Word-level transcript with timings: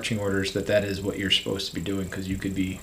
marching 0.00 0.18
orders 0.18 0.54
that 0.54 0.66
that 0.66 0.82
is 0.82 1.02
what 1.02 1.18
you're 1.18 1.30
supposed 1.30 1.68
to 1.68 1.74
be 1.74 1.80
doing 1.82 2.04
because 2.04 2.26
you 2.26 2.38
could 2.38 2.54
be 2.54 2.80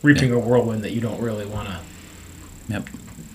reaping 0.00 0.30
a 0.30 0.38
whirlwind 0.38 0.84
that 0.84 0.92
you 0.92 1.00
don't 1.00 1.20
really 1.20 1.44
want 1.44 1.66
to. 1.66 1.80
Yep. 2.68 2.88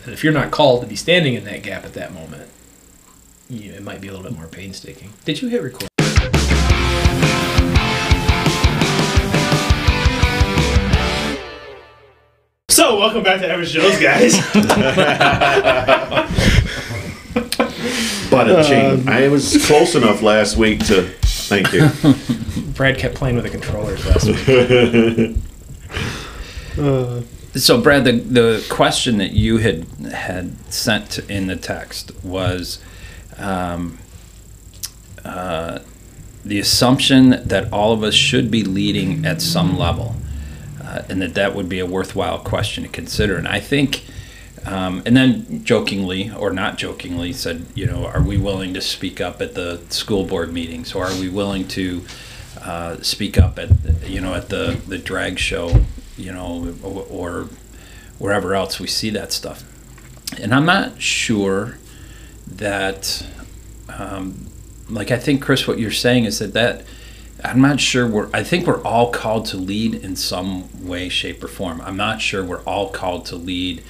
And 0.06 0.14
if 0.14 0.24
you're 0.24 0.32
not 0.32 0.50
called 0.50 0.80
to 0.80 0.88
be 0.88 0.96
standing 0.96 1.34
in 1.34 1.44
that 1.44 1.62
gap 1.62 1.84
at 1.84 1.94
that 1.96 2.14
moment, 2.14 2.50
you, 3.50 3.74
it 3.74 3.84
might 3.84 4.00
be 4.00 4.08
a 4.08 4.14
little 4.14 4.24
bit 4.24 4.32
more 4.32 4.48
painstaking. 4.48 5.12
Did 5.26 5.42
you 5.42 5.50
hit 5.50 5.62
record? 5.62 5.90
So, 12.70 12.98
welcome 12.98 13.24
back 13.24 13.42
to 13.42 13.52
Average 13.52 13.74
Joe's, 13.74 14.00
guys. 14.00 14.38
But 18.32 18.50
it 18.50 18.66
changed. 18.66 19.10
Um, 19.10 19.14
I 19.14 19.28
was 19.28 19.66
close 19.68 19.94
enough 19.94 20.22
last 20.22 20.56
week 20.56 20.86
to. 20.86 21.14
Thank 21.52 21.74
you. 21.74 22.64
Brad 22.74 22.98
kept 22.98 23.16
playing 23.16 23.36
with 23.36 23.44
the 23.44 23.50
controllers 23.50 24.06
last 24.06 24.28
week. 24.28 25.36
So, 27.54 27.82
Brad, 27.82 28.06
the, 28.06 28.14
the 28.14 28.66
question 28.70 29.18
that 29.18 29.32
you 29.32 29.58
had 29.58 29.86
had 30.14 30.56
sent 30.72 31.20
in 31.30 31.48
the 31.48 31.58
text 31.58 32.14
was 32.24 32.82
um, 33.38 34.00
uh, 35.26 35.80
the 36.46 36.60
assumption 36.60 37.46
that 37.46 37.74
all 37.74 37.92
of 37.92 38.04
us 38.04 38.14
should 38.14 38.50
be 38.50 38.64
leading 38.64 39.26
at 39.26 39.42
some 39.42 39.78
level, 39.78 40.16
uh, 40.82 41.02
and 41.10 41.22
that 41.22 41.34
that 41.34 41.54
would 41.54 41.68
be 41.68 41.80
a 41.80 41.86
worthwhile 41.86 42.40
question 42.40 42.84
to 42.84 42.90
consider. 42.90 43.36
And 43.36 43.50
I 43.50 43.60
think, 43.60 44.06
um, 44.66 45.02
and 45.06 45.16
then 45.16 45.64
jokingly 45.64 46.32
or 46.32 46.52
not 46.52 46.78
jokingly, 46.78 47.34
said, 47.34 47.66
you 47.76 47.86
know, 47.86 48.06
are 48.06 48.22
we 48.22 48.38
willing 48.38 48.74
to 48.74 48.82
speak 48.82 49.20
up 49.20 49.42
at 49.42 49.56
the 49.56 49.82
school 49.90 50.26
board 50.26 50.54
meetings, 50.54 50.94
or 50.94 51.06
are 51.06 51.20
we 51.20 51.30
willing 51.30 51.68
to 51.70 52.04
uh, 52.62 52.98
speak 53.02 53.38
up 53.38 53.58
at, 53.58 53.70
you 54.08 54.22
know, 54.22 54.34
at 54.34 54.50
the 54.50 54.80
the 54.88 54.98
drag 54.98 55.40
show? 55.40 55.82
you 56.22 56.32
know, 56.32 56.76
or, 56.84 57.48
wherever 58.18 58.54
else 58.54 58.80
we 58.80 58.86
see 58.86 59.10
that 59.10 59.32
stuff. 59.32 59.64
And 60.40 60.54
I'm 60.54 60.66
not 60.66 61.02
sure 61.02 61.80
that, 62.46 63.26
um, 63.90 64.46
like 64.88 65.10
I 65.10 65.18
think 65.18 65.42
Chris, 65.42 65.68
what 65.68 65.80
you're 65.80 65.90
saying 65.90 66.26
is 66.26 66.38
that 66.38 66.54
that 66.54 66.86
I'm 67.44 67.62
not 67.62 67.80
sure 67.80 68.08
we're. 68.08 68.30
I 68.32 68.44
think 68.44 68.68
we're 68.68 68.84
all 68.84 69.12
called 69.12 69.48
to 69.48 69.58
lead 69.58 69.96
in 69.96 70.16
some 70.16 70.88
way, 70.88 71.10
shape, 71.10 71.44
or 71.44 71.48
form. 71.48 71.82
I'm 71.82 71.98
not 71.98 72.22
sure 72.22 72.46
we're 72.46 72.62
all 72.62 72.90
called 72.90 73.26
to 73.28 73.36
lead 73.36 73.82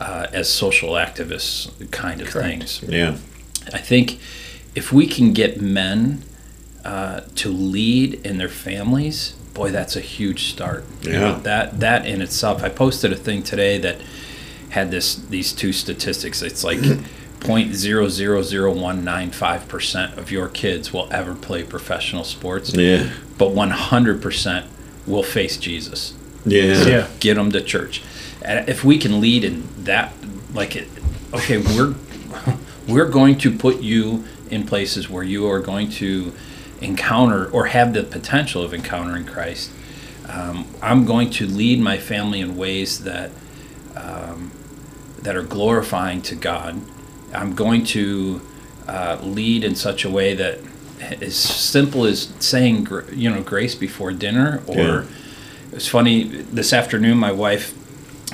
uh, 0.00 0.26
as 0.32 0.52
social 0.52 0.92
activists, 0.94 1.70
kind 1.90 2.20
of 2.20 2.28
Correct. 2.28 2.48
things. 2.48 2.82
Yeah. 2.88 3.16
I 3.72 3.78
think 3.78 4.18
if 4.74 4.92
we 4.92 5.06
can 5.06 5.32
get 5.32 5.60
men 5.60 6.22
uh, 6.84 7.20
to 7.36 7.48
lead 7.50 8.14
in 8.26 8.38
their 8.38 8.48
families, 8.48 9.34
boy, 9.54 9.70
that's 9.70 9.94
a 9.96 10.00
huge 10.00 10.50
start. 10.50 10.84
You 11.02 11.12
know, 11.12 11.20
Yeah. 11.20 11.38
that 11.42 11.80
that 11.80 12.06
in 12.06 12.22
itself. 12.22 12.62
I 12.64 12.68
posted 12.70 13.12
a 13.12 13.16
thing 13.16 13.42
today 13.42 13.78
that 13.78 13.98
had 14.70 14.90
this 14.90 15.14
these 15.16 15.52
two 15.52 15.72
statistics. 15.72 16.42
It's 16.42 16.64
like 16.64 16.78
0.00019 17.40 19.68
percent 19.68 20.18
of 20.18 20.30
your 20.30 20.48
kids 20.48 20.92
will 20.92 21.08
ever 21.10 21.34
play 21.34 21.62
professional 21.62 22.24
sports, 22.24 22.74
Yeah. 22.74 23.10
but 23.38 23.50
100 23.52 24.20
percent 24.22 24.66
will 25.06 25.22
face 25.22 25.56
Jesus 25.56 26.14
Yeah. 26.46 26.84
yeah. 26.86 27.06
get 27.20 27.34
them 27.34 27.50
to 27.52 27.60
church. 27.60 28.02
And 28.42 28.68
if 28.68 28.84
we 28.84 28.98
can 28.98 29.20
lead 29.20 29.44
in 29.44 29.68
that, 29.84 30.12
like, 30.54 30.76
it, 30.76 30.88
okay, 31.34 31.58
we're 31.58 31.94
we're 32.88 33.08
going 33.08 33.38
to 33.38 33.56
put 33.56 33.80
you 33.80 34.24
in 34.50 34.66
places 34.66 35.08
where 35.08 35.22
you 35.22 35.48
are 35.48 35.60
going 35.60 35.90
to 35.90 36.32
encounter 36.80 37.48
or 37.50 37.66
have 37.66 37.92
the 37.92 38.02
potential 38.02 38.62
of 38.62 38.72
encountering 38.74 39.24
Christ. 39.26 39.70
Um, 40.28 40.66
I'm 40.82 41.04
going 41.04 41.30
to 41.30 41.46
lead 41.46 41.80
my 41.80 41.98
family 41.98 42.40
in 42.40 42.56
ways 42.56 43.04
that 43.04 43.30
um, 43.96 44.50
that 45.22 45.36
are 45.36 45.42
glorifying 45.42 46.22
to 46.22 46.34
God. 46.34 46.80
I'm 47.34 47.54
going 47.54 47.84
to 47.86 48.40
uh, 48.88 49.18
lead 49.22 49.62
in 49.64 49.74
such 49.74 50.04
a 50.04 50.10
way 50.10 50.34
that 50.34 50.58
as 51.20 51.34
simple 51.36 52.04
as 52.04 52.32
saying, 52.40 52.88
you 53.12 53.30
know, 53.30 53.42
grace 53.42 53.74
before 53.74 54.12
dinner. 54.12 54.62
Or 54.66 54.76
Yeah. 54.76 55.04
it 55.70 55.74
was 55.74 55.88
funny 55.88 56.24
this 56.24 56.72
afternoon. 56.72 57.18
My 57.18 57.32
wife 57.32 57.74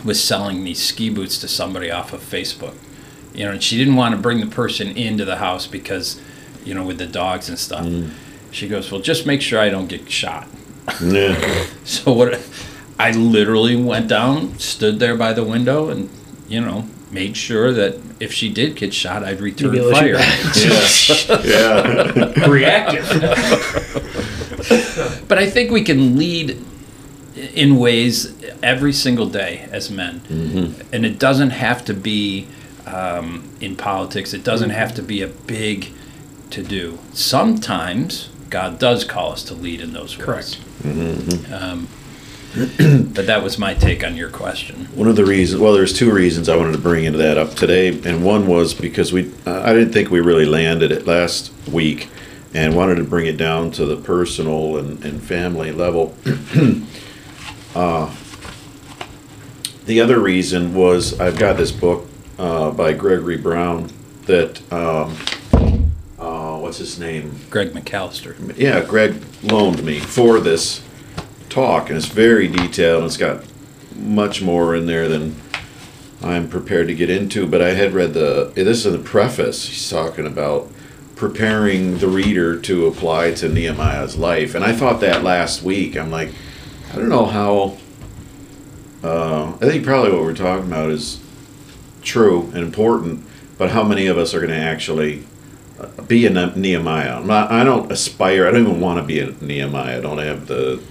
was 0.04 0.22
selling 0.22 0.64
these 0.64 0.82
ski 0.82 1.10
boots 1.10 1.38
to 1.38 1.48
somebody 1.48 1.90
off 1.90 2.12
of 2.12 2.20
Facebook. 2.20 2.74
You 3.34 3.44
know, 3.44 3.52
and 3.52 3.62
she 3.62 3.76
didn't 3.76 3.96
want 3.96 4.14
to 4.14 4.20
bring 4.20 4.40
the 4.40 4.46
person 4.46 4.88
into 4.96 5.24
the 5.24 5.36
house 5.36 5.66
because, 5.66 6.20
you 6.64 6.74
know, 6.74 6.84
with 6.84 6.98
the 6.98 7.06
dogs 7.06 7.48
and 7.48 7.58
stuff. 7.58 7.84
Mm. 7.84 8.10
She 8.50 8.68
goes, 8.68 8.90
"Well, 8.90 9.00
just 9.02 9.26
make 9.26 9.42
sure 9.42 9.58
I 9.60 9.68
don't 9.68 9.88
get 9.88 10.10
shot." 10.10 10.48
Yeah. 11.02 11.64
So 11.84 12.12
what? 12.12 12.40
I 12.98 13.10
literally 13.12 13.76
went 13.76 14.08
down, 14.08 14.58
stood 14.58 14.98
there 14.98 15.16
by 15.16 15.32
the 15.34 15.44
window, 15.44 15.90
and 15.90 16.08
you 16.48 16.60
know, 16.60 16.86
made 17.10 17.36
sure 17.36 17.72
that 17.72 17.98
if 18.18 18.32
she 18.32 18.48
did 18.50 18.74
get 18.76 18.94
shot, 18.94 19.22
I'd 19.22 19.40
return 19.40 19.72
be 19.72 19.78
able 19.78 19.90
to 19.90 19.96
shoot 20.54 21.26
fire. 21.26 21.36
back. 21.38 21.44
Yeah. 22.46 22.48
Reactive. 22.48 23.06
But 25.28 25.38
I 25.38 25.48
think 25.50 25.70
we 25.70 25.82
can 25.82 26.16
lead 26.18 26.56
in 27.36 27.76
ways 27.76 28.34
every 28.62 28.92
single 28.92 29.28
day 29.28 29.68
as 29.70 29.90
men, 29.90 30.22
and 30.92 31.04
it 31.04 31.18
doesn't 31.18 31.50
have 31.50 31.84
to 31.84 31.94
be 31.94 32.46
um, 32.86 33.48
in 33.60 33.76
politics. 33.76 34.32
It 34.32 34.44
doesn't 34.44 34.70
have 34.70 34.94
to 34.94 35.02
be 35.02 35.22
a 35.22 35.28
big 35.28 35.92
to 36.50 36.62
do. 36.62 36.98
Sometimes 37.12 38.30
God 38.50 38.78
does 38.78 39.04
call 39.04 39.32
us 39.32 39.42
to 39.44 39.54
lead 39.54 39.80
in 39.80 39.92
those 39.92 40.16
ways. 40.16 40.58
Correct. 40.82 41.52
Um, 41.52 41.88
but 43.12 43.26
that 43.26 43.42
was 43.42 43.58
my 43.58 43.74
take 43.74 44.02
on 44.02 44.16
your 44.16 44.30
question. 44.30 44.86
One 44.94 45.08
of 45.08 45.16
the 45.16 45.26
reasons, 45.26 45.60
well, 45.60 45.74
there's 45.74 45.92
two 45.92 46.10
reasons 46.10 46.48
I 46.48 46.56
wanted 46.56 46.72
to 46.72 46.78
bring 46.78 47.04
into 47.04 47.18
that 47.18 47.36
up 47.36 47.50
today, 47.50 47.88
and 47.88 48.24
one 48.24 48.46
was 48.46 48.72
because 48.72 49.12
we, 49.12 49.30
uh, 49.44 49.60
I 49.62 49.74
didn't 49.74 49.92
think 49.92 50.10
we 50.10 50.20
really 50.20 50.46
landed 50.46 50.90
it 50.90 51.06
last 51.06 51.52
week, 51.70 52.08
and 52.54 52.74
wanted 52.74 52.94
to 52.94 53.04
bring 53.04 53.26
it 53.26 53.36
down 53.36 53.70
to 53.72 53.84
the 53.84 53.96
personal 53.96 54.78
and, 54.78 55.04
and 55.04 55.22
family 55.22 55.72
level. 55.72 56.16
uh, 57.76 58.10
the 59.84 60.00
other 60.00 60.18
reason 60.18 60.74
was 60.74 61.20
I've 61.20 61.38
got 61.38 61.58
this 61.58 61.70
book 61.70 62.08
uh, 62.38 62.70
by 62.70 62.94
Gregory 62.94 63.36
Brown 63.36 63.90
that, 64.24 64.60
um, 64.72 65.14
uh, 66.18 66.58
what's 66.58 66.78
his 66.78 66.98
name? 66.98 67.38
Greg 67.50 67.72
McAllister. 67.72 68.56
yeah, 68.56 68.82
Greg 68.82 69.22
loaned 69.42 69.84
me 69.84 70.00
for 70.00 70.40
this 70.40 70.82
talk, 71.50 71.90
and 71.90 71.98
it's 71.98 72.06
very 72.06 72.48
detailed. 72.48 73.02
And 73.02 73.06
it's 73.06 73.18
got 73.18 73.44
much 73.94 74.40
more 74.40 74.74
in 74.74 74.86
there 74.86 75.06
than 75.06 75.36
I'm 76.22 76.48
prepared 76.48 76.88
to 76.88 76.94
get 76.94 77.10
into. 77.10 77.46
But 77.46 77.60
I 77.60 77.74
had 77.74 77.92
read 77.92 78.14
the 78.14 78.52
this 78.54 78.86
is 78.86 78.92
the 78.92 78.98
preface. 78.98 79.68
He's 79.68 79.90
talking 79.90 80.26
about 80.26 80.70
preparing 81.14 81.98
the 81.98 82.08
reader 82.08 82.58
to 82.58 82.86
apply 82.86 83.32
to 83.34 83.50
Nehemiah's 83.50 84.16
life, 84.16 84.54
and 84.54 84.64
I 84.64 84.72
thought 84.72 85.00
that 85.00 85.22
last 85.22 85.62
week. 85.62 85.96
I'm 85.96 86.10
like, 86.10 86.32
I 86.96 86.98
don't 87.00 87.10
know 87.10 87.26
how. 87.26 87.76
Uh, 89.04 89.52
I 89.60 89.66
think 89.66 89.84
probably 89.84 90.12
what 90.12 90.22
we're 90.22 90.34
talking 90.34 90.66
about 90.66 90.88
is 90.88 91.22
true 92.00 92.44
and 92.54 92.58
important, 92.58 93.22
but 93.58 93.70
how 93.70 93.84
many 93.84 94.06
of 94.06 94.16
us 94.16 94.32
are 94.32 94.40
going 94.40 94.50
to 94.50 94.56
actually 94.56 95.24
be 96.08 96.24
a 96.24 96.30
Nehemiah. 96.30 97.18
I'm 97.18 97.26
not, 97.26 97.50
I 97.50 97.64
don't 97.64 97.92
aspire. 97.92 98.46
I 98.46 98.50
don't 98.50 98.66
even 98.66 98.80
want 98.80 98.98
to 98.98 99.02
be 99.02 99.20
a 99.20 99.30
Nehemiah. 99.30 99.98
I 99.98 100.00
don't 100.00 100.16
have 100.16 100.46
the. 100.46 100.82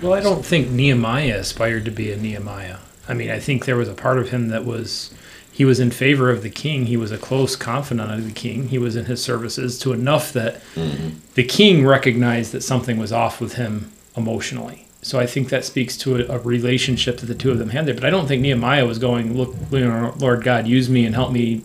Well, 0.00 0.14
I 0.14 0.20
don't 0.20 0.42
think 0.42 0.70
Nehemiah 0.70 1.36
aspired 1.36 1.84
to 1.84 1.90
be 1.90 2.10
a 2.10 2.16
Nehemiah. 2.16 2.78
I 3.06 3.12
mean, 3.12 3.30
I 3.30 3.38
think 3.38 3.66
there 3.66 3.76
was 3.76 3.88
a 3.88 3.94
part 3.94 4.18
of 4.18 4.30
him 4.30 4.48
that 4.48 4.64
was 4.64 5.12
he 5.52 5.66
was 5.66 5.78
in 5.78 5.90
favor 5.90 6.30
of 6.30 6.42
the 6.42 6.48
king. 6.48 6.86
He 6.86 6.96
was 6.96 7.12
a 7.12 7.18
close 7.18 7.54
confidant 7.54 8.10
of 8.10 8.24
the 8.24 8.32
king. 8.32 8.68
He 8.68 8.78
was 8.78 8.96
in 8.96 9.04
his 9.04 9.22
services 9.22 9.78
to 9.80 9.92
enough 9.92 10.32
that 10.32 10.62
the 11.34 11.44
king 11.44 11.86
recognized 11.86 12.52
that 12.52 12.62
something 12.62 12.96
was 12.96 13.12
off 13.12 13.42
with 13.42 13.56
him 13.56 13.92
emotionally. 14.16 14.86
So 15.02 15.18
I 15.18 15.26
think 15.26 15.48
that 15.48 15.64
speaks 15.64 15.96
to 15.98 16.16
a, 16.16 16.36
a 16.36 16.38
relationship 16.40 17.18
that 17.18 17.26
the 17.26 17.34
two 17.34 17.50
of 17.50 17.58
them 17.58 17.70
had 17.70 17.86
there. 17.86 17.94
But 17.94 18.04
I 18.04 18.10
don't 18.10 18.26
think 18.26 18.42
Nehemiah 18.42 18.84
was 18.86 18.98
going, 18.98 19.36
"Look, 19.36 19.54
you 19.70 19.80
know, 19.80 20.14
Lord 20.18 20.44
God, 20.44 20.66
use 20.66 20.90
me 20.90 21.06
and 21.06 21.14
help 21.14 21.32
me 21.32 21.62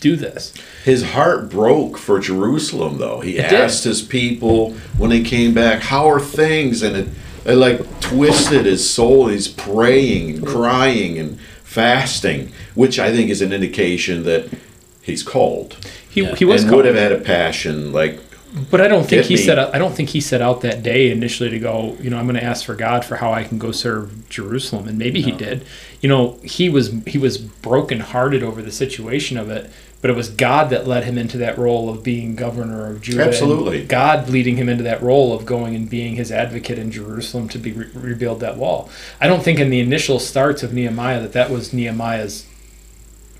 do 0.00 0.16
this." 0.16 0.52
His 0.84 1.02
heart 1.12 1.48
broke 1.48 1.96
for 1.96 2.18
Jerusalem, 2.18 2.98
though. 2.98 3.20
He 3.20 3.38
It 3.38 3.50
did. 3.50 3.60
asked 3.60 3.84
his 3.84 4.02
people 4.02 4.72
when 4.98 5.10
they 5.10 5.22
came 5.22 5.54
back, 5.54 5.82
"How 5.82 6.08
are 6.10 6.18
things?" 6.20 6.82
And 6.82 6.96
it, 6.96 7.08
it 7.44 7.54
like 7.54 8.00
twisted 8.00 8.66
his 8.66 8.88
soul. 8.88 9.28
He's 9.28 9.46
praying 9.48 10.30
and 10.38 10.46
crying 10.46 11.18
and 11.18 11.38
fasting, 11.62 12.50
which 12.74 12.98
I 12.98 13.12
think 13.12 13.30
is 13.30 13.40
an 13.42 13.52
indication 13.52 14.24
that 14.24 14.48
he's 15.02 15.22
called 15.22 15.76
He, 16.10 16.22
Yeah. 16.22 16.34
he 16.34 16.44
was 16.44 16.62
and 16.62 16.70
called. 16.70 16.84
would 16.84 16.94
have 16.94 16.96
had 16.96 17.12
a 17.12 17.18
passion. 17.22 17.92
Like, 17.92 18.18
But 18.70 18.82
I 18.82 18.88
don't 18.88 19.00
think 19.02 19.22
Get 19.22 19.26
he 19.26 19.34
me. 19.36 19.40
set 19.40 19.58
out. 19.58 19.74
I 19.74 19.78
don't 19.78 19.94
think 19.94 20.10
he 20.10 20.20
set 20.20 20.42
out 20.42 20.60
that 20.60 20.82
day 20.82 21.10
initially 21.10 21.48
to 21.50 21.58
go. 21.58 21.96
You 22.00 22.10
know, 22.10 22.18
I'm 22.18 22.26
going 22.26 22.36
to 22.36 22.44
ask 22.44 22.66
for 22.66 22.74
God 22.74 23.02
for 23.02 23.16
how 23.16 23.32
I 23.32 23.44
can 23.44 23.58
go 23.58 23.72
serve 23.72 24.28
Jerusalem, 24.28 24.88
and 24.88 24.98
maybe 24.98 25.22
he 25.22 25.32
did. 25.32 25.64
You 26.02 26.10
know, 26.10 26.38
he 26.42 26.68
was 26.68 26.92
he 27.06 27.16
was 27.16 27.38
brokenhearted 27.38 28.42
over 28.42 28.60
the 28.60 28.70
situation 28.70 29.38
of 29.38 29.48
it, 29.50 29.70
but 30.02 30.10
it 30.10 30.16
was 30.16 30.28
God 30.28 30.68
that 30.68 30.86
led 30.86 31.04
him 31.04 31.16
into 31.16 31.38
that 31.38 31.56
role 31.56 31.88
of 31.88 32.02
being 32.02 32.36
governor 32.36 32.90
of 32.90 33.00
Judah. 33.00 33.24
Absolutely. 33.24 33.86
God 33.86 34.28
leading 34.28 34.56
him 34.58 34.68
into 34.68 34.82
that 34.84 35.00
role 35.02 35.32
of 35.32 35.46
going 35.46 35.74
and 35.74 35.88
being 35.88 36.16
his 36.16 36.30
advocate 36.30 36.78
in 36.78 36.90
Jerusalem 36.90 37.48
to 37.50 37.58
be 37.58 37.72
re- 37.72 37.88
rebuild 37.94 38.40
that 38.40 38.58
wall. 38.58 38.90
I 39.18 39.28
don't 39.28 39.42
think 39.42 39.60
in 39.60 39.70
the 39.70 39.80
initial 39.80 40.18
starts 40.18 40.62
of 40.62 40.74
Nehemiah 40.74 41.22
that 41.22 41.32
that 41.32 41.48
was 41.50 41.72
Nehemiah's 41.72 42.46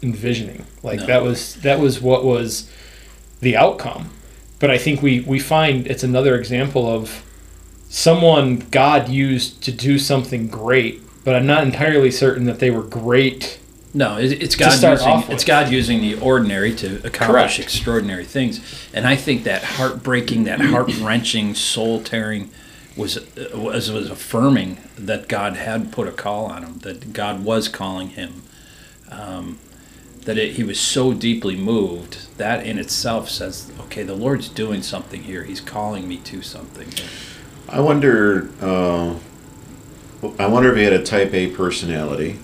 envisioning. 0.02 0.64
Like 0.82 1.00
No. 1.00 1.06
that 1.06 1.22
was 1.22 1.56
that 1.56 1.80
was 1.80 2.00
what 2.00 2.24
was 2.24 2.70
the 3.40 3.56
outcome. 3.58 4.08
But 4.62 4.70
I 4.70 4.78
think 4.78 5.02
we 5.02 5.20
we 5.20 5.40
find 5.40 5.88
it's 5.88 6.04
another 6.04 6.36
example 6.36 6.86
of 6.86 7.24
someone 7.88 8.60
God 8.70 9.08
used 9.08 9.60
to 9.64 9.72
do 9.72 9.98
something 9.98 10.46
great, 10.46 11.02
but 11.24 11.34
I'm 11.34 11.46
not 11.46 11.64
entirely 11.64 12.12
certain 12.12 12.44
that 12.44 12.60
they 12.60 12.70
were 12.70 12.84
great. 12.84 13.58
No, 13.92 14.18
it, 14.18 14.40
it's 14.40 14.54
God 14.54 14.80
using 14.80 15.32
it's 15.32 15.44
God 15.44 15.72
using 15.72 16.00
the 16.00 16.14
ordinary 16.20 16.72
to 16.76 17.04
accomplish 17.04 17.56
Correct. 17.56 17.58
extraordinary 17.58 18.24
things, 18.24 18.60
and 18.94 19.04
I 19.04 19.16
think 19.16 19.42
that 19.42 19.64
heartbreaking, 19.64 20.44
that 20.44 20.60
heart 20.60 20.96
wrenching, 21.00 21.56
soul 21.56 22.00
tearing, 22.00 22.48
was 22.96 23.18
was 23.52 23.90
was 23.90 24.08
affirming 24.08 24.78
that 24.96 25.26
God 25.26 25.56
had 25.56 25.90
put 25.90 26.06
a 26.06 26.12
call 26.12 26.46
on 26.46 26.62
him, 26.62 26.78
that 26.82 27.12
God 27.12 27.42
was 27.42 27.66
calling 27.66 28.10
him, 28.10 28.44
um, 29.10 29.58
that 30.24 30.38
it, 30.38 30.52
he 30.52 30.64
was 30.64 30.78
so 30.78 31.12
deeply 31.12 31.56
moved. 31.56 32.36
That 32.38 32.66
in 32.66 32.78
itself 32.78 33.28
says, 33.28 33.72
okay, 33.80 34.02
the 34.02 34.14
Lord's 34.14 34.48
doing 34.48 34.82
something 34.82 35.22
here. 35.22 35.44
He's 35.44 35.60
calling 35.60 36.08
me 36.08 36.18
to 36.18 36.42
something. 36.42 36.88
I 37.68 37.80
wonder. 37.80 38.50
Uh, 38.60 39.16
I 40.38 40.46
wonder 40.46 40.70
if 40.70 40.76
he 40.76 40.84
had 40.84 40.92
a 40.92 41.02
Type 41.02 41.34
A 41.34 41.48
personality. 41.50 42.38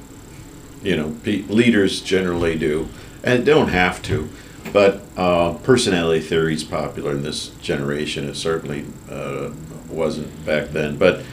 You 0.82 0.96
know, 0.96 1.16
pe- 1.22 1.42
leaders 1.42 2.00
generally 2.00 2.56
do, 2.56 2.88
and 3.22 3.44
don't 3.44 3.68
have 3.68 4.02
to. 4.02 4.28
But 4.72 5.02
uh, 5.16 5.54
personality 5.54 6.20
theory 6.20 6.54
is 6.54 6.64
popular 6.64 7.12
in 7.12 7.22
this 7.22 7.48
generation. 7.60 8.28
It 8.28 8.34
certainly 8.34 8.84
uh, 9.10 9.50
wasn't 9.88 10.44
back 10.44 10.68
then. 10.68 10.98
But 10.98 11.24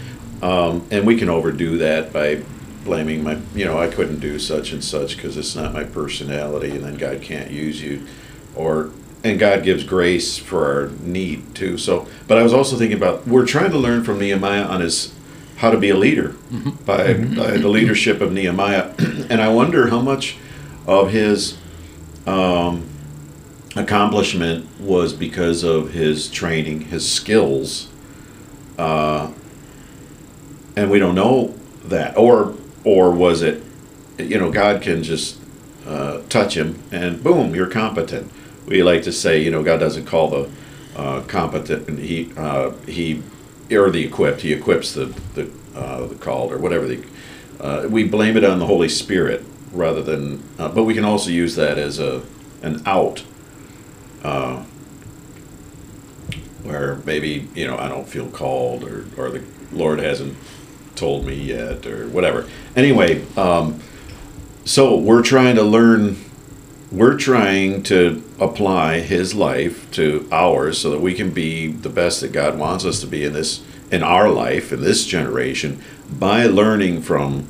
um, 0.42 0.88
and 0.92 1.06
we 1.06 1.18
can 1.18 1.30
overdo 1.30 1.78
that 1.80 2.14
by 2.14 2.44
blaming 2.86 3.24
my. 3.24 3.40
You 3.54 3.66
know, 3.66 3.78
I 3.78 3.88
couldn't 3.88 4.20
do 4.20 4.40
such 4.40 4.72
and 4.72 4.84
such 4.84 5.18
because 5.18 5.36
it's 5.36 5.56
not 5.56 5.74
my 5.74 5.84
personality, 5.84 6.70
and 6.70 6.84
then 6.84 6.96
God 6.96 7.22
can't 7.22 7.52
use 7.52 7.82
you, 7.82 8.06
or 8.56 8.92
and 9.26 9.40
God 9.40 9.64
gives 9.64 9.84
grace 9.84 10.38
for 10.38 10.66
our 10.72 10.90
need 11.02 11.56
too. 11.56 11.78
So, 11.78 12.08
but 12.28 12.38
I 12.38 12.44
was 12.44 12.54
also 12.54 12.78
thinking 12.78 12.98
about 12.98 13.28
we're 13.28 13.46
trying 13.46 13.72
to 13.72 13.78
learn 13.78 14.04
from 14.04 14.20
Nehemiah 14.20 14.64
on 14.64 14.82
his 14.82 15.14
how 15.58 15.72
to 15.72 15.78
be 15.78 15.90
a 15.90 15.96
leader 15.96 16.36
by, 16.86 17.14
by 17.14 17.58
the 17.58 17.70
leadership 17.70 18.22
of 18.22 18.32
Nehemiah, 18.32 18.94
and 19.00 19.42
I 19.42 19.50
wonder 19.50 19.88
how 19.90 20.02
much 20.02 20.38
of 20.86 21.12
his 21.12 21.58
um, 22.28 22.88
accomplishment 23.76 24.68
was 24.80 25.14
because 25.14 25.64
of 25.64 25.94
his 25.94 26.30
training, 26.30 26.82
his 26.82 27.10
skills, 27.10 27.90
uh, 28.78 29.32
and 30.76 30.92
we 30.92 31.00
don't 31.00 31.16
know 31.16 31.56
that, 31.86 32.18
or 32.18 32.56
or 32.86 33.12
was 33.12 33.42
it, 33.42 33.62
you 34.18 34.38
know, 34.38 34.52
God 34.52 34.82
can 34.82 35.04
just 35.04 35.42
uh, 35.86 36.22
touch 36.30 36.56
him 36.56 36.82
and 36.92 37.22
boom, 37.22 37.54
you're 37.54 37.70
competent. 37.70 38.32
We 38.66 38.84
like 38.84 39.04
to 39.04 39.12
say, 39.12 39.42
you 39.42 39.52
know, 39.52 39.64
God 39.64 39.80
doesn't 39.80 40.06
call 40.06 40.30
the 40.30 40.50
uh, 40.96 41.22
competent. 41.22 42.00
He 42.00 42.32
uh, 42.38 42.72
he 42.88 43.22
or 43.72 43.90
the 43.90 44.06
equipped. 44.06 44.42
He 44.42 44.54
equips 44.54 44.94
the 44.94 45.06
the 45.34 45.52
uh, 45.76 46.08
the 46.08 46.16
called 46.16 46.54
or 46.54 46.58
whatever 46.58 46.88
the. 46.88 47.04
Uh, 47.60 47.88
we 47.90 48.04
blame 48.04 48.38
it 48.38 48.44
on 48.44 48.60
the 48.60 48.66
Holy 48.66 48.90
Spirit 48.90 49.44
rather 49.72 50.02
than, 50.02 50.44
uh, 50.60 50.70
but 50.70 50.84
we 50.84 50.94
can 50.94 51.06
also 51.06 51.30
use 51.30 51.56
that 51.56 51.78
as 51.78 52.00
a 52.00 52.24
an 52.62 52.82
out. 52.86 53.24
Where 56.64 56.96
maybe 57.06 57.48
you 57.54 57.68
know 57.68 57.78
I 57.78 57.88
don't 57.88 58.08
feel 58.08 58.28
called 58.28 58.84
or 58.84 59.06
or 59.18 59.30
the 59.30 59.44
Lord 59.72 60.00
hasn't 60.00 60.36
told 60.96 61.26
me 61.26 61.36
yet 61.36 61.86
or 61.86 62.08
whatever. 62.10 62.48
Anyway, 62.76 63.26
um, 63.36 63.80
so 64.64 64.98
we're 64.98 65.22
trying 65.22 65.56
to 65.56 65.64
learn. 65.64 66.18
We're 66.92 67.18
trying 67.18 67.84
to 67.84 68.24
apply 68.40 69.02
His 69.02 69.34
life 69.34 69.90
to 69.92 70.28
ours 70.32 70.78
so 70.78 70.92
that 70.92 71.02
we 71.02 71.14
can 71.14 71.32
be 71.32 71.68
the 71.68 71.90
best 71.90 72.22
that 72.22 72.32
God 72.32 72.58
wants 72.58 72.86
us 72.86 73.02
to 73.02 73.08
be 73.08 73.24
in 73.24 73.34
this 73.34 73.64
in 73.92 74.02
our 74.02 74.30
life 74.30 74.72
in 74.72 74.82
this 74.82 75.06
generation 75.06 75.82
by 76.12 76.46
learning 76.46 77.02
from 77.02 77.48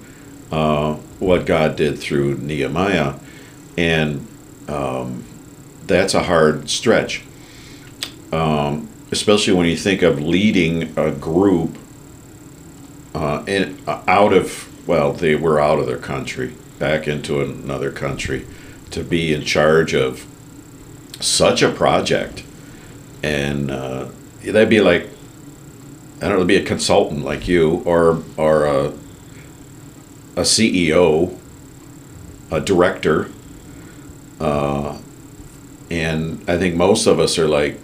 uh, 0.51 0.95
what 1.19 1.45
God 1.45 1.75
did 1.75 1.98
through 2.00 2.38
Nehemiah, 2.38 3.15
and 3.77 4.27
um, 4.68 5.24
that's 5.86 6.13
a 6.13 6.24
hard 6.24 6.69
stretch. 6.69 7.24
Um, 8.31 8.89
especially 9.12 9.53
when 9.53 9.65
you 9.65 9.77
think 9.77 10.01
of 10.01 10.19
leading 10.19 10.98
a 10.98 11.12
group 11.12 11.77
uh, 13.15 13.45
in, 13.47 13.81
uh, 13.88 14.03
out 14.07 14.33
of 14.33 14.69
well, 14.88 15.13
they 15.13 15.35
were 15.35 15.57
out 15.57 15.79
of 15.79 15.88
their 15.88 15.97
country, 15.97 16.53
back 16.79 17.07
into 17.07 17.41
another 17.41 17.89
country, 17.89 18.45
to 18.91 19.03
be 19.03 19.33
in 19.33 19.41
charge 19.41 19.95
of 19.95 20.27
such 21.21 21.62
a 21.62 21.71
project, 21.71 22.44
and 23.23 23.71
uh, 23.71 24.09
that'd 24.44 24.69
be 24.69 24.81
like 24.81 25.09
I 26.21 26.27
don't 26.27 26.39
know, 26.39 26.45
be 26.45 26.57
a 26.57 26.65
consultant 26.65 27.23
like 27.23 27.47
you, 27.47 27.83
or 27.85 28.21
or 28.35 28.65
a, 28.65 28.88
a 30.35 30.41
CEO, 30.41 31.39
a 32.51 32.59
director, 32.59 33.31
uh, 34.41 35.00
and 35.89 36.44
I 36.50 36.57
think 36.57 36.75
most 36.75 37.07
of 37.07 37.21
us 37.21 37.39
are 37.39 37.47
like, 37.47 37.79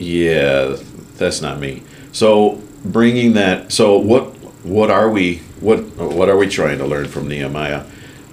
yeah, 0.00 0.76
that's 1.18 1.40
not 1.40 1.60
me. 1.60 1.84
So 2.10 2.60
bringing 2.84 3.34
that, 3.34 3.72
so 3.72 3.98
what 3.98 4.34
what 4.64 4.90
are 4.90 5.10
we 5.10 5.38
what 5.60 5.80
what 5.96 6.28
are 6.28 6.36
we 6.36 6.48
trying 6.48 6.78
to 6.78 6.86
learn 6.86 7.08
from 7.08 7.28
Nehemiah? 7.28 7.84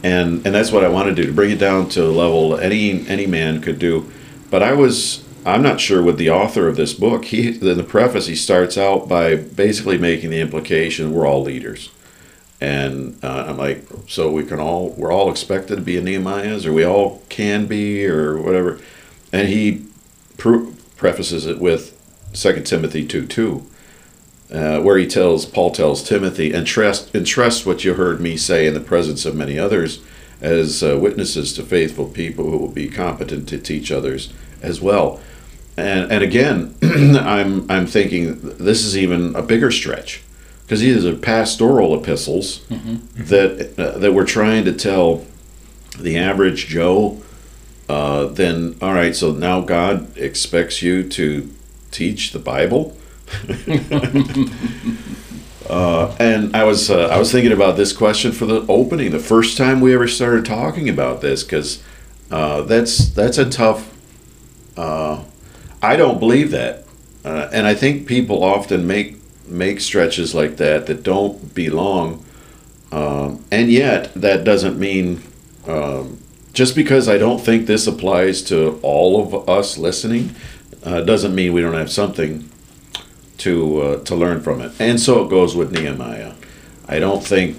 And 0.03 0.45
and 0.45 0.56
that's 0.56 0.71
what 0.71 0.83
I 0.83 0.89
want 0.89 1.09
to 1.09 1.15
do 1.15 1.25
to 1.27 1.33
bring 1.33 1.51
it 1.51 1.59
down 1.59 1.89
to 1.89 2.06
a 2.06 2.09
level 2.09 2.57
any 2.57 3.07
any 3.07 3.27
man 3.27 3.62
could 3.62 3.80
do. 3.80 4.12
But 4.50 4.63
I 4.63 4.74
was 4.74 5.24
I'm 5.45 5.63
not 5.63 5.80
sure 5.80 6.03
with 6.03 6.18
the 6.18 6.30
author 6.30 6.68
of 6.68 6.75
this 6.75 6.94
book. 6.94 7.25
He 7.25 7.48
in 7.50 7.77
the 7.77 7.83
preface 7.83 8.27
he 8.27 8.36
starts 8.36 8.77
out 8.77 9.07
by 9.07 9.36
basically 9.36 9.98
making 9.98 10.30
the 10.30 10.39
implication 10.39 11.13
we're 11.13 11.27
all 11.27 11.42
leaders. 11.42 11.92
And 12.59 13.18
uh, 13.24 13.45
I'm 13.47 13.57
like, 13.57 13.88
so 14.07 14.31
we 14.31 14.44
can 14.44 14.59
all 14.59 14.92
we're 14.92 15.12
all 15.12 15.31
expected 15.31 15.77
to 15.77 15.81
be 15.81 15.97
a 15.97 16.01
Nehemiahs, 16.01 16.63
or 16.63 16.71
we 16.71 16.83
all 16.83 17.24
can 17.27 17.65
be, 17.65 18.06
or 18.06 18.39
whatever. 18.39 18.80
And 19.33 19.47
he 19.47 19.88
pre- 20.38 20.71
prefaces 20.95 21.47
it 21.47 21.59
with 21.59 21.97
2 22.33 22.62
Timothy 22.62 23.07
2 23.07 23.25
2, 23.25 23.65
uh, 24.51 24.81
where 24.81 24.98
he 24.98 25.07
tells, 25.07 25.45
Paul 25.45 25.71
tells 25.71 26.04
Timothy, 26.04 26.54
entrust, 26.54 27.14
entrust 27.16 27.66
what 27.66 27.83
you 27.83 27.94
heard 27.94 28.19
me 28.19 28.37
say 28.37 28.68
in 28.68 28.73
the 28.73 28.80
presence 28.80 29.26
of 29.26 29.35
many 29.35 29.57
others 29.57 30.04
as 30.42 30.83
uh, 30.83 30.97
witnesses 30.97 31.54
to 31.54 31.64
faithful 31.64 32.07
people 32.07 32.49
who 32.49 32.57
will 32.57 32.68
be 32.68 32.90
competent 32.90 33.47
to 33.49 33.57
teach 33.57 33.92
others 33.92 34.33
as 34.61 34.81
well. 34.81 35.19
And, 35.78 36.11
and 36.11 36.23
again, 36.23 36.76
I'm, 36.83 37.69
I'm 37.69 37.87
thinking 37.87 38.40
this 38.57 38.83
is 38.83 38.97
even 38.97 39.35
a 39.35 39.42
bigger 39.42 39.71
stretch 39.71 40.23
because 40.64 40.81
these 40.81 41.06
are 41.06 41.16
pastoral 41.16 41.99
epistles 41.99 42.66
that, 43.16 43.73
uh, 43.78 43.97
that 43.99 44.14
we're 44.14 44.26
trying 44.26 44.66
to 44.66 44.73
tell 44.73 45.26
the 45.99 46.18
average 46.18 46.68
Joe 46.68 47.21
uh, 47.92 48.26
then 48.28 48.78
all 48.81 48.94
right 48.94 49.14
so 49.14 49.33
now 49.33 49.59
god 49.59 50.18
expects 50.18 50.81
you 50.81 51.07
to 51.09 51.52
teach 51.92 52.31
the 52.31 52.40
bible 52.40 52.95
uh, 55.69 56.16
and 56.19 56.56
i 56.56 56.64
was 56.64 56.90
uh, 56.90 57.07
i 57.07 57.18
was 57.18 57.31
thinking 57.31 57.52
about 57.52 57.78
this 57.78 57.94
question 57.94 58.31
for 58.31 58.45
the 58.45 58.66
opening 58.68 59.11
the 59.11 59.19
first 59.19 59.57
time 59.57 59.81
we 59.81 59.94
ever 59.94 60.07
started 60.07 60.45
talking 60.45 60.90
about 60.90 61.21
this 61.21 61.44
because 61.44 61.83
uh, 62.31 62.61
that's 62.64 63.09
that's 63.09 63.38
a 63.38 63.50
tough 63.50 63.90
uh, 64.78 65.23
i 65.81 65.95
don't 65.95 66.19
believe 66.19 66.52
that. 66.52 66.83
Uh, 67.23 67.50
and 67.54 67.68
i 67.68 67.73
think 67.73 68.07
people 68.07 68.44
often 68.44 68.88
make 68.88 69.18
make 69.47 69.80
stretches 69.80 70.33
like 70.33 70.57
that 70.57 70.88
that 70.88 71.04
don't 71.04 71.54
belong 71.54 72.23
um, 72.92 73.44
and 73.52 73.71
yet 73.71 74.14
that 74.16 74.44
doesn't 74.44 74.80
mean 74.80 75.21
um, 75.68 76.18
just 76.54 76.76
because 76.76 77.07
I 77.07 77.18
don't 77.18 77.40
think 77.40 77.66
this 77.66 77.88
applies 77.88 78.42
to 78.44 78.80
all 78.81 79.21
of 79.21 79.50
us 79.50 79.78
listening, 79.78 80.35
uh, 80.83 81.02
doesn't 81.02 81.33
mean 81.33 81.54
we 81.54 81.61
don't 81.61 81.73
have 81.73 81.92
something 81.92 82.50
to 83.42 83.81
uh, 83.81 84.04
to 84.04 84.16
learn 84.16 84.42
from 84.42 84.62
it. 84.62 84.71
And 84.80 85.00
so 85.00 85.26
it 85.26 85.30
goes 85.30 85.56
with 85.56 85.71
Nehemiah. 85.71 86.33
I 86.88 87.00
don't 87.00 87.24
think 87.24 87.57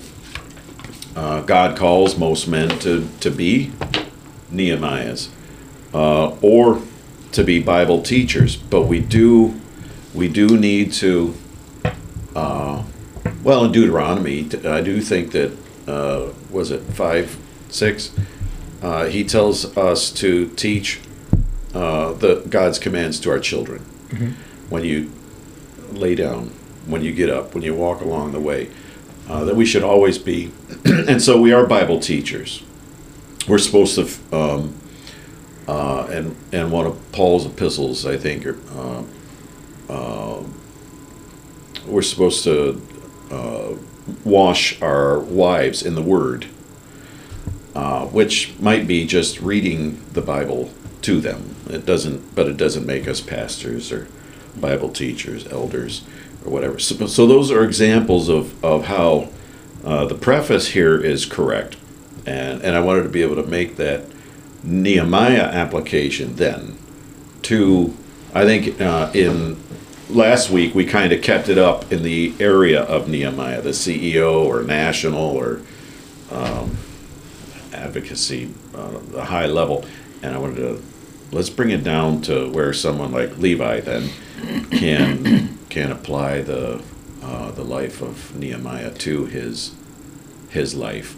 uh, 1.17 1.43
God 1.43 1.77
calls 1.77 2.17
most 2.17 2.49
men 2.49 2.69
to 2.81 3.09
to 3.21 3.31
be 3.31 3.73
Nehemiahs 4.51 5.29
uh, 5.95 6.37
or 6.41 6.83
to 7.33 7.45
be 7.45 7.63
Bible 7.63 8.03
teachers, 8.03 8.57
but 8.57 8.83
we 8.83 9.01
do 9.01 9.55
we 10.15 10.29
do 10.29 10.59
need 10.59 10.93
to. 10.95 11.35
Uh, 12.35 12.85
well, 13.45 13.65
in 13.65 13.73
Deuteronomy, 13.73 14.49
I 14.65 14.81
do 14.81 15.01
think 15.01 15.33
that 15.33 15.53
uh, 15.87 16.33
was 16.51 16.71
it 16.71 16.81
five, 16.81 17.37
six 17.69 18.11
uh, 18.83 19.07
he 19.07 19.23
tells 19.23 19.77
us 19.77 20.11
to 20.11 20.49
teach 20.51 21.01
uh, 21.73 22.13
the 22.15 22.45
God's 22.49 22.79
commands 22.79 23.21
to 23.21 23.31
our 23.31 23.39
children. 23.39 23.81
When 24.69 24.85
you 24.85 25.13
lay 25.95 26.15
down, 26.15 26.49
when 26.87 27.03
you 27.03 27.13
get 27.13 27.31
up, 27.31 27.55
when 27.55 27.63
you 27.63 27.75
walk 27.75 28.01
along 28.01 28.33
the 28.33 28.41
way, 28.41 28.69
uh, 29.29 29.45
that 29.45 29.57
we 29.57 29.65
should 29.65 29.85
always 29.85 30.19
be. 30.19 30.51
and 30.85 31.23
so 31.23 31.41
we 31.41 31.53
are 31.53 31.67
Bible 31.67 32.01
teachers. 32.01 32.63
We're 33.49 33.59
supposed 33.59 33.95
to, 33.97 34.37
um, 34.37 34.75
uh, 35.67 36.07
and 36.11 36.37
and 36.53 36.71
one 36.71 36.87
of 36.87 37.13
Paul's 37.13 37.47
epistles, 37.47 38.07
I 38.07 38.17
think, 38.17 38.47
are, 38.47 38.59
uh, 38.77 39.03
uh, 39.89 40.43
we're 41.87 42.03
supposed 42.03 42.45
to 42.45 42.81
uh, 43.31 43.75
wash 44.25 44.81
our 44.83 45.19
wives 45.21 45.83
in 45.83 45.95
the 45.95 46.03
Word, 46.03 46.47
uh, 47.75 48.07
which 48.07 48.59
might 48.61 48.87
be 48.87 49.07
just 49.07 49.41
reading 49.41 50.05
the 50.13 50.23
Bible 50.23 50.71
to 51.03 51.21
them. 51.21 51.57
It 51.69 51.87
doesn't, 51.87 52.35
but 52.35 52.47
it 52.47 52.57
doesn't 52.57 52.87
make 52.87 53.09
us 53.09 53.21
pastors 53.21 53.91
or 53.91 54.09
Bible 54.61 54.89
teachers, 54.89 55.47
elders, 55.49 56.05
or 56.45 56.53
whatever. 56.53 56.79
So, 56.79 57.07
so 57.07 57.27
those 57.27 57.51
are 57.51 57.65
examples 57.65 58.29
of 58.29 58.63
of 58.65 58.87
how 58.87 59.29
uh, 59.85 60.07
the 60.07 60.15
preface 60.15 60.69
here 60.69 61.01
is 61.01 61.27
correct, 61.27 61.77
and 62.27 62.63
and 62.63 62.77
I 62.77 62.81
wanted 62.81 63.05
to 63.05 63.09
be 63.09 63.23
able 63.23 63.37
to 63.37 63.47
make 63.47 63.77
that 63.77 64.05
Nehemiah 64.63 65.43
application 65.43 66.37
then 66.37 66.79
to 67.43 67.95
I 68.35 68.45
think 68.45 68.81
uh, 68.81 69.11
in 69.15 69.59
last 70.09 70.51
week 70.51 70.75
we 70.75 70.85
kind 70.85 71.13
of 71.13 71.23
kept 71.23 71.49
it 71.49 71.59
up 71.59 71.93
in 71.93 72.03
the 72.03 72.35
area 72.41 72.83
of 72.83 73.09
Nehemiah, 73.09 73.61
the 73.61 73.71
CEO 73.71 74.45
or 74.45 74.63
national 74.63 75.21
or 75.21 75.61
um, 76.31 76.77
advocacy, 77.73 78.53
uh, 78.75 78.99
the 79.11 79.25
high 79.25 79.47
level, 79.47 79.85
and 80.23 80.35
I 80.35 80.39
wanted 80.39 80.57
to 80.57 80.83
let's 81.33 81.51
bring 81.51 81.71
it 81.71 81.83
down 81.83 82.23
to 82.23 82.51
where 82.53 82.73
someone 82.73 83.13
like 83.13 83.39
Levi 83.39 83.81
then 83.81 84.11
can 84.71 85.59
can 85.69 85.91
apply 85.91 86.43
the 86.43 86.83
uh, 87.23 87.51
the 87.53 87.63
life 87.65 88.03
of 88.03 88.37
Nehemiah 88.37 88.91
to 88.95 89.27
his 89.27 89.75
his 90.51 90.75
life. 90.75 91.17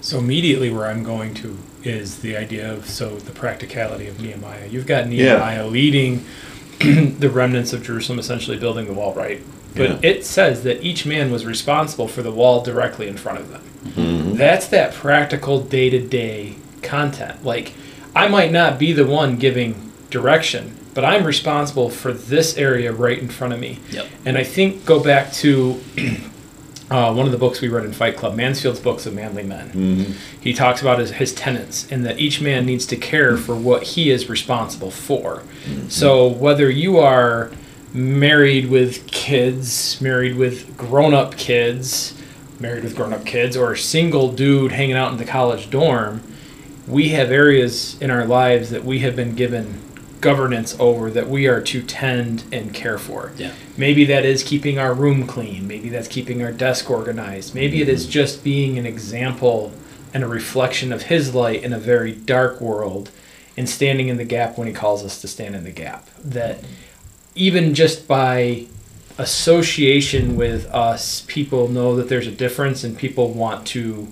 So 0.00 0.18
immediately 0.18 0.70
where 0.70 0.86
I'm 0.86 1.02
going 1.02 1.34
to 1.34 1.56
is 1.82 2.20
the 2.20 2.36
idea 2.36 2.70
of 2.72 2.86
so 2.88 3.16
the 3.16 3.32
practicality 3.32 4.06
of 4.06 4.20
Nehemiah. 4.20 4.66
You've 4.66 4.86
got 4.86 5.06
Nehemiah 5.08 5.66
leading 5.66 6.24
the 6.80 7.30
remnants 7.30 7.72
of 7.72 7.82
Jerusalem 7.82 8.18
essentially 8.18 8.58
building 8.58 8.86
the 8.86 8.92
wall, 8.94 9.14
right? 9.14 9.40
But 9.76 9.90
Yeah. 9.90 9.98
it 10.02 10.24
says 10.24 10.62
that 10.64 10.82
each 10.84 11.04
man 11.06 11.30
was 11.30 11.44
responsible 11.44 12.08
for 12.08 12.22
the 12.22 12.30
wall 12.30 12.62
directly 12.62 13.06
in 13.08 13.16
front 13.16 13.38
of 13.40 13.50
them. 13.50 13.62
Mhm. 13.96 14.36
That's 14.36 14.66
that 14.68 14.94
practical 14.94 15.60
day 15.60 15.90
to 15.90 16.00
day 16.00 16.54
content. 16.82 17.44
Like, 17.44 17.72
I 18.14 18.28
might 18.28 18.52
not 18.52 18.78
be 18.78 18.92
the 18.92 19.06
one 19.06 19.36
giving 19.36 19.90
direction, 20.10 20.72
but 20.94 21.04
I'm 21.04 21.24
responsible 21.24 21.90
for 21.90 22.12
this 22.12 22.56
area 22.56 22.92
right 22.92 23.18
in 23.18 23.28
front 23.28 23.52
of 23.52 23.60
me. 23.60 23.80
Yep. 23.90 24.06
And 24.24 24.38
I 24.38 24.44
think 24.44 24.84
go 24.84 25.02
back 25.02 25.32
to 25.34 25.80
uh, 26.90 27.12
one 27.12 27.26
of 27.26 27.32
the 27.32 27.38
books 27.38 27.60
we 27.60 27.68
read 27.68 27.84
in 27.84 27.92
Fight 27.92 28.16
Club, 28.16 28.36
Mansfield's 28.36 28.80
books 28.80 29.06
of 29.06 29.14
manly 29.14 29.42
men. 29.42 29.70
Mhm. 29.70 30.12
He 30.40 30.52
talks 30.52 30.80
about 30.82 30.98
his, 30.98 31.10
his 31.12 31.32
tenets 31.34 31.90
and 31.90 32.04
that 32.06 32.18
each 32.18 32.40
man 32.40 32.64
needs 32.66 32.86
to 32.86 32.96
care 32.96 33.36
for 33.36 33.54
what 33.56 33.82
he 33.82 34.10
is 34.10 34.28
responsible 34.28 34.90
for. 34.90 35.42
So 35.88 36.28
whether 36.28 36.68
you 36.70 36.98
are 36.98 37.50
married 37.94 38.68
with 38.68 39.06
kids, 39.06 39.98
married 40.00 40.36
with 40.36 40.76
grown 40.76 41.14
up 41.14 41.36
kids, 41.36 42.12
married 42.60 42.84
with 42.84 42.94
grown 42.94 43.12
up 43.12 43.24
kids, 43.24 43.56
or 43.56 43.72
a 43.72 43.78
single 43.78 44.30
dude 44.30 44.72
hanging 44.72 44.96
out 44.96 45.10
in 45.12 45.16
the 45.18 45.24
college 45.24 45.70
dorm, 45.70 46.20
we 46.86 47.08
have 47.10 47.30
areas 47.30 47.96
in 48.02 48.10
our 48.10 48.26
lives 48.26 48.70
that 48.70 48.84
we 48.84 48.98
have 48.98 49.16
been 49.16 49.34
given 49.34 49.80
governance 50.24 50.74
over 50.80 51.10
that 51.10 51.28
we 51.28 51.46
are 51.46 51.60
to 51.60 51.82
tend 51.82 52.44
and 52.50 52.72
care 52.72 52.96
for. 52.96 53.30
Yeah. 53.36 53.52
Maybe 53.76 54.06
that 54.06 54.24
is 54.24 54.42
keeping 54.42 54.78
our 54.78 54.94
room 54.94 55.26
clean. 55.26 55.68
Maybe 55.68 55.90
that's 55.90 56.08
keeping 56.08 56.42
our 56.42 56.50
desk 56.50 56.90
organized. 56.90 57.54
Maybe 57.54 57.82
it 57.82 57.90
is 57.90 58.04
mm-hmm. 58.04 58.12
just 58.12 58.42
being 58.42 58.78
an 58.78 58.86
example 58.86 59.72
and 60.14 60.24
a 60.24 60.26
reflection 60.26 60.92
of 60.92 61.02
His 61.02 61.34
light 61.34 61.62
in 61.62 61.74
a 61.74 61.78
very 61.78 62.12
dark 62.12 62.60
world 62.60 63.10
and 63.56 63.68
standing 63.68 64.08
in 64.08 64.16
the 64.16 64.24
gap 64.24 64.56
when 64.56 64.66
He 64.66 64.72
calls 64.72 65.04
us 65.04 65.20
to 65.20 65.28
stand 65.28 65.54
in 65.54 65.62
the 65.62 65.70
gap. 65.70 66.08
That 66.24 66.64
even 67.34 67.74
just 67.74 68.08
by 68.08 68.66
association 69.18 70.36
with 70.36 70.64
us, 70.72 71.24
people 71.28 71.68
know 71.68 71.94
that 71.96 72.08
there's 72.08 72.26
a 72.26 72.32
difference 72.32 72.82
and 72.82 72.96
people 72.96 73.30
want 73.30 73.66
to 73.68 74.08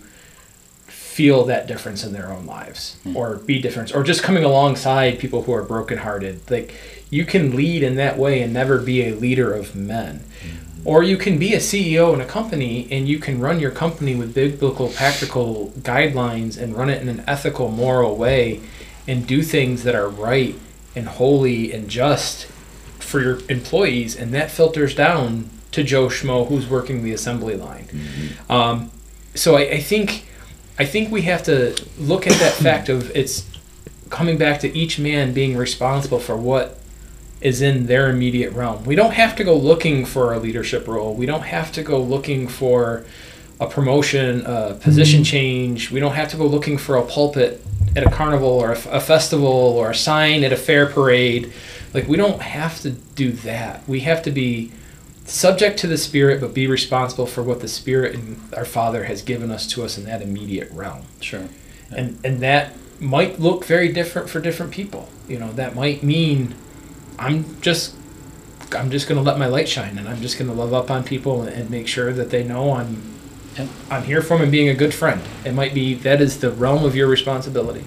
feel 1.13 1.45
that 1.45 1.67
difference 1.67 2.05
in 2.05 2.15
their 2.15 2.33
own 2.33 2.47
lives 2.47 2.97
hmm. 3.03 3.15
or 3.15 3.37
be 3.37 3.61
different 3.61 3.95
or 3.95 4.03
just 4.03 4.23
coming 4.23 4.45
alongside 4.45 5.19
people 5.19 5.43
who 5.43 5.53
are 5.53 5.63
brokenhearted. 5.63 6.51
Like 6.51 6.75
you 7.11 7.27
can 7.27 7.55
lead 7.55 7.83
in 7.83 7.97
that 7.97 8.17
way 8.17 8.41
and 8.41 8.51
never 8.51 8.79
be 8.79 9.07
a 9.07 9.15
leader 9.15 9.53
of 9.53 9.77
men. 9.77 10.21
Hmm. 10.41 10.89
Or 10.89 11.03
you 11.03 11.19
can 11.19 11.39
be 11.39 11.53
a 11.53 11.59
ceo 11.59 12.15
in 12.15 12.23
a 12.23 12.25
company 12.25 12.89
and 12.91 13.07
you 13.07 13.19
can 13.19 13.41
run 13.41 13.61
your 13.61 13.71
company 13.71 14.15
with 14.15 14.33
biblical 14.35 14.89
practical 14.89 15.71
guidelines 15.81 16.59
and 16.59 16.75
run 16.75 16.89
it 16.89 17.03
in 17.03 17.11
an 17.11 17.23
ethical 17.29 17.69
moral 17.69 18.17
way 18.17 18.63
and 19.07 19.27
do 19.27 19.43
things 19.43 19.83
that 19.83 19.95
are 19.95 20.09
right 20.09 20.55
and 20.97 21.09
holy 21.09 21.75
and 21.75 21.91
just 21.91 22.47
for 23.01 23.21
your 23.21 23.39
employees. 23.51 24.17
And 24.17 24.33
that 24.33 24.51
filters 24.51 24.95
down 24.95 25.51
to 25.73 25.85
joe 25.85 26.07
schmo 26.07 26.49
who's 26.49 26.67
working 26.67 27.05
the 27.05 27.13
assembly 27.13 27.57
line. 27.57 27.85
Hmm. 27.85 28.53
Um, 28.53 28.91
so 29.35 29.57
I, 29.57 29.63
I 29.73 29.81
think 29.81 30.25
I 30.79 30.85
think 30.85 31.11
we 31.11 31.23
have 31.23 31.43
to 31.45 31.77
look 31.99 32.27
at 32.27 32.39
that 32.41 32.55
fact 32.55 32.89
of 32.89 33.15
it's 33.15 33.49
coming 34.11 34.39
back 34.39 34.61
to 34.61 34.77
each 34.77 34.99
man 34.99 35.33
being 35.33 35.57
responsible 35.57 36.19
for 36.19 36.37
what 36.37 36.79
is 37.41 37.61
in 37.61 37.87
their 37.87 38.09
immediate 38.09 38.53
realm. 38.53 38.85
We 38.85 38.95
don't 38.95 39.15
have 39.15 39.37
to 39.37 39.45
go 39.45 39.57
looking 39.57 40.05
for 40.05 40.33
a 40.33 40.39
leadership 40.39 40.87
role. 40.87 41.15
We 41.15 41.27
don't 41.27 41.43
have 41.43 41.73
to 41.73 41.83
go 41.83 42.01
looking 42.01 42.47
for 42.47 43.05
a 43.61 43.67
promotion, 43.67 44.45
a 44.47 44.75
position 44.75 45.21
mm-hmm. 45.21 45.25
change. 45.25 45.91
We 45.91 46.01
don't 46.01 46.15
have 46.15 46.29
to 46.31 46.37
go 46.37 46.47
looking 46.47 46.79
for 46.79 46.97
a 46.97 47.03
pulpit 47.03 47.65
at 47.97 48.07
a 48.07 48.11
carnival 48.11 48.49
or 48.49 48.73
a 48.73 49.01
festival 49.01 49.47
or 49.47 49.91
a 49.91 49.95
sign 49.95 50.45
at 50.45 50.53
a 50.53 50.57
fair 50.57 50.87
parade. 50.87 51.53
Like 51.93 52.09
we 52.09 52.17
don't 52.17 52.41
have 52.41 52.81
to 52.81 52.91
do 52.91 53.33
that. 53.33 53.87
We 53.89 54.01
have 54.01 54.23
to 54.23 54.31
be 54.31 54.73
subject 55.33 55.79
to 55.79 55.87
the 55.87 55.97
spirit 55.97 56.41
but 56.41 56.53
be 56.53 56.67
responsible 56.67 57.27
for 57.27 57.43
what 57.43 57.61
the 57.61 57.69
spirit 57.69 58.15
and 58.15 58.39
our 58.55 58.67
father 58.67 59.05
has 59.05 59.23
given 59.23 59.51
us 59.51 59.67
to 59.67 59.83
us 59.83 59.97
in 59.97 60.05
that 60.05 60.21
immediate 60.21 60.71
realm. 60.73 61.03
Sure. 61.21 61.49
and 61.95 62.19
and 62.25 62.41
that 62.41 62.75
might 63.01 63.41
look 63.41 63.65
very 63.65 63.93
different 63.93 64.29
for 64.29 64.41
different 64.41 64.73
people. 64.73 65.09
You 65.27 65.39
know 65.39 65.53
that 65.53 65.75
might 65.75 66.03
mean 66.03 66.55
i'm 67.19 67.61
just 67.61 67.95
i'm 68.73 68.91
just 68.91 69.09
going 69.09 69.17
to 69.17 69.23
let 69.23 69.39
my 69.39 69.47
light 69.47 69.69
shine 69.69 69.99
and 69.99 70.09
i'm 70.09 70.21
just 70.21 70.39
going 70.39 70.51
to 70.51 70.57
love 70.57 70.73
up 70.73 70.91
on 70.91 71.05
people 71.05 71.43
and, 71.43 71.51
and 71.51 71.71
make 71.71 71.87
sure 71.87 72.13
that 72.13 72.31
they 72.31 72.43
know 72.43 72.73
i'm 72.73 73.03
i'm 73.91 74.03
here 74.05 74.23
for 74.23 74.35
them 74.35 74.43
and 74.45 74.53
being 74.53 74.69
a 74.69 74.75
good 74.75 74.95
friend. 74.95 75.21
It 75.45 75.53
might 75.53 75.75
be 75.75 75.95
that 75.95 76.21
is 76.21 76.41
the 76.41 76.51
realm 76.51 76.85
of 76.85 76.95
your 76.97 77.07
responsibility. 77.09 77.85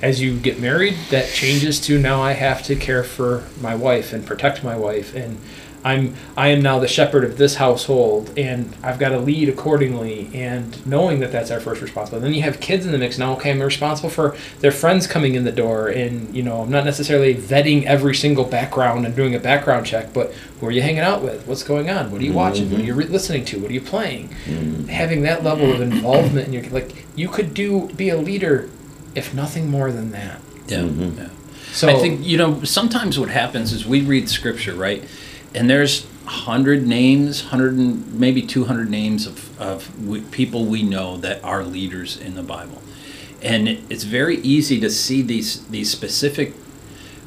As 0.00 0.20
you 0.20 0.38
get 0.38 0.60
married 0.60 0.96
that 1.10 1.28
changes 1.28 1.80
to 1.82 1.98
now 1.98 2.20
i 2.20 2.32
have 2.32 2.62
to 2.64 2.74
care 2.74 3.04
for 3.04 3.44
my 3.60 3.74
wife 3.76 4.12
and 4.12 4.26
protect 4.26 4.64
my 4.64 4.76
wife 4.76 5.14
and 5.14 5.38
i'm 5.84 6.14
i 6.36 6.48
am 6.48 6.62
now 6.62 6.78
the 6.78 6.86
shepherd 6.88 7.24
of 7.24 7.36
this 7.38 7.56
household 7.56 8.30
and 8.36 8.72
i've 8.82 8.98
got 8.98 9.08
to 9.10 9.18
lead 9.18 9.48
accordingly 9.48 10.30
and 10.32 10.84
knowing 10.86 11.18
that 11.20 11.32
that's 11.32 11.50
our 11.50 11.58
first 11.60 11.82
responsibility 11.82 12.24
then 12.28 12.34
you 12.34 12.42
have 12.42 12.60
kids 12.60 12.86
in 12.86 12.92
the 12.92 12.98
mix 12.98 13.18
now 13.18 13.32
okay 13.32 13.50
i'm 13.50 13.60
responsible 13.60 14.08
for 14.10 14.36
their 14.60 14.70
friends 14.70 15.06
coming 15.06 15.34
in 15.34 15.44
the 15.44 15.52
door 15.52 15.88
and 15.88 16.32
you 16.34 16.42
know 16.42 16.62
i'm 16.62 16.70
not 16.70 16.84
necessarily 16.84 17.34
vetting 17.34 17.84
every 17.84 18.14
single 18.14 18.44
background 18.44 19.04
and 19.06 19.16
doing 19.16 19.34
a 19.34 19.38
background 19.40 19.84
check 19.84 20.12
but 20.12 20.32
who 20.60 20.66
are 20.66 20.70
you 20.70 20.82
hanging 20.82 21.00
out 21.00 21.20
with 21.22 21.46
what's 21.48 21.62
going 21.64 21.90
on 21.90 22.10
what 22.12 22.20
are 22.20 22.24
you 22.24 22.32
watching 22.32 22.70
what 22.70 22.80
are 22.80 22.84
you 22.84 22.94
re- 22.94 23.06
listening 23.06 23.44
to 23.44 23.58
what 23.60 23.70
are 23.70 23.74
you 23.74 23.80
playing 23.80 24.28
having 24.88 25.22
that 25.22 25.42
level 25.42 25.70
of 25.72 25.80
involvement 25.80 26.46
in 26.46 26.52
your 26.52 26.62
like 26.70 27.06
you 27.16 27.28
could 27.28 27.52
do 27.54 27.88
be 27.96 28.08
a 28.08 28.16
leader 28.16 28.68
if 29.14 29.34
nothing 29.34 29.68
more 29.70 29.90
than 29.92 30.12
that 30.12 30.40
Yeah. 30.68 30.78
Mhm. 30.82 31.16
yeah. 31.18 31.28
so 31.72 31.88
I 31.88 31.94
think 32.00 32.24
you 32.24 32.36
know 32.38 32.62
sometimes 32.62 33.18
what 33.18 33.30
happens 33.30 33.72
is 33.72 33.84
we 33.86 34.00
read 34.02 34.28
scripture, 34.28 34.74
right? 34.74 35.02
And 35.54 35.68
there's 35.68 36.06
hundred 36.24 36.86
names, 36.86 37.42
hundred 37.46 37.74
and 37.74 38.18
maybe 38.18 38.42
two 38.42 38.64
hundred 38.64 38.90
names 38.90 39.26
of 39.26 39.60
of 39.60 40.06
we, 40.06 40.20
people 40.20 40.64
we 40.64 40.82
know 40.82 41.16
that 41.18 41.42
are 41.44 41.62
leaders 41.64 42.16
in 42.16 42.34
the 42.34 42.42
Bible, 42.42 42.80
and 43.42 43.68
it, 43.68 43.80
it's 43.90 44.04
very 44.04 44.36
easy 44.38 44.80
to 44.80 44.88
see 44.90 45.20
these 45.22 45.66
these 45.66 45.90
specific 45.90 46.54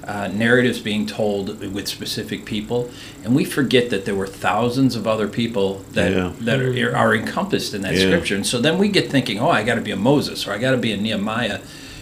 uh, 0.06 0.28
narratives 0.28 0.80
being 0.80 1.06
told 1.06 1.60
with 1.74 1.88
specific 1.88 2.46
people, 2.46 2.90
and 3.24 3.36
we 3.36 3.44
forget 3.46 3.90
that 3.90 4.06
there 4.06 4.16
were 4.16 4.28
thousands 4.28 4.96
of 4.96 5.06
other 5.08 5.28
people 5.28 5.84
that 5.94 6.12
Yeah. 6.12 6.32
that 6.42 6.60
are, 6.62 6.96
are 6.96 7.14
encompassed 7.16 7.74
in 7.74 7.82
that 7.82 7.94
Yeah. 7.96 8.08
scripture, 8.08 8.36
and 8.36 8.46
so 8.46 8.60
then 8.60 8.78
we 8.78 8.88
get 8.88 9.10
thinking, 9.12 9.40
oh, 9.40 9.50
I 9.50 9.64
got 9.64 9.76
to 9.76 9.82
be 9.82 9.92
a 9.92 9.96
Moses 9.98 10.48
or 10.48 10.52
I 10.54 10.58
got 10.58 10.72
to 10.72 10.78
be 10.78 10.92
a 10.94 10.98
Nehemiah, 10.98 11.60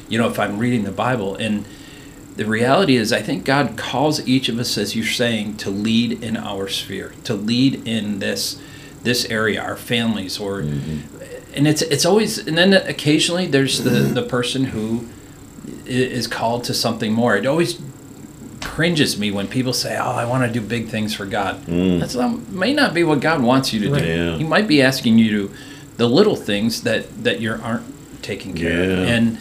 you 0.09 0.17
know, 0.19 0.27
if 0.29 0.37
I'm 0.39 0.57
reading 0.57 0.83
the 0.83 0.91
Bible, 0.91 1.35
and 1.35 1.65
the 2.35 2.45
reality 2.45 2.95
is, 2.95 3.13
I 3.13 3.21
think 3.21 3.45
God 3.45 3.77
calls 3.77 4.25
each 4.27 4.49
of 4.49 4.57
us, 4.57 4.77
as 4.77 4.95
you're 4.95 5.05
saying, 5.05 5.57
to 5.57 5.69
lead 5.69 6.23
in 6.23 6.35
our 6.35 6.67
sphere, 6.67 7.13
to 7.25 7.33
lead 7.33 7.87
in 7.87 8.19
this 8.19 8.61
this 9.03 9.25
area, 9.25 9.61
our 9.61 9.75
families, 9.75 10.39
or 10.39 10.59
and 10.61 11.67
it's 11.67 11.81
it's 11.83 12.05
always 12.05 12.39
and 12.39 12.57
then 12.57 12.73
occasionally 12.73 13.45
there's 13.45 13.83
the 13.83 13.89
the 13.89 14.23
person 14.23 14.65
who 14.65 15.07
is 15.85 16.27
called 16.27 16.63
to 16.65 16.73
something 16.73 17.13
more. 17.13 17.35
It 17.35 17.45
always 17.45 17.79
cringes 18.61 19.19
me 19.19 19.29
when 19.29 19.47
people 19.47 19.73
say, 19.73 19.97
"Oh, 19.97 20.11
I 20.11 20.25
want 20.25 20.43
to 20.45 20.59
do 20.59 20.65
big 20.65 20.87
things 20.87 21.13
for 21.13 21.25
God." 21.25 21.63
That's 21.99 22.15
not, 22.15 22.49
may 22.49 22.73
not 22.73 22.93
be 22.93 23.03
what 23.03 23.19
God 23.19 23.43
wants 23.43 23.73
you 23.73 23.79
to 23.81 23.99
do. 23.99 24.05
Yeah. 24.05 24.37
He 24.37 24.43
might 24.43 24.67
be 24.67 24.81
asking 24.81 25.17
you 25.19 25.29
to 25.47 25.53
the 25.97 26.07
little 26.07 26.35
things 26.35 26.81
that 26.83 27.23
that 27.23 27.39
you 27.41 27.53
aren't 27.61 27.83
taking 28.23 28.55
care 28.55 28.81
of, 28.83 28.99
and 29.07 29.37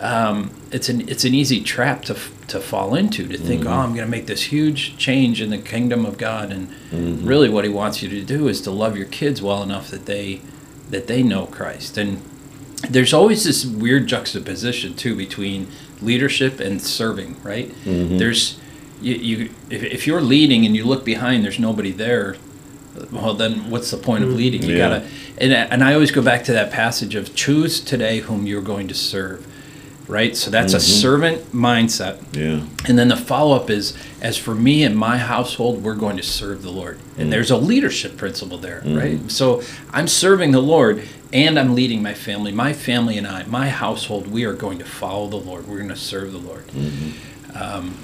um, 0.00 0.50
it's 0.70 0.88
an 0.88 1.08
it's 1.08 1.24
an 1.24 1.34
easy 1.34 1.60
trap 1.60 2.02
to 2.04 2.14
to 2.48 2.60
fall 2.60 2.94
into 2.94 3.26
to 3.28 3.38
think, 3.38 3.62
Mm-hmm. 3.62 3.68
"Oh, 3.72 3.80
I'm 3.80 3.94
going 3.94 4.04
to 4.06 4.10
make 4.10 4.26
this 4.26 4.44
huge 4.44 4.96
change 4.96 5.40
in 5.40 5.50
the 5.50 5.58
kingdom 5.58 6.04
of 6.06 6.16
God," 6.18 6.50
and 6.52 6.68
Mm-hmm. 6.90 7.26
really, 7.26 7.48
what 7.48 7.64
He 7.64 7.70
wants 7.70 8.02
you 8.02 8.08
to 8.10 8.22
do 8.22 8.48
is 8.48 8.60
to 8.62 8.70
love 8.70 8.96
your 8.96 9.06
kids 9.06 9.40
well 9.42 9.62
enough 9.62 9.90
that 9.90 10.06
they 10.06 10.40
that 10.90 11.06
they 11.06 11.22
know 11.22 11.46
Christ 11.46 11.98
and 11.98 12.20
there's 12.88 13.12
always 13.12 13.42
this 13.44 13.66
weird 13.66 14.06
juxtaposition 14.06 14.94
too 14.94 15.14
between 15.16 15.66
leadership 16.00 16.60
and 16.60 16.80
serving 16.80 17.36
right 17.42 17.74
there's 17.84 18.58
you, 19.02 19.14
you 19.16 19.50
if, 19.68 19.82
if 19.82 20.06
you're 20.06 20.20
leading 20.22 20.64
and 20.64 20.74
you 20.76 20.84
look 20.84 21.04
behind 21.04 21.44
there's 21.44 21.58
nobody 21.58 21.90
there 21.90 22.36
well 23.12 23.34
then 23.34 23.68
what's 23.68 23.90
the 23.90 23.96
point 23.96 24.22
of 24.24 24.30
leading 24.30 24.62
you 24.62 24.76
Yeah. 24.76 24.88
gotta 24.88 25.06
and, 25.38 25.52
and 25.52 25.82
i 25.84 25.92
always 25.92 26.10
go 26.12 26.22
back 26.22 26.44
to 26.44 26.52
that 26.52 26.70
passage 26.70 27.14
of 27.16 27.34
choose 27.34 27.80
today 27.80 28.20
whom 28.20 28.46
you're 28.46 28.62
going 28.62 28.86
to 28.88 28.94
serve 28.94 29.44
right 30.08 30.36
so 30.36 30.50
that's 30.50 30.72
a 30.72 30.78
mm-hmm. 30.78 31.00
servant 31.00 31.52
mindset 31.52 32.18
Yeah. 32.32 32.64
and 32.88 32.98
then 32.98 33.08
the 33.08 33.16
follow 33.16 33.54
up 33.54 33.70
is, 33.70 33.96
as 34.20 34.36
for 34.36 34.54
me 34.54 34.82
and 34.82 34.96
my 34.96 35.18
household, 35.18 35.82
we're 35.82 35.94
going 35.94 36.16
to 36.16 36.22
serve 36.22 36.62
the 36.62 36.70
Lord. 36.70 36.98
And 37.16 37.28
mm. 37.28 37.30
there's 37.30 37.50
a 37.50 37.56
leadership 37.56 38.16
principle 38.16 38.58
there, 38.58 38.80
mm-hmm. 38.80 38.96
right? 38.96 39.30
So 39.30 39.62
I'm 39.90 40.08
serving 40.08 40.52
the 40.52 40.62
Lord 40.62 41.06
and 41.32 41.58
I'm 41.58 41.74
leading 41.74 42.02
my 42.02 42.14
family. 42.14 42.52
My 42.52 42.72
family 42.72 43.18
and 43.18 43.26
I, 43.26 43.44
my 43.44 43.68
household, 43.68 44.26
we 44.26 44.44
are 44.44 44.54
going 44.54 44.78
to 44.78 44.84
follow 44.84 45.28
the 45.28 45.36
Lord. 45.36 45.68
We're 45.68 45.76
going 45.76 45.90
to 45.90 45.96
serve 45.96 46.32
the 46.32 46.38
Lord. 46.38 46.66
Mm-hmm. 46.68 47.62
Um, 47.62 47.98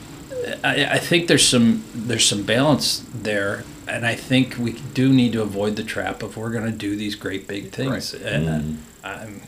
I, 0.62 0.86
I 0.86 0.98
think 0.98 1.28
there's 1.28 1.46
some 1.46 1.84
there's 1.94 2.26
some 2.26 2.42
balance 2.42 3.06
there, 3.14 3.64
and 3.88 4.04
I 4.04 4.14
think 4.14 4.56
we 4.58 4.72
do 4.72 5.10
need 5.10 5.32
to 5.32 5.42
avoid 5.42 5.76
the 5.76 5.84
trap 5.84 6.22
of 6.22 6.36
we're 6.36 6.50
going 6.50 6.70
to 6.70 6.76
do 6.76 6.96
these 6.96 7.14
great 7.14 7.48
big 7.48 7.70
things. 7.70 8.12
And 8.12 8.80
uh, 9.02 9.08
I'm 9.08 9.40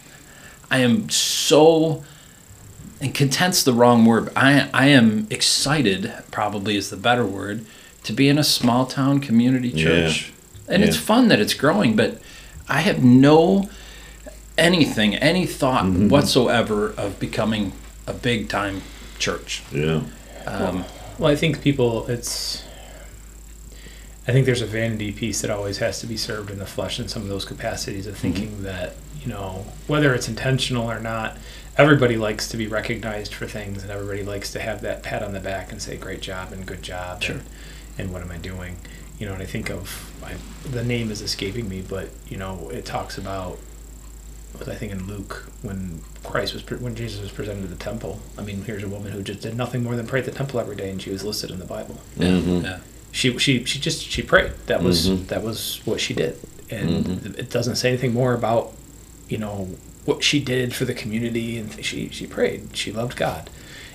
I 0.71 0.79
am 0.79 1.11
so 1.11 2.03
and 3.01 3.15
content's 3.15 3.63
the 3.63 3.73
wrong 3.73 4.05
word. 4.05 4.31
I 4.35 4.69
I 4.73 4.87
am 4.87 5.27
excited, 5.31 6.13
probably 6.31 6.77
is 6.77 6.91
the 6.91 6.97
better 6.97 7.27
word, 7.27 7.65
to 8.05 8.13
be 8.13 8.29
in 8.29 8.39
a 8.39 8.45
small 8.45 8.87
town 8.87 9.21
community 9.21 9.73
church. 9.73 10.33
And 10.69 10.83
it's 10.83 10.97
fun 10.97 11.29
that 11.29 11.39
it's 11.39 11.55
growing, 11.55 11.95
but 11.95 12.21
I 12.69 12.81
have 12.81 13.05
no 13.05 13.69
anything, 14.59 15.15
any 15.15 15.47
thought 15.47 15.85
Mm-hmm. 15.85 16.09
whatsoever 16.09 16.91
of 16.97 17.21
becoming 17.21 17.73
a 18.07 18.13
big 18.13 18.49
time 18.49 18.83
church. 19.19 19.63
Yeah. 19.73 20.03
Um, 20.47 20.85
Well, 21.19 21.31
I 21.31 21.37
think 21.37 21.63
people, 21.63 22.07
it's. 22.09 22.63
I 24.29 24.33
think 24.33 24.45
there's 24.45 24.63
a 24.63 24.67
vanity 24.67 25.13
piece 25.13 25.41
that 25.43 25.51
always 25.51 25.79
has 25.79 26.01
to 26.01 26.07
be 26.07 26.17
served 26.17 26.51
in 26.51 26.59
the 26.59 26.67
flesh 26.67 26.99
in 26.99 27.07
some 27.07 27.23
of 27.23 27.29
those 27.29 27.45
capacities 27.45 28.09
of 28.09 28.17
thinking 28.19 28.65
that, 28.65 28.97
you 29.23 29.29
know, 29.29 29.65
whether 29.87 30.13
it's 30.15 30.27
intentional 30.29 30.91
or 30.91 30.99
not, 30.99 31.37
everybody 31.79 32.17
likes 32.17 32.49
to 32.49 32.57
be 32.57 32.67
recognized 32.67 33.35
for 33.35 33.47
things 33.47 33.83
and 33.83 33.91
everybody 33.93 34.23
likes 34.23 34.51
to 34.53 34.61
have 34.61 34.81
that 34.83 35.03
pat 35.03 35.23
on 35.23 35.33
the 35.33 35.41
back 35.41 35.73
and 35.73 35.81
say, 35.83 35.97
great 35.97 36.21
job 36.21 36.53
and 36.53 36.65
good 36.67 36.83
job. 36.83 37.23
Sure. 37.23 37.37
And, 37.37 37.45
and 37.99 38.13
what 38.13 38.23
am 38.23 38.31
I 38.31 38.39
doing? 38.39 38.77
You 39.19 39.27
know, 39.27 39.33
and 39.35 39.43
I 39.43 39.47
think 39.47 39.71
of, 39.71 40.13
I, 40.25 40.35
the 40.69 40.85
name 40.85 41.11
is 41.11 41.21
escaping 41.21 41.69
me, 41.69 41.83
but, 41.87 42.11
you 42.29 42.37
know, 42.37 42.71
it 42.71 42.85
talks 42.85 43.19
about 43.19 43.59
was 44.59 44.69
I 44.71 44.75
think 44.75 44.91
in 44.93 45.07
Luke 45.07 45.51
when 45.61 46.01
Christ 46.25 46.55
was 46.55 46.63
pre- 46.63 46.79
when 46.79 46.95
Jesus 46.95 47.21
was 47.21 47.31
presented 47.31 47.63
to 47.63 47.67
the 47.69 47.77
temple. 47.77 48.21
I 48.39 48.43
mean, 48.43 48.63
here's 48.65 48.83
a 48.83 48.89
woman 48.89 49.13
who 49.13 49.23
just 49.23 49.43
did 49.43 49.55
nothing 49.55 49.83
more 49.83 49.97
than 49.97 50.07
pray 50.07 50.21
at 50.21 50.25
the 50.25 50.31
temple 50.33 50.59
every 50.61 50.77
day, 50.77 50.89
and 50.91 51.01
she 51.03 51.11
was 51.11 51.23
listed 51.25 51.51
in 51.51 51.59
the 51.59 51.67
Bible. 51.67 51.99
Mhm. 52.17 52.63
yeah. 52.63 52.79
She 53.13 53.37
she 53.39 53.65
she 53.65 53.79
just 53.79 54.03
she 54.03 54.23
prayed. 54.23 54.53
That 54.67 54.83
was 54.83 55.09
Mhm. 55.11 55.27
that 55.27 55.43
was 55.43 55.81
what 55.85 56.01
she 56.01 56.15
did, 56.15 56.39
and 56.71 57.05
Mhm. 57.05 57.39
it 57.39 57.51
doesn't 57.51 57.77
say 57.77 57.89
anything 57.91 58.15
more 58.15 58.33
about 58.33 58.73
you 59.29 59.37
know 59.37 59.69
what 60.07 60.25
she 60.25 60.41
did 60.41 60.75
for 60.75 60.85
the 60.87 60.95
community. 60.95 61.59
And 61.59 61.85
she 61.85 62.09
she 62.09 62.27
prayed. 62.27 62.75
She 62.75 62.91
loved 62.93 63.17
God, 63.17 63.51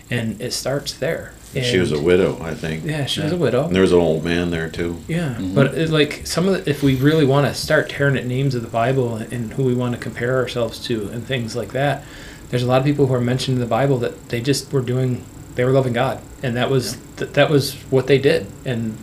and 0.10 0.40
it 0.42 0.52
starts 0.54 0.94
there. 0.94 1.34
She 1.54 1.80
was 1.80 1.92
a 1.92 2.02
widow, 2.02 2.42
I 2.42 2.54
think. 2.54 2.86
yeah. 2.86 3.04
She 3.06 3.20
was 3.22 3.34
a 3.34 3.38
widow. 3.38 3.66
And 3.66 3.76
there 3.76 3.82
was 3.82 3.92
an 3.92 3.98
old 4.00 4.24
man 4.24 4.52
there 4.52 4.70
too. 4.70 5.02
Yeah, 5.10 5.36
Mhm. 5.38 5.54
but 5.54 5.74
it, 5.76 5.90
like 5.90 6.22
some 6.26 6.48
of 6.48 6.54
the, 6.64 6.70
if 6.70 6.82
we 6.82 6.96
really 6.96 7.26
want 7.26 7.46
to 7.46 7.54
start 7.54 7.90
tearing 7.90 8.16
at 8.16 8.26
names 8.26 8.56
of 8.56 8.62
the 8.62 8.70
Bible 8.70 9.16
and 9.18 9.52
who 9.52 9.64
we 9.64 9.74
want 9.74 9.94
to 9.94 10.00
compare 10.00 10.38
ourselves 10.38 10.80
to 10.86 11.10
and 11.12 11.26
things 11.28 11.54
like 11.54 11.74
that, 11.74 12.06
there's 12.52 12.64
a 12.64 12.68
lot 12.68 12.80
of 12.80 12.86
people 12.86 13.08
who 13.08 13.14
are 13.14 13.20
mentioned 13.20 13.56
in 13.56 13.60
the 13.62 13.68
Bible 13.68 13.98
that 13.98 14.30
they 14.30 14.40
just 14.40 14.72
were 14.72 14.80
doing, 14.82 15.26
they 15.56 15.66
were 15.66 15.72
loving 15.72 15.92
God, 15.92 16.22
and 16.42 16.56
that 16.56 16.70
was 16.70 16.96
that, 17.18 17.34
that 17.34 17.50
was 17.50 17.74
what 17.90 18.08
they 18.08 18.18
did, 18.18 18.48
and 18.64 18.96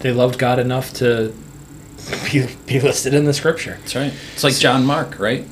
they 0.00 0.10
loved 0.10 0.40
God 0.40 0.58
enough 0.58 0.92
to 0.94 1.32
be, 2.32 2.46
be 2.66 2.80
listed 2.80 3.14
in 3.14 3.26
the 3.26 3.32
Scripture. 3.32 3.76
That's 3.80 3.94
right. 3.94 4.12
It's 4.34 4.42
like 4.42 4.54
John 4.56 4.84
Mark, 4.84 5.20
right? 5.20 5.44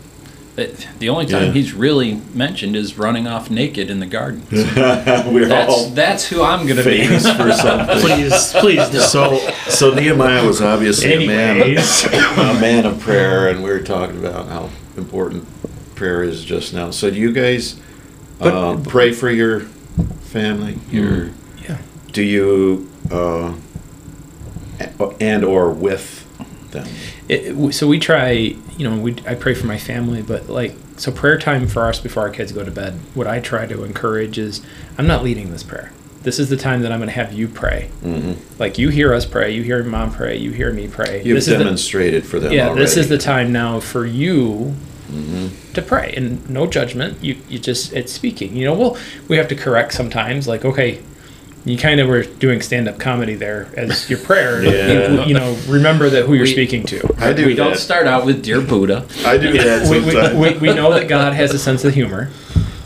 It- 0.56 0.86
the 1.00 1.08
only 1.08 1.26
time 1.26 1.46
Yeah. 1.46 1.52
he's 1.52 1.72
really 1.74 2.20
mentioned 2.32 2.76
is 2.76 2.96
running 2.96 3.26
off 3.26 3.50
naked 3.50 3.90
in 3.90 3.98
the 3.98 4.06
garden. 4.06 4.42
We're 4.52 5.46
That's 5.46 5.72
all 5.72 5.86
that's 5.90 6.26
who 6.26 6.42
I'm 6.42 6.64
going 6.66 6.76
to 6.76 6.84
be. 6.84 7.06
for 7.06 7.18
something. 7.52 7.98
Please, 8.00 8.52
please 8.52 8.88
do. 8.90 9.00
So, 9.00 9.38
so 9.68 9.92
Nehemiah 9.92 10.46
was 10.46 10.62
obviously 10.62 11.24
a 11.24 11.26
man, 11.26 11.60
a 11.60 12.60
man 12.60 12.86
of 12.86 13.00
prayer, 13.00 13.48
and 13.48 13.64
we 13.64 13.70
were 13.70 13.80
talking 13.80 14.16
about 14.18 14.46
how 14.48 14.70
important 14.96 15.44
prayer 15.96 16.22
is 16.22 16.44
just 16.44 16.72
now. 16.72 16.90
So, 16.92 17.10
do 17.10 17.16
you 17.18 17.32
guys 17.32 17.80
But- 18.38 18.54
uh, 18.54 18.76
pray 18.84 19.10
for 19.12 19.30
your 19.30 19.60
family? 20.20 20.78
Your 20.90 21.30
Yeah. 21.68 21.78
do 22.12 22.22
you 22.22 22.88
uh, 23.10 23.54
and 25.20 25.44
or 25.44 25.70
with 25.70 26.23
them? 26.74 26.86
it, 27.28 27.72
so 27.72 27.88
we 27.88 27.98
try 27.98 28.30
you 28.30 28.88
know 28.88 28.96
we 29.00 29.16
i 29.26 29.34
pray 29.34 29.54
for 29.54 29.66
my 29.66 29.78
family 29.78 30.20
but 30.22 30.48
like 30.50 30.74
so 30.98 31.10
prayer 31.10 31.38
time 31.38 31.66
for 31.66 31.86
us 31.86 31.98
before 31.98 32.22
our 32.24 32.30
kids 32.30 32.52
go 32.52 32.62
to 32.62 32.70
bed 32.70 32.92
what 33.14 33.26
i 33.26 33.40
try 33.40 33.66
to 33.66 33.82
encourage 33.84 34.38
is 34.38 34.60
i'm 34.98 35.06
not 35.06 35.22
leading 35.24 35.50
this 35.50 35.62
prayer 35.62 35.90
this 36.22 36.38
is 36.38 36.48
the 36.50 36.56
time 36.56 36.82
that 36.82 36.92
i'm 36.92 36.98
going 36.98 37.08
to 37.08 37.14
have 37.14 37.32
you 37.32 37.48
pray 37.48 37.88
hmm 38.02 38.32
like 38.58 38.76
you 38.78 38.90
hear 38.90 39.12
us 39.14 39.24
pray 39.24 39.50
you 39.50 39.62
hear 39.62 39.82
mom 39.82 40.12
pray 40.12 40.36
you 40.36 40.50
hear 40.52 40.72
me 40.72 40.86
pray 40.86 41.22
You've 41.24 41.36
this 41.36 41.48
is 41.48 41.56
the, 41.58 41.64
demonstrated 41.64 42.26
for 42.26 42.38
them. 42.38 42.52
yeah 42.52 42.72
this 42.74 42.96
is 42.96 43.08
the 43.08 43.18
time 43.18 43.52
now 43.52 43.80
for 43.80 44.04
you 44.06 44.74
Mhm. 45.12 45.50
to 45.74 45.82
pray 45.82 46.14
and 46.16 46.48
no 46.48 46.66
judgment 46.66 47.22
you 47.22 47.36
you 47.48 47.58
just 47.58 47.92
it's 47.92 48.10
speaking 48.10 48.56
you 48.56 48.64
know 48.64 48.72
well 48.74 48.96
we 49.28 49.36
have 49.36 49.48
to 49.48 49.54
correct 49.54 49.92
sometimes 49.92 50.48
like 50.48 50.64
okay 50.64 51.00
you 51.64 51.78
kind 51.78 51.98
of 52.00 52.08
were 52.08 52.22
doing 52.24 52.60
stand-up 52.60 52.98
comedy 52.98 53.34
there 53.34 53.68
as 53.76 54.08
your 54.10 54.18
prayer 54.18 54.62
Yeah. 54.64 55.08
you, 55.22 55.28
you 55.28 55.34
know 55.34 55.56
remember 55.68 56.10
that 56.10 56.26
who 56.26 56.34
you're 56.34 56.44
We- 56.44 56.52
speaking 56.52 56.84
to 56.86 57.00
I 57.18 57.32
do 57.32 57.46
we 57.46 57.54
don't 57.54 57.76
start 57.76 58.06
out 58.06 58.24
with 58.26 58.42
Dear 58.42 58.60
Buddha. 58.60 59.06
I 59.24 59.38
do 59.38 59.52
that 59.52 59.88
we, 59.88 60.00
we, 60.00 60.52
we, 60.52 60.58
we 60.68 60.74
know 60.74 60.92
that 60.92 61.08
God 61.08 61.32
has 61.34 61.52
a 61.54 61.58
sense 61.58 61.84
of 61.84 61.94
humor. 61.94 62.30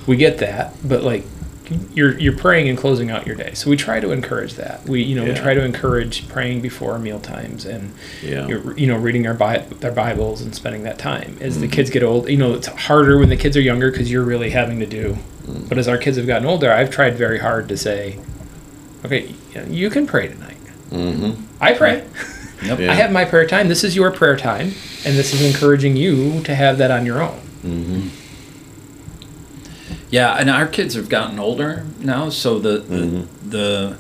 We 0.07 0.17
get 0.17 0.39
that, 0.39 0.75
but 0.85 1.03
like 1.03 1.25
you're 1.93 2.19
you're 2.19 2.37
praying 2.37 2.69
and 2.71 2.79
closing 2.79 3.11
out 3.11 3.27
your 3.27 3.37
day. 3.37 3.53
So 3.53 3.69
we 3.69 3.77
try 3.77 4.01
to 4.01 4.11
encourage 4.11 4.55
that. 4.55 4.89
We 4.89 5.03
you 5.03 5.15
know 5.17 5.25
we 5.25 5.35
try 5.35 5.53
to 5.53 5.63
encourage 5.63 6.27
praying 6.29 6.63
before 6.63 6.99
meal 6.99 7.21
times 7.21 7.67
and 7.67 7.93
Yeah. 8.23 8.47
you're, 8.47 8.79
you 8.79 8.87
know 8.87 8.97
reading 8.97 9.27
our 9.27 9.35
Bi- 9.35 9.67
our 9.83 9.91
Bibles 9.91 10.41
and 10.41 10.55
spending 10.55 10.85
that 10.85 10.99
time. 10.99 11.37
As 11.43 11.55
Mm-hmm. 11.55 11.61
the 11.63 11.69
kids 11.69 11.91
get 11.91 12.03
old, 12.03 12.29
you 12.31 12.39
know 12.39 12.55
it's 12.55 12.69
harder 12.69 13.19
when 13.19 13.29
the 13.29 13.37
kids 13.37 13.55
are 13.57 13.61
younger 13.61 13.91
because 13.91 14.11
you're 14.11 14.25
really 14.25 14.49
having 14.51 14.79
to 14.81 14.87
do. 14.87 15.19
Mm-hmm. 15.47 15.67
But 15.69 15.77
as 15.79 15.89
our 15.89 15.99
kids 15.99 16.17
have 16.17 16.27
gotten 16.27 16.47
older, 16.47 16.73
I've 16.73 16.91
tried 16.91 17.17
very 17.17 17.39
hard 17.41 17.69
to 17.69 17.77
say, 17.77 18.19
okay, 19.05 19.35
you, 19.71 19.91
can 19.91 20.07
pray 20.07 20.29
tonight. 20.29 20.57
hmm 20.91 21.31
I 21.61 21.75
pray. 21.75 22.07
Yep. 22.61 22.81
Yeah. 22.81 22.91
I 22.91 22.95
have 22.95 23.13
my 23.13 23.25
prayer 23.25 23.47
time. 23.47 23.69
This 23.69 23.85
is 23.85 23.95
your 23.95 24.11
prayer 24.11 24.37
time, 24.37 24.73
and 25.05 25.17
this 25.17 25.33
is 25.33 25.43
encouraging 25.43 25.95
you 25.97 26.43
to 26.43 26.53
have 26.57 26.79
that 26.79 26.91
on 26.91 27.07
your 27.07 27.23
own. 27.23 27.39
hmm 27.63 28.09
Yeah, 30.11 30.35
and 30.35 30.51
our 30.51 30.67
kids 30.67 30.95
have 30.95 31.09
gotten 31.09 31.39
older 31.39 31.85
now, 32.01 32.31
so 32.31 32.59
the 32.59 32.81
Mhm. 32.81 33.27
the 33.49 33.97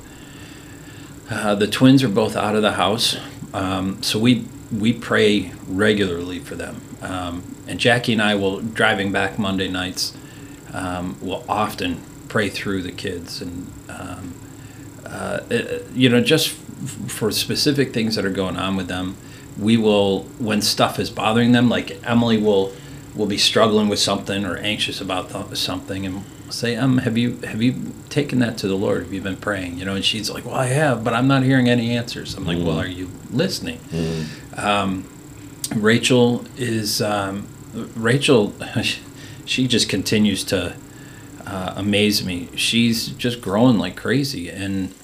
the, 1.28 1.34
uh, 1.34 1.54
the 1.54 1.66
twins 1.68 2.02
are 2.02 2.08
both 2.08 2.34
out 2.36 2.56
of 2.56 2.62
the 2.62 2.72
house, 2.72 3.16
um, 3.54 3.98
so 4.02 4.18
we 4.18 4.44
we 4.76 4.92
pray 4.92 5.52
regularly 5.68 6.40
for 6.40 6.56
them. 6.56 6.80
Um, 7.00 7.42
and 7.68 7.78
Jackie 7.78 8.12
and 8.14 8.22
I 8.22 8.34
will 8.34 8.60
driving 8.60 9.12
back 9.12 9.38
Monday 9.38 9.68
nights. 9.68 10.14
Um, 10.74 11.16
will 11.22 11.44
often 11.48 12.00
pray 12.28 12.48
through 12.50 12.82
the 12.82 12.92
kids 12.92 13.40
and 13.40 13.68
um, 13.88 14.34
uh, 15.08 15.40
you 15.94 16.08
know 16.08 16.20
just 16.20 16.48
f- 16.50 17.10
for 17.10 17.30
specific 17.30 17.92
things 17.92 18.14
that 18.16 18.24
are 18.24 18.30
going 18.30 18.56
on 18.56 18.76
with 18.76 18.88
them. 18.88 19.16
We 19.58 19.76
will 19.76 20.22
when 20.38 20.62
stuff 20.62 20.98
is 20.98 21.10
bothering 21.10 21.52
them, 21.52 21.68
like 21.68 21.98
Emily 22.04 22.38
will 22.38 22.72
will 23.16 23.26
be 23.26 23.38
struggling 23.38 23.88
with 23.88 23.98
something 23.98 24.44
or 24.44 24.56
anxious 24.58 25.00
about 25.00 25.30
th- 25.30 25.56
something 25.56 26.06
and 26.06 26.22
say 26.50 26.76
um 26.76 26.98
have 26.98 27.18
you 27.18 27.36
have 27.40 27.60
you 27.60 27.74
taken 28.08 28.38
that 28.38 28.56
to 28.58 28.68
the 28.68 28.76
lord? 28.76 29.02
Have 29.02 29.12
you 29.12 29.20
been 29.20 29.36
praying? 29.36 29.78
You 29.78 29.84
know 29.84 29.94
and 29.96 30.04
she's 30.04 30.30
like 30.30 30.44
well 30.44 30.54
i 30.54 30.66
have 30.66 31.02
but 31.04 31.12
i'm 31.14 31.26
not 31.26 31.42
hearing 31.42 31.68
any 31.68 31.96
answers. 31.96 32.34
I'm 32.36 32.44
like 32.46 32.58
well 32.58 32.78
are 32.78 32.86
you 32.86 33.10
listening? 33.30 33.80
Um, 34.56 35.08
rachel 35.74 36.44
is 36.56 37.02
um, 37.02 37.46
Rachel, 37.94 38.54
she 39.44 39.66
just 39.68 39.88
continues 39.88 40.42
to 40.44 40.74
uh, 41.48 41.74
amaze 41.76 42.24
me. 42.24 42.48
She's 42.54 43.08
just 43.08 43.40
growing 43.40 43.78
like 43.78 43.96
crazy. 43.96 44.50
And 44.50 44.94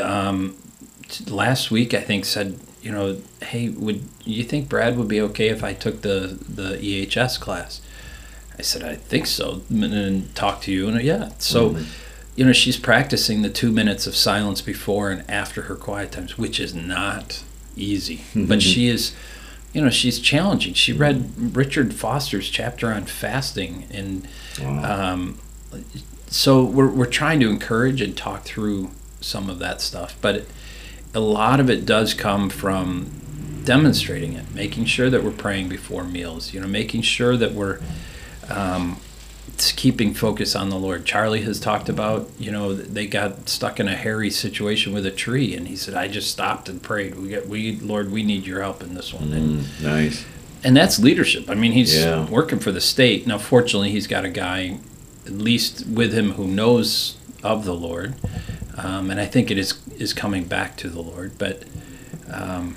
um, 0.00 0.56
last 1.28 1.70
week, 1.70 1.92
I 1.92 2.00
think 2.00 2.24
said, 2.24 2.58
you 2.82 2.92
know, 2.92 3.18
hey, 3.42 3.68
would 3.68 4.04
you 4.24 4.44
think 4.44 4.68
Brad 4.68 4.96
would 4.96 5.08
be 5.08 5.20
okay 5.20 5.48
if 5.48 5.64
I 5.64 5.72
took 5.72 6.02
the 6.02 6.38
the 6.48 6.76
EHS 6.76 7.40
class? 7.40 7.80
I 8.58 8.62
said, 8.62 8.82
I 8.82 8.94
think 8.94 9.26
so, 9.26 9.62
and 9.70 9.82
then 9.82 10.28
talk 10.34 10.60
to 10.62 10.72
you, 10.72 10.88
and 10.88 11.00
yeah. 11.02 11.30
So, 11.38 11.70
mm-hmm. 11.70 11.84
you 12.36 12.44
know, 12.44 12.52
she's 12.52 12.76
practicing 12.76 13.42
the 13.42 13.48
two 13.48 13.72
minutes 13.72 14.06
of 14.06 14.14
silence 14.14 14.60
before 14.60 15.10
and 15.10 15.28
after 15.28 15.62
her 15.62 15.74
quiet 15.74 16.12
times, 16.12 16.36
which 16.38 16.60
is 16.60 16.74
not 16.74 17.42
easy, 17.76 18.18
mm-hmm. 18.18 18.46
but 18.46 18.62
she 18.62 18.88
is 18.88 19.16
you 19.72 19.80
know 19.80 19.88
she's 19.88 20.18
challenging 20.18 20.74
she 20.74 20.92
read 20.92 21.32
richard 21.56 21.94
foster's 21.94 22.50
chapter 22.50 22.92
on 22.92 23.06
fasting 23.06 23.86
and 23.90 24.28
wow. 24.60 25.12
um, 25.14 25.38
so 26.26 26.64
we're, 26.64 26.88
we're 26.88 27.06
trying 27.06 27.40
to 27.40 27.48
encourage 27.48 28.00
and 28.00 28.16
talk 28.16 28.42
through 28.44 28.90
some 29.20 29.48
of 29.50 29.58
that 29.58 29.80
stuff 29.80 30.16
but 30.20 30.34
it, 30.36 30.48
a 31.14 31.20
lot 31.20 31.60
of 31.60 31.68
it 31.68 31.84
does 31.84 32.14
come 32.14 32.48
from 32.48 33.10
demonstrating 33.64 34.32
it 34.32 34.52
making 34.54 34.84
sure 34.84 35.10
that 35.10 35.22
we're 35.22 35.30
praying 35.30 35.68
before 35.68 36.04
meals 36.04 36.52
you 36.52 36.60
know 36.60 36.66
making 36.66 37.02
sure 37.02 37.36
that 37.36 37.52
we're 37.52 37.80
um, 38.48 38.98
keeping 39.58 40.14
focus 40.14 40.56
on 40.56 40.70
the 40.70 40.78
Lord. 40.78 41.04
Charlie 41.04 41.42
has 41.42 41.60
talked 41.60 41.88
about, 41.88 42.28
you 42.38 42.50
know, 42.50 42.74
they 42.74 43.06
got 43.06 43.48
stuck 43.48 43.78
in 43.78 43.88
a 43.88 43.96
hairy 43.96 44.30
situation 44.30 44.92
with 44.92 45.06
a 45.06 45.10
tree, 45.10 45.54
and 45.54 45.68
he 45.68 45.76
said, 45.76 45.94
"I 45.94 46.08
just 46.08 46.30
stopped 46.30 46.68
and 46.68 46.82
prayed. 46.82 47.16
We 47.16 47.28
get, 47.28 47.48
we, 47.48 47.76
Lord, 47.76 48.10
we 48.10 48.22
need 48.22 48.46
your 48.46 48.62
help 48.62 48.82
in 48.82 48.94
this 48.94 49.12
one." 49.12 49.28
Mm, 49.28 49.36
and, 49.36 49.82
nice. 49.82 50.24
And 50.64 50.76
that's 50.76 50.98
leadership. 50.98 51.50
I 51.50 51.54
mean, 51.54 51.72
he's 51.72 51.96
yeah. 51.96 52.28
working 52.28 52.60
for 52.60 52.70
the 52.70 52.80
state 52.80 53.26
now. 53.26 53.38
Fortunately, 53.38 53.90
he's 53.90 54.06
got 54.06 54.24
a 54.24 54.30
guy, 54.30 54.78
at 55.26 55.32
least 55.32 55.86
with 55.86 56.12
him, 56.12 56.32
who 56.32 56.46
knows 56.46 57.16
of 57.42 57.64
the 57.64 57.74
Lord, 57.74 58.14
um, 58.76 59.10
and 59.10 59.20
I 59.20 59.26
think 59.26 59.50
it 59.50 59.58
is 59.58 59.80
is 59.98 60.12
coming 60.12 60.44
back 60.44 60.76
to 60.78 60.88
the 60.88 61.02
Lord. 61.02 61.32
But 61.38 61.64
um, 62.32 62.76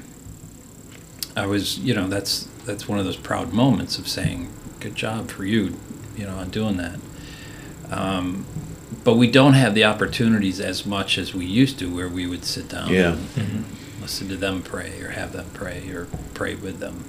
I 1.36 1.46
was, 1.46 1.80
you 1.80 1.94
know, 1.94 2.08
that's 2.08 2.46
that's 2.66 2.88
one 2.88 3.00
of 3.00 3.06
those 3.06 3.18
proud 3.18 3.54
moments 3.54 3.98
of 3.98 4.08
saying, 4.08 4.50
"Good 4.80 4.96
job 4.96 5.30
for 5.30 5.46
you." 5.46 5.76
you 6.18 6.26
know, 6.26 6.36
on 6.36 6.50
doing 6.50 6.78
that. 6.78 7.00
Um, 7.92 8.46
but 9.04 9.16
we 9.16 9.30
don't 9.30 9.54
have 9.54 9.76
the 9.76 9.84
opportunities 9.84 10.60
as 10.60 10.86
much 10.86 11.18
as 11.18 11.34
we 11.34 11.46
used 11.46 11.78
to, 11.80 11.94
where 11.94 12.10
we 12.10 12.26
would 12.26 12.44
sit 12.44 12.70
down 12.70 12.90
yeah. 12.90 13.14
and 13.14 13.20
mm-hmm. 13.20 14.02
listen 14.02 14.28
to 14.30 14.36
them 14.36 14.64
pray, 14.64 15.00
or 15.02 15.10
have 15.12 15.34
them 15.34 15.48
pray, 15.54 15.90
or 15.90 16.08
pray 16.34 16.56
with 16.56 16.80
them. 16.80 17.04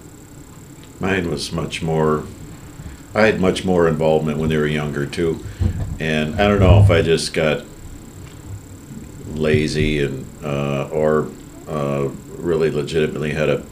Mine 1.00 1.30
was 1.30 1.52
much 1.52 1.82
more. 1.82 2.24
I 3.16 3.24
had 3.24 3.40
much 3.40 3.64
more 3.64 3.88
involvement 3.88 4.36
when 4.36 4.50
they 4.50 4.58
were 4.58 4.66
younger 4.66 5.06
too, 5.06 5.42
and 5.98 6.34
I 6.34 6.48
don't 6.48 6.60
know 6.60 6.82
if 6.82 6.90
I 6.90 7.00
just 7.00 7.32
got 7.32 7.64
lazy 9.28 10.02
and 10.02 10.26
uh, 10.44 10.90
or 10.92 11.30
uh, 11.66 12.10
really 12.36 12.70
legitimately 12.70 13.32
had 13.32 13.48
a 13.48 13.64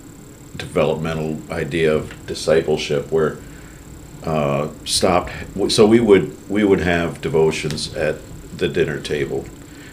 developmental 0.57 1.41
idea 1.53 1.95
of 1.95 2.27
discipleship 2.27 3.13
where 3.13 3.37
uh, 4.25 4.71
stopped. 4.87 5.31
So 5.69 5.85
we 5.87 6.01
would 6.01 6.35
we 6.49 6.65
would 6.65 6.81
have 6.81 7.21
devotions 7.21 7.95
at 7.95 8.17
the 8.57 8.69
dinner 8.69 8.99
table. 8.99 9.45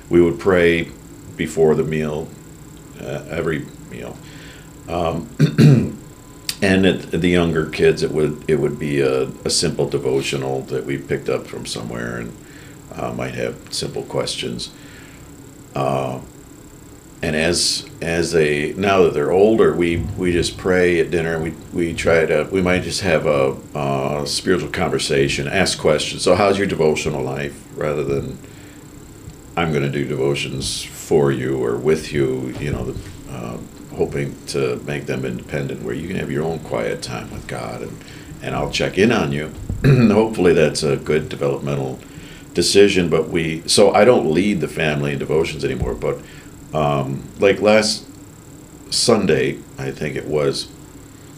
We 0.10 0.22
would 0.22 0.40
pray 0.40 0.92
before 1.36 1.76
the 1.76 1.84
meal, 1.84 2.30
uh, 3.02 3.26
every 3.30 3.66
meal, 3.90 4.18
um, 4.88 5.28
and 6.62 6.86
at 6.86 7.12
the 7.12 7.30
younger 7.30 7.65
kids, 7.69 8.04
it 8.04 8.12
would 8.12 8.43
it 8.47 8.56
would 8.56 8.78
be 8.78 9.02
a, 9.02 9.24
a 9.45 9.50
simple 9.50 9.89
devotional 9.89 10.62
that 10.63 10.86
we 10.86 10.97
picked 10.97 11.30
up 11.30 11.47
from 11.47 11.65
somewhere 11.65 12.17
and 12.17 12.38
uh, 12.95 13.12
might 13.13 13.34
have 13.36 13.74
simple 13.74 14.04
questions. 14.04 14.71
Uh, 15.74 16.21
and 17.24 17.36
as 17.36 17.88
as 18.02 18.32
they 18.32 18.74
now 18.74 19.04
that 19.04 19.13
they're 19.13 19.32
older, 19.32 19.76
we 19.76 19.97
we 20.17 20.32
just 20.32 20.58
pray 20.58 21.00
at 21.00 21.12
dinner. 21.12 21.36
and 21.36 21.43
We 21.43 21.54
we 21.74 21.93
try 21.93 22.26
to 22.26 22.47
we 22.52 22.62
might 22.62 22.84
just 22.84 23.02
have 23.02 23.26
a, 23.26 23.56
a 23.76 24.28
spiritual 24.28 24.69
conversation, 24.69 25.47
ask 25.47 25.80
questions. 25.80 26.24
So, 26.24 26.36
how's 26.36 26.58
your 26.58 26.67
devotional 26.67 27.24
life? 27.24 27.67
Rather 27.76 28.04
than 28.04 28.38
I'm 29.56 29.71
going 29.71 29.84
to 29.84 29.89
do 29.89 30.08
devotions 30.08 30.82
for 30.82 31.32
you 31.32 31.63
or 31.63 31.78
with 31.78 32.12
you. 32.12 32.56
You 32.60 32.71
know, 32.71 32.86
the, 32.86 33.00
hoping 34.02 34.36
to 34.48 34.78
make 34.86 35.06
them 35.06 35.26
independent, 35.26 35.84
where 35.84 35.94
you 35.94 36.08
can 36.08 36.18
have 36.18 36.32
your 36.32 36.44
own 36.44 36.60
quiet 36.60 37.02
time 37.02 37.32
with 37.32 37.48
God, 37.48 37.82
and 37.82 38.04
and 38.42 38.56
I'll 38.56 38.72
check 38.72 38.98
in 38.98 39.12
on 39.12 39.32
you. 39.32 39.52
Hopefully, 39.86 40.54
that's 40.54 40.84
a 40.84 40.98
good 40.98 41.30
developmental 41.30 42.00
decision. 42.54 43.10
But 43.10 43.30
we 43.30 43.62
so 43.68 43.94
I 43.94 44.06
don't 44.06 44.32
lead 44.32 44.62
the 44.62 44.68
family 44.68 45.14
in 45.14 45.20
devotions 45.20 45.64
anymore, 45.64 45.94
but 45.94 46.20
um, 46.74 47.24
like 47.40 47.62
last 47.62 48.08
Sunday, 48.90 49.60
I 49.78 49.92
think 49.92 50.16
it 50.16 50.28
was, 50.28 50.70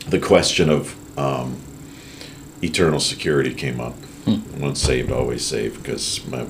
the 0.08 0.20
question 0.20 0.70
of 0.70 0.96
um, 1.18 1.60
eternal 2.62 3.00
security 3.00 3.54
came 3.54 3.80
up. 3.80 3.96
Hmm. 4.26 4.62
Once 4.62 4.82
saved, 4.82 5.12
always 5.12 5.46
saved, 5.46 5.84
because 5.84 6.26
my 6.28 6.46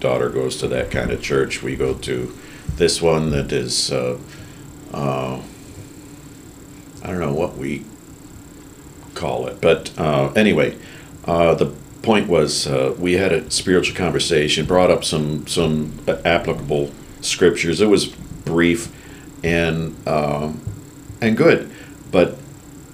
daughter 0.00 0.30
goes 0.30 0.56
to 0.58 0.68
that 0.68 0.90
kind 0.90 1.10
of 1.10 1.22
church. 1.22 1.62
We 1.62 1.76
go 1.76 1.94
to 1.94 2.36
this 2.76 3.00
one 3.00 3.30
that 3.30 3.52
is, 3.52 3.92
uh, 3.92 4.18
uh, 4.96 5.42
I 7.02 7.06
don't 7.08 7.20
know 7.20 7.34
what 7.34 7.56
we 7.56 7.84
call 9.14 9.46
it, 9.46 9.60
but 9.60 9.92
uh, 9.98 10.32
anyway, 10.32 10.76
uh, 11.26 11.54
the 11.54 11.66
point 12.02 12.28
was 12.28 12.66
uh, 12.66 12.94
we 12.98 13.14
had 13.14 13.32
a 13.32 13.50
spiritual 13.50 13.96
conversation, 13.96 14.64
brought 14.64 14.90
up 14.90 15.04
some 15.04 15.46
some 15.46 15.98
applicable 16.24 16.90
scriptures. 17.20 17.80
It 17.80 17.88
was 17.88 18.06
brief 18.06 18.90
and 19.44 19.96
um, 20.08 20.60
and 21.20 21.36
good, 21.36 21.70
but 22.10 22.38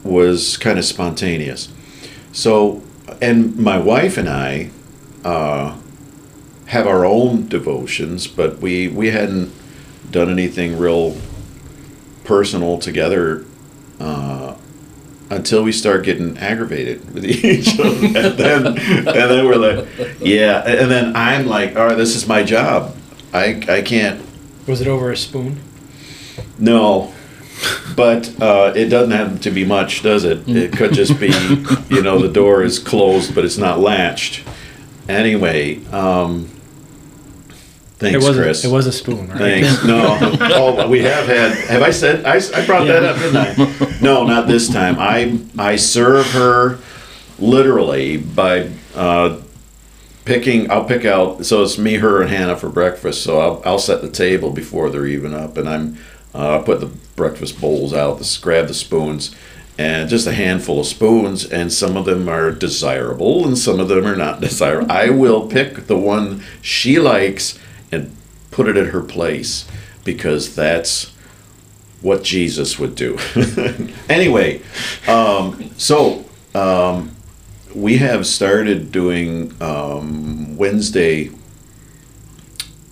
was 0.03 0.57
kind 0.57 0.79
of 0.79 0.85
spontaneous. 0.85 1.73
So, 2.33 2.83
and 3.21 3.57
my 3.57 3.79
wife 3.79 4.17
and 4.17 4.29
I 4.29 4.71
uh, 5.25 5.79
have 6.67 6.89
our 6.89 7.05
own 7.05 7.47
devotions, 7.47 8.27
but 8.27 8.59
we 8.59 8.89
we 8.89 9.11
hadn't 9.11 9.53
done 10.11 10.31
anything 10.31 10.79
real 10.79 11.17
personal 12.25 12.79
together 12.79 13.45
uh, 14.01 14.57
until 15.31 15.63
we 15.63 15.73
start 15.73 16.05
getting 16.05 16.37
aggravated 16.39 17.15
with 17.15 17.25
each 17.27 17.79
other, 17.79 17.89
and 17.91 18.39
then 18.39 18.67
and 18.67 19.07
then 19.07 19.47
we're 19.47 19.57
like, 19.57 19.89
yeah, 20.21 20.63
and 20.67 20.91
then 20.91 21.17
I'm 21.17 21.47
like, 21.47 21.77
all 21.77 21.87
right, 21.87 21.97
this 21.97 22.15
is 22.15 22.27
my 22.27 22.43
job. 22.43 22.97
I, 23.33 23.63
I 23.69 23.83
can't. 23.83 24.21
Was 24.67 24.81
it 24.81 24.89
over 24.89 25.11
a 25.11 25.17
spoon? 25.17 25.61
No, 26.59 27.13
but 27.97 28.41
uh, 28.41 28.73
it 28.77 28.87
doesn't 28.87 29.11
have 29.13 29.41
to 29.43 29.51
be 29.51 29.65
much, 29.65 30.03
does 30.03 30.25
it? 30.25 30.47
It 30.49 30.73
could 30.73 30.93
just 30.93 31.19
be, 31.19 31.29
you 31.89 32.03
know, 32.03 32.19
the 32.21 32.31
door 32.33 32.63
is 32.63 32.79
closed, 32.79 33.35
but 33.35 33.45
it's 33.45 33.59
not 33.59 33.81
latched. 33.81 34.45
Anyway, 35.09 35.85
um, 35.87 36.49
thanks, 38.03 38.25
it 38.25 38.29
was 38.29 38.37
Chris. 38.37 38.65
A, 38.65 38.69
it 38.69 38.71
was 38.71 38.87
a 38.87 38.93
spoon, 38.93 39.29
right? 39.29 39.39
Thanks. 39.39 39.85
No, 39.87 40.19
oh, 40.21 40.89
we 40.89 41.01
have 41.03 41.27
had. 41.27 41.53
Have 41.69 41.83
I 41.83 41.91
said? 41.91 42.25
I, 42.25 42.37
I 42.37 42.67
brought 42.67 42.87
yeah. 42.87 43.01
that 43.01 43.05
up, 43.05 43.17
didn't 43.17 43.37
I? 43.37 44.01
No, 44.01 44.25
not 44.25 44.47
this 44.47 44.69
time. 44.69 44.97
I 44.99 45.39
I 45.59 45.77
serve 45.77 46.27
her 46.33 46.79
literally 47.39 48.17
by 48.17 48.71
uh, 48.95 49.41
picking 50.25 50.71
i'll 50.71 50.85
pick 50.85 51.05
out 51.05 51.45
so 51.45 51.63
it's 51.63 51.77
me 51.77 51.95
her 51.95 52.23
and 52.23 52.31
hannah 52.31 52.57
for 52.57 52.69
breakfast 52.69 53.25
so 53.25 53.41
i'll, 53.41 53.63
I'll 53.65 53.79
set 53.79 54.03
the 54.03 54.11
table 54.11 54.51
before 54.51 54.89
they're 54.89 55.07
even 55.07 55.35
up 55.35 55.57
and 55.57 55.69
i'm 55.69 55.99
uh, 56.35 56.63
put 56.63 56.81
the 56.81 56.87
breakfast 57.17 57.61
bowls 57.61 57.93
out 57.93 58.19
this, 58.19 58.39
grab 58.39 58.69
the 58.69 58.75
spoons 58.75 59.35
and 59.77 60.09
just 60.09 60.27
a 60.27 60.33
handful 60.33 60.81
of 60.81 60.87
spoons 60.87 61.45
and 61.45 61.73
some 61.73 61.97
of 61.97 62.05
them 62.05 62.29
are 62.29 62.53
desirable 62.53 63.47
and 63.47 63.59
some 63.59 63.81
of 63.81 63.89
them 63.89 64.07
are 64.07 64.17
not 64.17 64.41
desirable 64.41 64.91
i 64.93 65.11
will 65.11 65.49
pick 65.49 65.89
the 65.89 65.99
one 65.99 66.43
she 66.61 67.01
likes 67.01 67.59
and 67.93 68.15
put 68.51 68.67
it 68.67 68.77
at 68.77 68.87
her 68.89 69.03
place 69.03 69.69
because 70.05 70.55
that's 70.57 71.15
what 72.01 72.25
jesus 72.25 72.79
would 72.79 72.95
do 72.97 73.17
anyway 74.09 74.61
um, 75.07 75.71
so 75.79 76.25
um, 76.55 77.15
we 77.75 77.99
have 77.99 78.27
started 78.27 78.93
doing 78.93 79.55
um, 79.63 80.57
Wednesday 80.57 81.31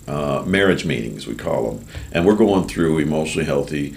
uh, 0.07 0.43
marriage 0.45 0.85
meetings, 0.85 1.27
we 1.27 1.35
call 1.35 1.71
them, 1.71 1.87
and 2.11 2.25
we're 2.25 2.35
going 2.35 2.67
through 2.67 2.97
emotionally 2.97 3.45
healthy 3.45 3.95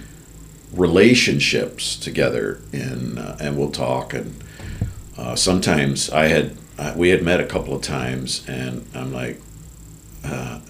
relationships 0.72 1.96
together, 1.96 2.60
and 2.72 3.18
uh, 3.18 3.36
and 3.40 3.56
we'll 3.56 3.70
talk. 3.70 4.12
And 4.12 4.44
uh, 5.16 5.34
sometimes 5.34 6.10
I 6.10 6.26
had 6.26 6.56
uh, 6.78 6.94
we 6.96 7.08
had 7.08 7.22
met 7.22 7.40
a 7.40 7.46
couple 7.46 7.74
of 7.74 7.82
times, 7.82 8.46
and 8.48 8.86
I'm 8.94 9.12
like, 9.12 9.40
uh, 10.24 10.60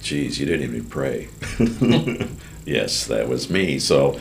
geez, 0.00 0.38
you 0.38 0.46
didn't 0.46 0.62
even 0.62 0.84
pray. 0.84 1.28
yes, 2.66 3.06
that 3.06 3.28
was 3.28 3.50
me. 3.50 3.78
So 3.78 4.18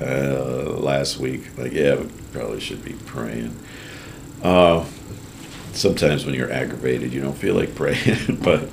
uh, 0.00 0.70
last 0.78 1.18
week, 1.18 1.56
like, 1.58 1.72
yeah, 1.72 1.96
we 1.96 2.08
probably 2.32 2.60
should 2.60 2.84
be 2.84 2.94
praying. 3.06 3.56
Uh, 4.42 4.84
sometimes 5.72 6.24
when 6.24 6.34
you're 6.34 6.52
aggravated, 6.52 7.12
you 7.12 7.20
don't 7.20 7.36
feel 7.36 7.54
like 7.54 7.74
praying, 7.74 8.38
but 8.42 8.68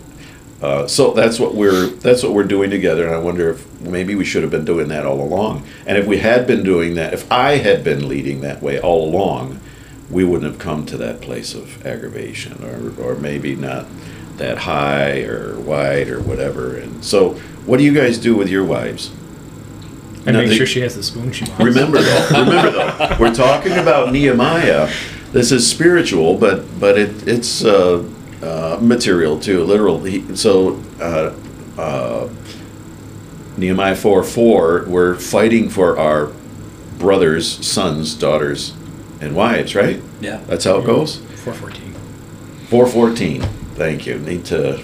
uh, 0.62 0.88
so 0.88 1.14
that's 1.14 1.40
what 1.40 1.56
we're 1.56 1.88
that's 1.88 2.22
what 2.22 2.34
we're 2.34 2.44
doing 2.44 2.70
together. 2.70 3.06
And 3.06 3.16
I 3.16 3.20
wonder 3.20 3.50
if 3.50 3.82
maybe 3.82 4.16
we 4.16 4.26
should 4.26 4.42
have 4.42 4.52
been 4.52 4.66
doing 4.66 4.90
that 4.90 5.06
all 5.06 5.22
along. 5.22 5.66
And 5.86 5.98
if 5.98 6.06
we 6.06 6.18
had 6.18 6.46
been 6.48 6.64
doing 6.64 6.96
that, 6.96 7.14
if 7.14 7.32
I 7.32 7.58
had 7.58 7.84
been 7.84 8.10
leading 8.10 8.42
that 8.42 8.62
way 8.62 8.80
all 8.80 9.08
along, 9.08 9.60
we 10.10 10.26
wouldn't 10.26 10.52
have 10.52 10.60
come 10.60 10.86
to 10.88 10.98
that 10.98 11.22
place 11.22 11.54
of 11.54 11.86
aggravation, 11.86 12.64
or 12.64 12.94
or 13.02 13.16
maybe 13.16 13.56
not 13.56 13.86
that 14.40 14.58
high 14.58 15.22
or 15.22 15.60
wide 15.60 16.10
or 16.10 16.20
whatever. 16.22 16.76
And 16.78 17.04
so, 17.06 17.34
what 17.66 17.78
do 17.78 17.84
you 17.84 17.94
guys 17.94 18.18
do 18.18 18.36
with 18.36 18.50
your 18.50 18.64
wives? 18.66 19.12
And 20.26 20.36
Now, 20.36 20.40
make 20.42 20.50
they- 20.50 20.58
sure 20.58 20.66
she 20.66 20.82
has 20.82 20.96
the 20.96 21.04
spoon 21.04 21.32
she 21.32 21.46
wants. 21.46 21.64
Remember 21.64 22.02
though, 22.02 22.28
remember 22.32 22.72
though, 22.72 23.18
we're 23.20 23.34
talking 23.34 23.74
about 23.74 24.12
Nehemiah. 24.12 24.92
This 25.32 25.52
is 25.52 25.66
spiritual, 25.70 26.38
but 26.38 26.66
but 26.80 26.98
it 26.98 27.28
it's 27.28 27.64
uh, 27.64 28.04
uh, 28.42 28.80
material 28.82 29.40
too, 29.40 29.64
literal. 29.64 30.00
He, 30.04 30.36
so 30.36 30.82
uh, 31.00 31.34
uh, 31.80 32.30
Nehemiah 33.58 33.96
four 33.96 34.24
four, 34.24 34.86
we're 34.88 35.16
fighting 35.16 35.70
for 35.70 35.98
our 36.00 36.32
brothers, 36.98 37.66
sons, 37.66 38.16
daughters, 38.16 38.74
and 39.22 39.36
wives. 39.36 39.76
Right? 39.76 40.02
Yeah. 40.22 40.42
That's 40.48 40.66
how 40.66 40.78
it 40.80 40.86
goes. 40.86 41.18
414. 41.44 41.94
Four 42.68 42.88
fourteen. 42.88 43.44
Thank 43.80 44.06
you. 44.06 44.20
Need 44.20 44.44
to 44.48 44.84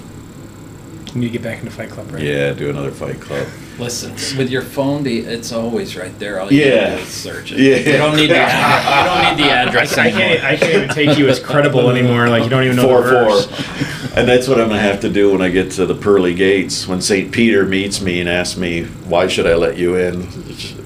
You 1.13 1.19
need 1.19 1.27
to 1.27 1.31
get 1.33 1.43
back 1.43 1.59
into 1.59 1.69
Fight 1.71 1.89
Club, 1.89 2.09
right? 2.13 2.23
yeah 2.23 2.53
do 2.53 2.69
another 2.69 2.91
fight 2.91 3.19
club. 3.19 3.45
Listen, 3.77 4.13
with 4.37 4.49
your 4.49 4.61
phone, 4.61 5.03
the, 5.03 5.19
it's 5.19 5.51
always 5.51 5.97
right 5.97 6.17
there. 6.17 6.39
All 6.39 6.49
you 6.51 6.61
Yeah. 6.63 6.75
gotta 6.91 6.95
do 6.95 7.01
is 7.01 7.07
search 7.09 7.51
it. 7.51 7.59
Yeah. 7.59 7.75
You 7.91 7.97
don't 7.97 8.15
need 8.15 8.29
the 8.29 8.37
address. 8.37 8.85
You 8.87 9.03
don't 9.11 9.37
need 9.37 9.43
the 9.43 9.51
I, 9.53 9.63
address 9.63 9.97
I 9.97 10.07
anymore. 10.07 10.21
can't, 10.21 10.43
I 10.45 10.55
can't 10.55 10.73
even 10.75 10.89
take 10.95 11.17
you 11.17 11.27
as 11.27 11.39
credible 11.41 11.89
anymore. 11.89 12.29
Like, 12.29 12.43
you 12.45 12.49
don't 12.49 12.63
even 12.63 12.77
know 12.77 12.83
four 12.87 13.01
the 13.03 13.09
four, 13.09 13.23
verse. 13.25 13.47
and 14.15 14.27
that's 14.27 14.47
what 14.47 14.59
I'm 14.59 14.69
gonna 14.69 14.79
have 14.81 15.01
to 15.01 15.09
do 15.09 15.31
when 15.31 15.41
I 15.41 15.49
get 15.49 15.71
to 15.71 15.85
the 15.85 15.95
pearly 15.95 16.33
gates. 16.33 16.87
When 16.87 17.01
Saint 17.01 17.31
Peter 17.31 17.65
meets 17.65 18.01
me 18.01 18.19
and 18.19 18.29
asks 18.29 18.57
me, 18.57 18.83
"Why 19.07 19.27
should 19.27 19.47
I 19.47 19.55
let 19.55 19.77
you 19.77 19.95
in?" 19.95 20.27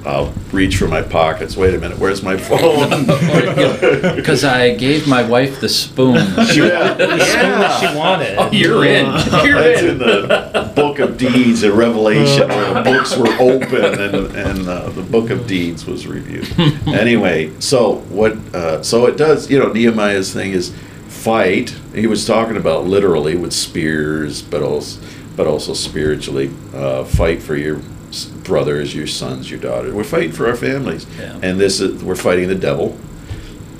I'll 0.05 0.33
reach 0.53 0.77
for 0.77 0.87
my 0.87 1.01
pockets. 1.01 1.57
Wait 1.57 1.73
a 1.73 1.77
minute, 1.77 1.99
where's 1.99 2.23
my 2.23 2.37
phone? 2.37 3.05
Because 4.15 4.43
I 4.43 4.73
gave 4.75 5.07
my 5.07 5.23
wife 5.27 5.59
the 5.59 5.67
spoon. 5.69 6.15
yeah, 6.15 6.93
That 6.93 7.79
she 7.79 7.97
wanted. 7.97 8.35
Oh, 8.37 8.49
you're 8.51 8.85
in. 8.85 9.05
You're 9.45 9.61
That's 9.61 9.81
in 9.81 9.89
in. 9.91 9.97
the 9.99 10.71
Book 10.75 10.99
of 10.99 11.17
Deeds 11.17 11.63
and 11.63 11.73
Revelation, 11.73 12.47
where 12.47 12.73
the 12.73 12.81
books 12.81 13.15
were 13.17 13.29
open 13.39 13.99
and, 13.99 14.35
and 14.35 14.67
uh, 14.67 14.89
the 14.89 15.01
Book 15.01 15.29
of 15.29 15.47
Deeds 15.47 15.85
was 15.85 16.07
reviewed. 16.07 16.47
anyway, 16.87 17.51
so 17.59 17.95
what? 18.09 18.33
Uh, 18.55 18.81
so 18.83 19.05
it 19.05 19.17
does. 19.17 19.49
You 19.49 19.59
know, 19.59 19.71
Nehemiah's 19.71 20.33
thing 20.33 20.51
is 20.51 20.73
fight. 21.19 21.75
He 21.93 22.07
was 22.07 22.25
talking 22.25 22.57
about 22.57 22.85
literally 22.85 23.35
with 23.35 23.53
spears, 23.53 24.41
but 24.41 24.61
also, 24.61 24.99
but 25.35 25.47
also 25.47 25.73
spiritually, 25.73 26.49
uh, 26.73 27.03
fight 27.03 27.41
for 27.41 27.55
your 27.55 27.81
brothers, 28.43 28.95
your 28.95 29.07
sons, 29.07 29.49
your 29.51 29.59
daughters. 29.59 29.93
We're 29.93 30.03
fighting 30.03 30.31
for 30.31 30.47
our 30.47 30.55
families, 30.55 31.05
Yeah. 31.19 31.37
and 31.41 31.59
this 31.59 31.79
is 31.79 32.03
we're 32.03 32.15
fighting 32.15 32.47
the 32.47 32.55
devil. 32.55 32.97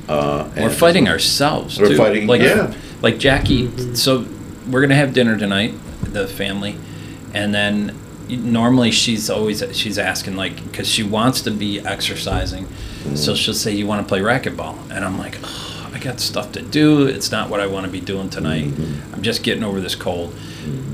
Uh, 0.07 0.47
We're 0.57 0.69
fighting 0.71 1.07
ourselves. 1.07 1.79
We're 1.79 1.89
too. 1.89 1.97
fighting- 1.97 2.25
like, 2.27 2.41
yeah. 2.41 2.73
Like 3.01 3.19
Jackie. 3.19 3.69
So 3.93 4.25
we're 4.69 4.81
gonna 4.81 4.95
have 4.95 5.13
dinner 5.13 5.37
tonight, 5.37 5.73
the 6.03 6.27
family, 6.27 6.75
and 7.33 7.53
then 7.53 7.93
normally 8.27 8.89
she's 8.91 9.29
always 9.29 9.63
she's 9.73 9.97
asking 9.99 10.35
like 10.35 10.55
because 10.63 10.87
she 10.87 11.03
wants 11.03 11.41
to 11.41 11.51
be 11.51 11.79
exercising, 11.79 12.67
so 13.15 13.35
she'll 13.35 13.53
say 13.53 13.71
you 13.73 13.85
want 13.87 14.01
to 14.01 14.07
play 14.07 14.19
racquetball, 14.21 14.75
and 14.91 15.05
I'm 15.05 15.17
like. 15.19 15.37
"Ugh, 15.43 15.49
I 15.93 15.99
got 15.99 16.19
stuff 16.19 16.51
to 16.53 16.61
do. 16.61 17.07
It's 17.07 17.31
not 17.31 17.49
what 17.49 17.59
I 17.59 17.67
want 17.67 17.85
to 17.85 17.91
be 17.91 17.99
doing 18.01 18.29
tonight. 18.29 18.71
I'm 19.13 19.21
just 19.21 19.43
getting 19.43 19.63
over 19.63 19.79
this 19.81 19.95
cold. 19.95 20.33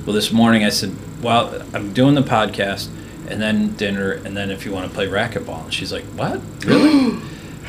Well, 0.05 0.13
this 0.13 0.31
morning 0.31 0.63
I 0.63 0.69
said, 0.69 0.95
"Well, 1.21 1.63
I'm 1.73 1.93
doing 1.93 2.15
the 2.15 2.21
podcast, 2.21 2.87
and 3.27 3.41
then 3.41 3.73
dinner, 3.75 4.11
and 4.11 4.35
then 4.37 4.51
if 4.51 4.65
you 4.65 4.71
want 4.71 4.87
to 4.87 4.93
play 4.93 5.07
racquetball." 5.07 5.65
And 5.65 5.73
she's 5.73 5.91
like, 5.91 6.03
"What? 6.15 6.41
Really?" 6.65 7.19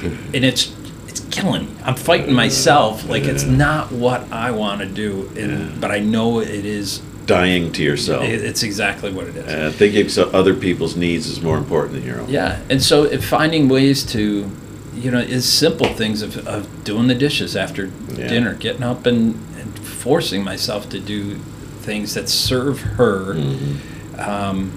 and 0.34 0.44
it's 0.44 0.74
it's 1.08 1.20
killing 1.30 1.66
me. 1.66 1.72
I'm 1.84 1.94
fighting 1.96 2.34
myself 2.34 3.08
like 3.08 3.24
it's 3.24 3.44
not 3.44 3.90
what 3.92 4.30
I 4.32 4.50
want 4.50 4.80
to 4.82 4.86
do, 4.86 5.30
and, 5.36 5.80
but 5.80 5.90
I 5.90 5.98
know 6.00 6.40
it 6.40 6.64
is. 6.64 7.00
dying 7.26 7.72
to 7.72 7.82
yourself. 7.82 8.22
It, 8.24 8.44
it's 8.44 8.62
exactly 8.62 9.12
what 9.12 9.26
it 9.26 9.36
is. 9.36 9.46
Uh, 9.52 9.72
thinking 9.76 10.08
so 10.08 10.30
other 10.30 10.54
people's 10.54 10.94
needs 10.96 11.26
is 11.26 11.40
more 11.40 11.56
important 11.58 11.94
than 11.94 12.04
your 12.04 12.20
own. 12.20 12.28
Yeah, 12.28 12.60
and 12.70 12.80
so 12.82 13.02
if 13.04 13.24
finding 13.28 13.68
ways 13.68 14.04
to, 14.12 14.48
you 14.96 15.10
know, 15.10 15.18
is 15.18 15.50
simple 15.50 15.88
things 15.88 16.22
of, 16.22 16.46
of 16.46 16.84
doing 16.84 17.06
the 17.08 17.14
dishes 17.14 17.54
after 17.56 17.90
Yeah. 18.14 18.28
dinner, 18.28 18.54
getting 18.54 18.82
up 18.82 19.06
and, 19.06 19.34
and 19.58 19.78
forcing 19.78 20.42
myself 20.42 20.88
to 20.90 20.98
do 21.00 21.36
things 21.80 22.14
that 22.14 22.28
serve 22.28 22.80
her. 22.80 23.34
Mm-hmm. 23.34 24.20
Um, 24.20 24.72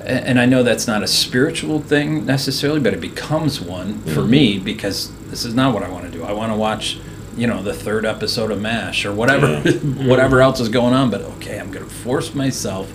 a- 0.00 0.10
and 0.28 0.38
I 0.38 0.46
know 0.46 0.62
that's 0.62 0.86
not 0.86 1.02
a 1.02 1.06
spiritual 1.06 1.80
thing 1.80 2.26
necessarily, 2.26 2.80
but 2.80 2.92
it 2.94 3.00
becomes 3.00 3.60
one 3.60 4.00
for 4.02 4.20
Mm-hmm. 4.20 4.30
me 4.30 4.58
because 4.58 5.10
this 5.30 5.44
is 5.44 5.54
not 5.54 5.72
what 5.74 5.82
I 5.82 5.88
want 5.88 6.04
to 6.04 6.10
do. 6.10 6.22
I 6.24 6.32
want 6.32 6.52
to 6.52 6.56
watch, 6.58 6.98
you 7.36 7.46
know, 7.46 7.62
the 7.62 7.74
third 7.74 8.04
episode 8.04 8.50
of 8.50 8.60
MASH 8.60 9.04
or 9.06 9.12
whatever, 9.12 9.62
Yeah. 9.64 9.72
whatever 10.08 10.40
else 10.42 10.60
is 10.60 10.68
going 10.68 10.94
on. 10.94 11.10
But 11.10 11.22
okay, 11.22 11.58
I'm 11.58 11.70
going 11.70 11.84
to 11.86 11.90
force 11.94 12.34
myself 12.34 12.92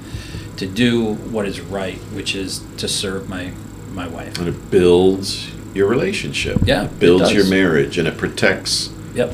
to 0.57 0.67
do 0.67 1.15
what 1.15 1.45
is 1.47 1.59
right, 1.59 1.97
which 2.13 2.35
is 2.35 2.61
to 2.77 2.87
serve 2.87 3.27
my 3.27 3.51
my 3.93 4.07
wife. 4.07 4.37
And 4.39 4.47
it 4.47 4.71
builds 4.71 5.49
your 5.73 5.87
relationship. 5.87 6.59
Yeah, 6.65 6.83
It 6.83 6.85
it 6.85 6.99
builds 6.99 7.31
your 7.33 7.47
marriage 7.49 7.97
and 7.97 8.07
it 8.07 8.17
protects. 8.17 8.89
Yep. 9.15 9.33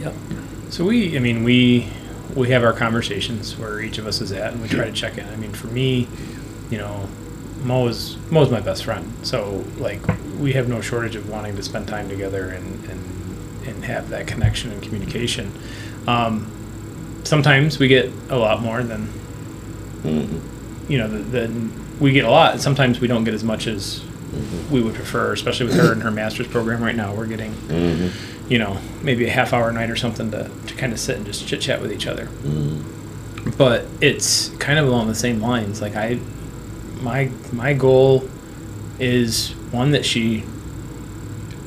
Yep. 0.00 0.14
So 0.70 0.84
we, 0.84 1.16
I 1.16 1.20
mean, 1.20 1.44
we 1.44 1.88
we 2.34 2.48
have 2.50 2.64
our 2.64 2.72
conversations 2.72 3.58
where 3.58 3.80
each 3.80 3.98
of 3.98 4.06
us 4.06 4.20
is 4.20 4.32
at, 4.32 4.52
and 4.52 4.62
we 4.62 4.68
try 4.68 4.84
to 4.86 4.92
check 4.92 5.18
in. 5.18 5.26
I 5.28 5.36
mean, 5.36 5.52
for 5.52 5.66
me, 5.68 6.08
you 6.70 6.78
know, 6.78 7.08
Mo 7.62 7.86
is 7.88 8.16
Mo's 8.30 8.50
my 8.50 8.60
best 8.60 8.84
friend, 8.84 9.12
so 9.22 9.64
like 9.78 10.00
we 10.38 10.52
have 10.54 10.68
no 10.68 10.80
shortage 10.80 11.14
of 11.14 11.28
wanting 11.28 11.54
to 11.56 11.62
spend 11.62 11.86
time 11.88 12.08
together 12.08 12.48
and 12.48 12.84
and 12.90 13.00
and 13.66 13.84
have 13.84 14.08
that 14.10 14.26
connection 14.26 14.72
and 14.72 14.82
communication. 14.82 15.52
Um, 16.08 16.50
sometimes 17.22 17.78
we 17.78 17.86
get 17.86 18.10
a 18.30 18.36
lot 18.36 18.60
more 18.62 18.82
than 18.82 19.08
Mhm. 20.02 20.40
you 20.88 20.98
know, 20.98 21.06
the, 21.06 21.18
the, 21.46 21.70
we 22.00 22.10
get 22.10 22.24
a 22.24 22.30
lot. 22.30 22.60
Sometimes 22.60 22.98
we 22.98 23.06
don't 23.06 23.22
get 23.22 23.34
as 23.34 23.44
much 23.44 23.68
as 23.68 24.02
we 24.70 24.80
would 24.82 24.94
prefer, 24.94 25.32
especially 25.32 25.66
with 25.66 25.76
her 25.76 25.92
and 25.92 26.02
her 26.02 26.10
master's 26.10 26.46
program 26.46 26.82
right 26.82 26.96
now. 26.96 27.14
We're 27.14 27.26
getting, 27.26 27.52
Mhm. 27.68 28.10
you 28.48 28.58
know, 28.58 28.78
maybe 29.02 29.26
a 29.26 29.30
half 29.30 29.52
hour 29.52 29.70
night 29.72 29.90
or 29.90 29.96
something 29.96 30.30
to, 30.30 30.50
to 30.66 30.74
kind 30.74 30.92
of 30.92 30.98
sit 30.98 31.16
and 31.16 31.26
just 31.26 31.46
chit 31.46 31.60
chat 31.60 31.80
with 31.82 31.92
each 31.92 32.06
other. 32.06 32.28
Mhm. 32.44 32.78
But 33.58 33.86
it's 34.00 34.48
kind 34.58 34.78
of 34.78 34.86
along 34.88 35.08
the 35.08 35.14
same 35.14 35.40
lines. 35.40 35.80
Like 35.82 35.96
I, 35.96 36.18
my 37.02 37.28
my 37.52 37.74
goal 37.74 38.24
is 39.00 39.50
one 39.72 39.90
that 39.90 40.04
she, 40.06 40.44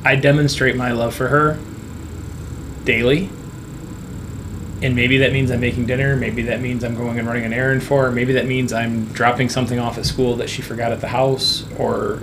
I 0.04 0.16
demonstrate 0.16 0.74
my 0.76 0.92
love 0.92 1.14
for 1.14 1.28
her 1.28 1.58
daily. 2.84 3.28
And 4.82 4.94
maybe 4.94 5.18
that 5.18 5.32
means 5.32 5.50
I'm 5.50 5.60
making 5.60 5.86
dinner. 5.86 6.16
Maybe 6.16 6.42
that 6.42 6.60
means 6.60 6.84
I'm 6.84 6.94
going 6.94 7.18
and 7.18 7.26
running 7.26 7.44
an 7.44 7.52
errand 7.52 7.82
for 7.82 8.04
her. 8.04 8.10
Maybe 8.10 8.34
that 8.34 8.46
means 8.46 8.72
I'm 8.72 9.06
dropping 9.06 9.48
something 9.48 9.78
off 9.78 9.96
at 9.98 10.04
school 10.04 10.36
that 10.36 10.50
she 10.50 10.60
forgot 10.62 10.92
at 10.92 11.00
the 11.00 11.08
house 11.08 11.64
or 11.78 12.20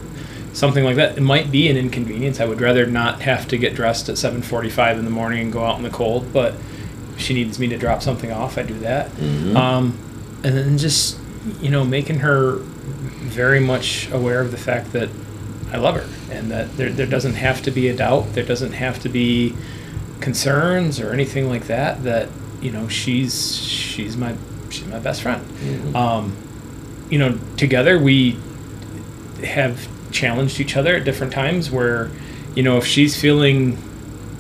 something 0.54 0.84
like 0.84 0.96
that. 0.96 1.18
It 1.18 1.22
might 1.22 1.52
be 1.52 1.68
an 1.70 1.78
inconvenience. 1.78 2.40
I 2.40 2.46
would 2.46 2.62
rather 2.62 2.86
not 2.86 3.22
have 3.22 3.48
to 3.50 3.58
get 3.58 3.76
dressed 3.76 4.08
at 4.10 4.16
7:45 4.18 4.98
in 5.00 5.06
the 5.06 5.12
morning 5.12 5.42
and 5.42 5.52
go 5.54 5.64
out 5.66 5.78
in 5.78 5.84
the 5.84 5.90
cold. 5.90 6.32
But 6.32 6.54
if 7.16 7.20
she 7.22 7.34
needs 7.34 7.60
me 7.60 7.68
to 7.68 7.78
drop 7.78 8.02
something 8.02 8.32
off, 8.32 8.58
I 8.58 8.64
do 8.64 8.78
that. 8.80 9.12
Mhm. 9.18 9.56
Um, 9.56 9.98
and 10.44 10.56
then 10.58 10.78
just 10.78 11.18
you 11.62 11.70
know 11.70 11.84
making 11.84 12.20
her 12.20 12.58
very 13.22 13.60
much 13.60 14.10
aware 14.12 14.40
of 14.42 14.52
the 14.52 14.58
fact 14.58 14.94
that 14.94 15.10
I 15.72 15.78
love 15.78 15.96
her 15.96 16.06
and 16.32 16.52
that 16.52 16.78
there, 16.78 16.90
there 16.92 17.06
doesn't 17.08 17.34
have 17.34 17.62
to 17.64 17.72
be 17.72 17.88
a 17.90 17.96
doubt. 17.96 18.34
There 18.34 18.44
doesn't 18.46 18.74
have 18.74 19.00
to 19.02 19.10
be 19.10 19.56
concerns 20.20 21.00
or 21.00 21.12
anything 21.12 21.50
like 21.50 21.68
that. 21.68 22.04
That 22.04 22.30
you 22.62 22.72
know 22.72 22.88
she's 22.88 23.56
she's 23.58 24.16
my 24.16 24.34
she's 24.70 24.86
my 24.86 25.00
best 25.00 25.22
friend. 25.22 25.42
Mhm. 25.66 25.96
Um, 25.96 26.34
you 27.10 27.18
know, 27.20 27.38
together 27.58 28.00
we 28.00 28.38
have 29.44 29.88
challenged 30.14 30.60
each 30.62 30.78
other 30.78 30.96
at 30.96 31.04
different 31.04 31.34
times 31.34 31.70
where, 31.70 32.10
you 32.56 32.64
know, 32.64 32.78
if 32.78 32.86
she's 32.86 33.20
feeling 33.20 33.78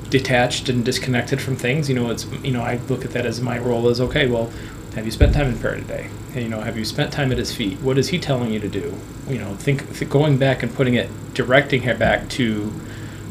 detached 0.09 0.69
and 0.69 0.85
disconnected 0.85 1.41
from 1.41 1.55
things, 1.55 1.89
you 1.89 1.95
know, 1.95 2.09
it's, 2.11 2.25
you 2.43 2.51
know, 2.51 2.61
I 2.61 2.79
look 2.87 3.03
at 3.03 3.11
that 3.11 3.25
as 3.25 3.41
my 3.41 3.57
role 3.57 3.89
as, 3.89 3.99
okay, 3.99 4.27
well, 4.27 4.51
have 4.95 5.05
you 5.05 5.11
spent 5.11 5.33
time 5.33 5.47
in 5.47 5.57
prayer 5.57 5.75
today? 5.75 6.07
And, 6.35 6.43
you 6.43 6.49
know, 6.49 6.61
have 6.61 6.77
you 6.77 6.85
spent 6.85 7.11
time 7.11 7.31
at 7.31 7.37
his 7.39 7.53
feet? 7.53 7.79
What 7.81 7.97
is 7.97 8.09
he 8.09 8.19
telling 8.19 8.51
you 8.53 8.59
to 8.59 8.69
do? 8.69 8.93
You 9.27 9.39
know, 9.39 9.55
think, 9.55 9.97
th- 9.97 10.09
going 10.09 10.37
back 10.37 10.61
and 10.61 10.73
putting 10.73 10.93
it, 10.93 11.09
directing 11.33 11.81
her 11.83 11.95
back 11.95 12.29
to 12.29 12.71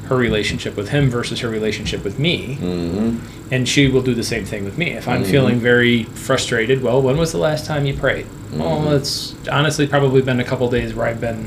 her 0.07 0.16
relationship 0.16 0.76
with 0.76 0.88
him 0.88 1.09
versus 1.09 1.38
her 1.40 1.48
relationship 1.48 2.02
with 2.02 2.18
me 2.18 2.59
Mhm. 2.61 3.18
and 3.52 3.68
she 3.68 3.87
will 3.87 4.02
do 4.02 4.14
the 4.14 4.24
same 4.24 4.44
thing 4.44 4.64
with 4.64 4.76
me. 4.76 4.90
If 4.90 5.07
I'm 5.07 5.22
Mhm. 5.22 5.26
feeling 5.26 5.61
very 5.61 6.02
frustrated, 6.14 6.83
well, 6.83 7.00
when 7.00 7.16
was 7.16 7.31
the 7.31 7.38
last 7.38 7.64
time 7.66 7.87
you 7.87 7.94
prayed? 7.94 8.26
Mhm. 8.52 8.59
Well, 8.59 8.92
it's 8.92 9.35
honestly 9.50 9.87
probably 9.87 10.20
been 10.20 10.40
a 10.40 10.44
couple 10.44 10.68
days 10.68 10.92
where 10.94 11.07
I've 11.07 11.20
been 11.20 11.44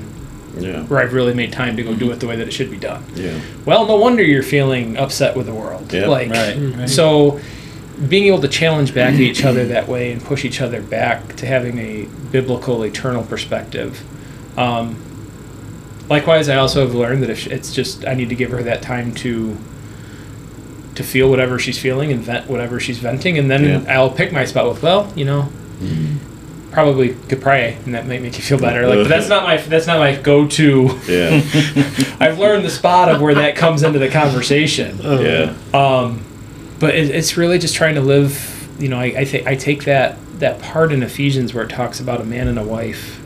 Yeah. 0.57 0.83
where 0.83 0.99
I've 1.01 1.13
really 1.13 1.33
made 1.33 1.51
time 1.51 1.75
to 1.77 1.83
go 1.83 1.93
do 1.95 2.11
it 2.11 2.19
the 2.19 2.27
way 2.27 2.35
that 2.37 2.47
it 2.47 2.51
should 2.51 2.71
be 2.71 2.77
done. 2.77 3.03
Yeah. 3.15 3.39
Well, 3.65 3.85
no 3.87 3.95
wonder 3.97 4.23
you're 4.23 4.43
feeling 4.43 4.97
upset 4.97 5.35
with 5.35 5.45
the 5.47 5.53
world. 5.53 5.91
Yeah. 5.93 6.07
Like, 6.07 6.29
Right, 6.29 6.55
right. 6.57 6.89
so 6.89 7.39
being 8.09 8.25
able 8.25 8.41
to 8.41 8.47
challenge 8.47 8.93
back 8.93 9.13
at 9.13 9.19
each 9.19 9.43
other 9.45 9.65
that 9.67 9.87
way 9.87 10.11
and 10.11 10.21
push 10.23 10.43
each 10.45 10.61
other 10.61 10.81
back 10.81 11.35
to 11.37 11.45
having 11.45 11.77
a 11.79 12.07
biblical, 12.31 12.83
eternal 12.83 13.23
perspective. 13.23 14.03
Um, 14.57 14.97
likewise, 16.09 16.49
I 16.49 16.57
also 16.57 16.81
have 16.85 16.93
learned 16.95 17.23
that 17.23 17.29
if 17.29 17.47
it's 17.47 17.73
just 17.73 18.05
I 18.05 18.13
need 18.13 18.29
to 18.29 18.35
give 18.35 18.51
her 18.51 18.61
that 18.63 18.81
time 18.81 19.13
to 19.15 19.57
to 20.95 21.03
feel 21.03 21.29
whatever 21.29 21.59
she's 21.59 21.77
feeling 21.77 22.11
and 22.13 22.21
vent 22.21 22.49
whatever 22.49 22.79
she's 22.79 22.99
venting, 22.99 23.37
and 23.37 23.51
then 23.51 23.63
Yeah. 23.65 23.83
I'll 23.99 24.09
pick 24.09 24.31
my 24.31 24.45
spot 24.45 24.69
with, 24.69 24.81
well, 24.81 25.11
you 25.15 25.25
know, 25.25 25.49
probably 26.75 27.15
could 27.29 27.41
pray, 27.41 27.77
and 27.85 27.95
that 27.95 28.05
might 28.05 28.21
make 28.21 28.35
you 28.37 28.43
feel 28.43 28.59
better. 28.59 28.85
Like, 28.85 28.99
but 28.99 29.07
that's 29.07 29.29
not 29.29 29.43
my 29.43 29.57
that's 29.57 29.87
not 29.87 29.97
my 29.97 30.15
go-to. 30.17 30.99
Yeah. 31.07 31.41
I've 32.19 32.37
learned 32.37 32.65
the 32.65 32.69
spot 32.69 33.09
of 33.09 33.21
where 33.21 33.33
that 33.33 33.55
comes 33.55 33.81
into 33.81 33.97
the 33.97 34.09
conversation. 34.09 34.99
yeah. 35.01 35.55
Um, 35.73 36.23
but 36.79 36.93
it, 36.93 37.09
it's 37.15 37.37
really 37.37 37.57
just 37.57 37.73
trying 37.75 37.95
to 37.95 38.01
live. 38.01 38.51
You 38.77 38.89
know, 38.89 38.99
I 38.99 39.05
I, 39.05 39.23
th- 39.23 39.47
I 39.47 39.55
take 39.55 39.85
that 39.85 40.17
that 40.39 40.61
part 40.61 40.91
in 40.91 41.01
Ephesians 41.01 41.53
where 41.53 41.63
it 41.63 41.69
talks 41.69 41.99
about 42.01 42.19
a 42.21 42.25
man 42.25 42.47
and 42.49 42.59
a 42.59 42.63
wife. 42.63 43.21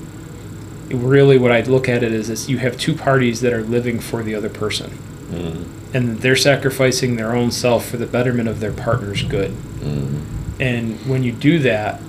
It 0.91 0.95
really, 0.97 1.37
what 1.39 1.51
I 1.51 1.61
look 1.61 1.89
at 1.89 2.03
it 2.03 2.13
is, 2.13 2.29
is 2.29 2.49
you 2.49 2.59
have 2.59 2.77
two 2.77 2.95
parties 2.95 3.41
that 3.41 3.51
are 3.51 3.61
living 3.63 3.99
for 3.99 4.21
the 4.23 4.35
other 4.35 4.49
person, 4.49 4.91
Mm. 5.31 5.65
and 5.93 6.17
they're 6.19 6.35
sacrificing 6.35 7.15
their 7.15 7.35
own 7.35 7.51
self 7.51 7.87
for 7.89 7.97
the 7.97 8.05
betterment 8.07 8.47
of 8.47 8.59
their 8.59 8.71
partner's 8.71 9.21
good. 9.23 9.51
Mm. 9.81 10.21
And 10.59 10.99
when 11.07 11.23
you 11.23 11.31
do 11.31 11.59
that, 11.59 12.01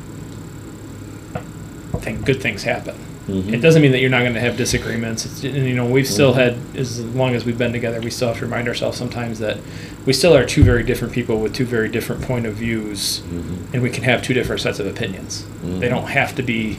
I 2.00 2.02
think 2.02 2.24
good 2.24 2.40
things 2.40 2.62
happen. 2.62 2.94
Mhm. 3.28 3.52
It 3.52 3.58
doesn't 3.60 3.82
mean 3.82 3.92
that 3.92 4.00
you're 4.00 4.08
not 4.10 4.20
going 4.22 4.32
to 4.32 4.40
have 4.40 4.56
disagreements. 4.56 5.26
It's, 5.26 5.44
and, 5.44 5.66
you 5.68 5.74
know, 5.74 5.84
we've 5.84 6.06
still 6.06 6.32
had, 6.32 6.56
as 6.74 7.00
long 7.00 7.34
as 7.34 7.44
we've 7.44 7.58
been 7.58 7.72
together, 7.72 8.00
we 8.00 8.10
still 8.10 8.28
have 8.28 8.38
to 8.38 8.46
remind 8.46 8.66
ourselves 8.68 8.96
sometimes 8.96 9.38
that 9.40 9.58
we 10.06 10.14
still 10.14 10.34
are 10.34 10.46
two 10.46 10.64
very 10.64 10.82
different 10.82 11.12
people 11.12 11.38
with 11.40 11.52
two 11.52 11.66
very 11.66 11.90
different 11.90 12.22
point 12.22 12.46
of 12.46 12.54
views, 12.54 13.20
Mhm. 13.32 13.74
and 13.74 13.82
we 13.82 13.90
can 13.90 14.02
have 14.04 14.22
two 14.22 14.32
different 14.32 14.62
sets 14.62 14.78
of 14.80 14.86
opinions. 14.86 15.44
They 15.78 15.88
don't 15.90 16.08
have 16.08 16.34
to 16.36 16.42
be 16.42 16.78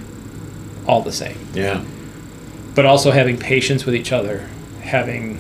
all 0.88 1.04
the 1.04 1.12
same. 1.12 1.38
Yeah. 1.54 1.82
But 2.74 2.86
also 2.86 3.12
having 3.12 3.38
patience 3.38 3.86
with 3.86 3.94
each 3.94 4.12
other, 4.12 4.46
having, 4.82 5.38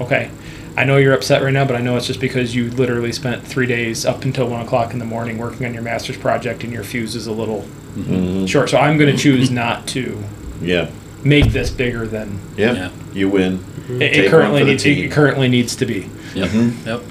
okay, 0.00 0.28
I 0.76 0.84
know 0.84 0.96
you're 0.98 1.14
upset 1.14 1.42
right 1.42 1.52
now, 1.52 1.64
but 1.64 1.74
I 1.74 1.80
know 1.80 1.96
it's 1.96 2.06
just 2.06 2.20
because 2.20 2.54
you 2.54 2.70
literally 2.70 3.10
spent 3.10 3.42
three 3.44 3.66
days 3.66 4.06
up 4.06 4.24
until 4.24 4.46
one 4.48 4.60
o'clock 4.60 4.92
in 4.92 5.00
the 5.00 5.04
morning 5.06 5.38
working 5.38 5.66
on 5.66 5.74
your 5.74 5.82
master's 5.82 6.16
project, 6.16 6.62
and 6.62 6.72
your 6.72 6.84
fuse 6.84 7.16
is 7.16 7.26
a 7.26 7.32
little 7.32 7.66
Mhm. 7.96 8.48
short. 8.48 8.70
So 8.70 8.78
I'm 8.78 8.98
going 8.98 9.14
to 9.14 9.20
choose 9.20 9.50
not 9.50 9.86
to 9.88 10.22
Yeah. 10.62 10.88
make 11.24 11.52
this 11.52 11.70
bigger 11.70 12.06
than 12.06 12.38
Yeah. 12.56 12.72
Yeah. 12.74 12.88
You 13.14 13.28
win. 13.30 13.60
it, 13.88 13.98
Take 13.98 14.14
it 14.16 14.22
one 14.22 14.30
currently 14.30 14.60
for 14.60 14.64
the 14.66 14.70
needs. 14.72 14.82
team. 14.82 15.04
It 15.04 15.10
currently 15.10 15.48
needs 15.48 15.76
to 15.76 15.86
be. 15.86 16.08
Yep. 16.34 16.48
Mhm. 16.50 16.72
Yep. 16.86 17.02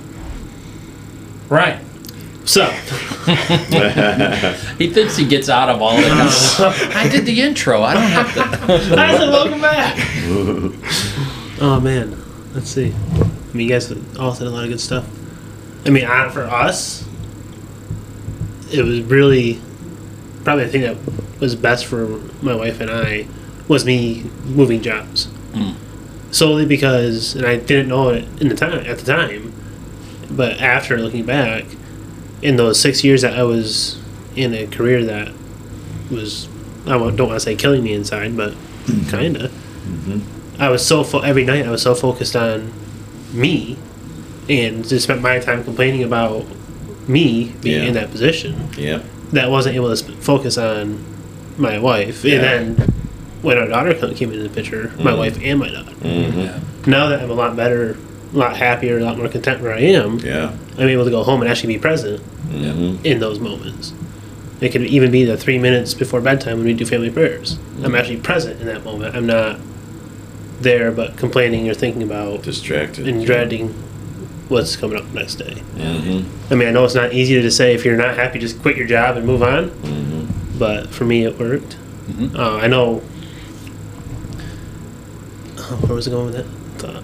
Right. 1.49 1.77
So, 2.45 2.65
He 4.77 4.89
thinks 4.91 5.17
he 5.17 5.25
gets 5.25 5.49
out 5.49 5.67
of 5.69 5.81
all 5.81 5.97
of 5.97 6.03
this. 6.03 6.59
I 6.95 7.07
did 7.09 7.25
the 7.25 7.41
intro. 7.41 7.81
I 7.81 7.93
don't 7.95 8.03
have 8.03 8.33
to. 8.35 8.41
I 9.01 9.17
said 9.17 9.29
welcome 9.29 9.61
back. 9.61 9.97
oh 11.61 11.79
man, 11.81 12.15
let's 12.53 12.69
see. 12.69 12.93
I 12.93 13.57
mean, 13.57 13.67
you 13.67 13.73
guys 13.73 13.91
all 14.19 14.33
said 14.35 14.45
a 14.45 14.49
lot 14.51 14.63
of 14.63 14.69
good 14.69 14.79
stuff. 14.79 15.05
I 15.87 15.89
mean, 15.89 16.05
I, 16.05 16.29
for 16.29 16.43
us, 16.43 17.03
it 18.71 18.83
was 18.83 19.01
really 19.01 19.59
probably 20.45 20.63
the 20.65 20.71
thing 20.71 20.81
that 20.83 20.95
was 21.41 21.55
best 21.55 21.85
for 21.85 22.07
my 22.41 22.55
wife 22.55 22.79
and 22.79 22.89
I 22.89 23.27
was 23.67 23.83
me 23.83 24.23
moving 24.45 24.81
jobs. 24.81 25.27
Mm. 25.51 25.75
Solely 26.31 26.65
because, 26.65 27.35
and 27.35 27.45
I 27.45 27.57
didn't 27.57 27.89
know 27.89 28.09
it 28.09 28.25
in 28.41 28.47
the 28.49 28.55
time 28.55 28.85
at 28.85 28.97
the 28.99 29.05
time, 29.05 29.51
but 30.31 30.61
after 30.61 30.97
looking 30.97 31.25
back, 31.25 31.65
in 32.41 32.57
those 32.57 32.79
six 32.79 33.03
years 33.03 33.21
that 33.23 33.37
I 33.37 33.43
was 33.43 33.99
in 34.35 34.53
a 34.53 34.67
career 34.67 35.03
that 35.05 35.33
was, 36.11 36.47
I 36.85 36.89
don't 36.89 37.17
want 37.17 37.17
to 37.17 37.39
say 37.39 37.55
killing 37.55 37.83
me 37.83 37.93
inside, 37.93 38.35
but 38.37 38.53
kinda. 39.09 39.49
I 40.59 40.69
was 40.69 40.85
so 40.85 41.03
fo- 41.03 41.21
every 41.21 41.43
night 41.43 41.65
I 41.65 41.71
was 41.71 41.81
so 41.81 41.95
focused 41.95 42.35
on 42.35 42.71
me, 43.33 43.77
and 44.47 44.87
just 44.87 45.05
spent 45.05 45.21
my 45.21 45.39
time 45.39 45.63
complaining 45.63 46.03
about 46.03 46.45
me 47.07 47.53
being 47.61 47.81
Yeah. 47.81 47.87
in 47.87 47.93
that 47.95 48.09
position 48.11 48.55
yeah. 48.77 49.01
That 49.33 49.49
wasn't 49.49 49.75
able 49.75 49.95
to 49.95 50.03
focus 50.17 50.57
on 50.57 51.03
my 51.57 51.77
wife. 51.79 52.23
Yeah. 52.23 52.35
And 52.35 52.43
then 52.77 52.87
when 53.41 53.57
our 53.57 53.67
daughter 53.67 53.93
co- 53.93 54.13
came 54.13 54.31
into 54.31 54.43
the 54.43 54.49
picture, 54.49 54.91
my 54.99 55.11
Mhm. 55.11 55.17
wife 55.17 55.39
and 55.43 55.59
my 55.59 55.69
daughter. 55.69 55.91
Mm-hmm. 56.03 56.39
Yeah. 56.39 56.59
Now 56.87 57.07
that 57.09 57.21
I'm 57.21 57.29
a 57.29 57.33
lot 57.33 57.55
better, 57.55 57.95
a 58.33 58.37
lot 58.37 58.57
happier, 58.57 58.97
a 58.97 59.03
lot 59.03 59.17
more 59.17 59.27
content 59.27 59.61
where 59.61 59.73
I 59.73 59.79
am, 59.81 60.19
Yeah. 60.19 60.51
I'm 60.77 60.87
able 60.89 61.05
to 61.05 61.11
go 61.11 61.23
home 61.23 61.41
and 61.41 61.49
actually 61.49 61.73
be 61.73 61.79
present 61.79 62.21
Mm-hmm. 62.51 63.05
in 63.05 63.19
those 63.19 63.39
moments. 63.39 63.93
It 64.61 64.71
could 64.71 64.83
even 64.83 65.11
be 65.11 65.25
the 65.25 65.35
three 65.35 65.57
minutes 65.57 65.93
before 65.93 66.21
bedtime 66.21 66.57
when 66.57 66.65
we 66.65 66.73
do 66.73 66.85
family 66.85 67.09
prayers. 67.09 67.57
I'm 67.83 67.91
Mhm. 67.91 67.99
actually 67.99 68.17
present 68.17 68.61
in 68.61 68.67
that 68.67 68.85
moment. 68.85 69.15
I'm 69.15 69.25
not 69.25 69.59
there 70.61 70.91
but 70.91 71.17
complaining 71.17 71.69
or 71.69 71.73
thinking 71.73 72.01
about 72.03 72.43
Distracted. 72.43 73.07
and 73.07 73.25
dreading 73.25 73.73
what's 74.49 74.75
coming 74.75 74.97
up 74.97 75.05
next 75.13 75.35
day. 75.35 75.53
Mm-hmm. 75.75 76.53
I 76.53 76.55
mean, 76.55 76.67
I 76.67 76.71
know 76.71 76.83
it's 76.85 76.95
not 76.95 77.13
easy 77.13 77.41
to 77.41 77.51
say 77.51 77.73
if 77.73 77.83
you're 77.85 77.97
not 77.97 78.15
happy, 78.15 78.39
just 78.39 78.61
quit 78.61 78.77
your 78.77 78.87
job 78.87 79.17
and 79.17 79.25
move 79.25 79.41
on. 79.43 79.69
Mm-hmm. 79.69 80.59
But 80.59 80.89
for 80.89 81.05
me, 81.05 81.25
it 81.25 81.37
worked. 81.39 81.77
Mhm. 82.09 82.35
Uh, 82.35 82.57
I 82.57 82.67
know. 82.67 83.01
Oh, 85.57 85.77
where 85.87 85.95
was 85.95 86.07
it 86.07 86.11
going 86.11 86.27
with 86.27 86.35
that? 86.35 86.45
Thought. 86.79 87.03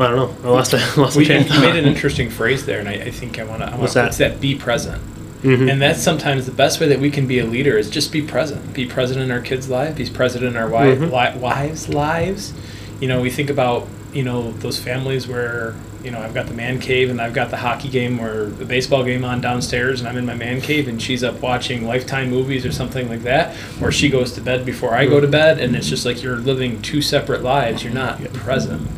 I 0.00 0.10
don't 0.14 0.42
know. 0.42 0.48
I 0.48 0.52
lost. 0.52 0.74
I 0.74 0.94
lost 0.96 1.16
We, 1.16 1.24
the 1.24 1.44
train 1.44 1.46
you 1.52 1.60
made 1.60 1.76
an 1.76 1.84
interesting 1.86 2.30
phrase 2.30 2.66
there, 2.66 2.78
and 2.80 2.88
I, 2.88 2.92
I 2.94 3.10
think 3.10 3.38
I 3.38 3.44
want 3.44 3.62
to. 3.62 3.66
I 3.68 3.76
What's 3.76 3.94
wanna, 3.94 4.06
that? 4.06 4.08
It's 4.08 4.18
that 4.18 4.40
be 4.40 4.54
present. 4.54 5.02
Mhm. 5.42 5.70
And 5.72 5.80
that's 5.80 6.02
sometimes 6.02 6.44
the 6.44 6.52
best 6.52 6.80
way 6.80 6.88
that 6.88 7.00
we 7.00 7.10
can 7.10 7.26
be 7.26 7.38
a 7.38 7.46
leader 7.46 7.78
is 7.78 7.88
just 7.88 8.12
be 8.12 8.20
present. 8.20 8.74
Be 8.74 8.84
present 8.86 9.20
in 9.20 9.30
our 9.30 9.40
kids' 9.40 9.70
lives. 9.70 9.96
Be 9.96 10.08
present 10.10 10.44
in 10.44 10.54
our 10.56 10.68
wi- 10.68 10.96
Mhm. 10.96 11.10
li- 11.10 11.40
wives' 11.40 11.88
lives. 11.88 12.52
You 13.00 13.08
know, 13.08 13.20
we 13.22 13.30
think 13.30 13.48
about 13.50 13.88
you 14.12 14.22
know 14.22 14.52
those 14.52 14.78
families 14.78 15.26
where 15.26 15.74
you 16.02 16.10
know 16.10 16.20
I've 16.20 16.34
got 16.34 16.46
the 16.46 16.54
man 16.54 16.78
cave 16.80 17.10
and 17.10 17.20
I've 17.20 17.34
got 17.34 17.50
the 17.50 17.56
hockey 17.56 17.88
game 17.88 18.20
or 18.20 18.46
the 18.46 18.64
baseball 18.64 19.04
game 19.04 19.24
on 19.24 19.40
downstairs, 19.40 20.00
and 20.00 20.08
I'm 20.08 20.16
in 20.16 20.26
my 20.26 20.34
man 20.34 20.60
cave 20.60 20.88
and 20.88 21.00
she's 21.00 21.22
up 21.22 21.40
watching 21.40 21.84
Lifetime 21.84 22.30
movies 22.30 22.64
or 22.64 22.72
something 22.72 23.08
like 23.08 23.22
that, 23.22 23.56
or 23.82 23.92
she 23.92 24.08
goes 24.08 24.32
to 24.34 24.40
bed 24.40 24.64
before 24.64 24.94
I 24.94 25.06
go 25.06 25.20
to 25.20 25.28
bed, 25.28 25.58
and 25.58 25.76
it's 25.76 25.88
just 25.88 26.04
like 26.04 26.22
you're 26.22 26.36
living 26.36 26.80
two 26.82 27.02
separate 27.02 27.42
lives. 27.42 27.84
You're 27.84 27.92
not 27.92 28.22
present. 28.32 28.88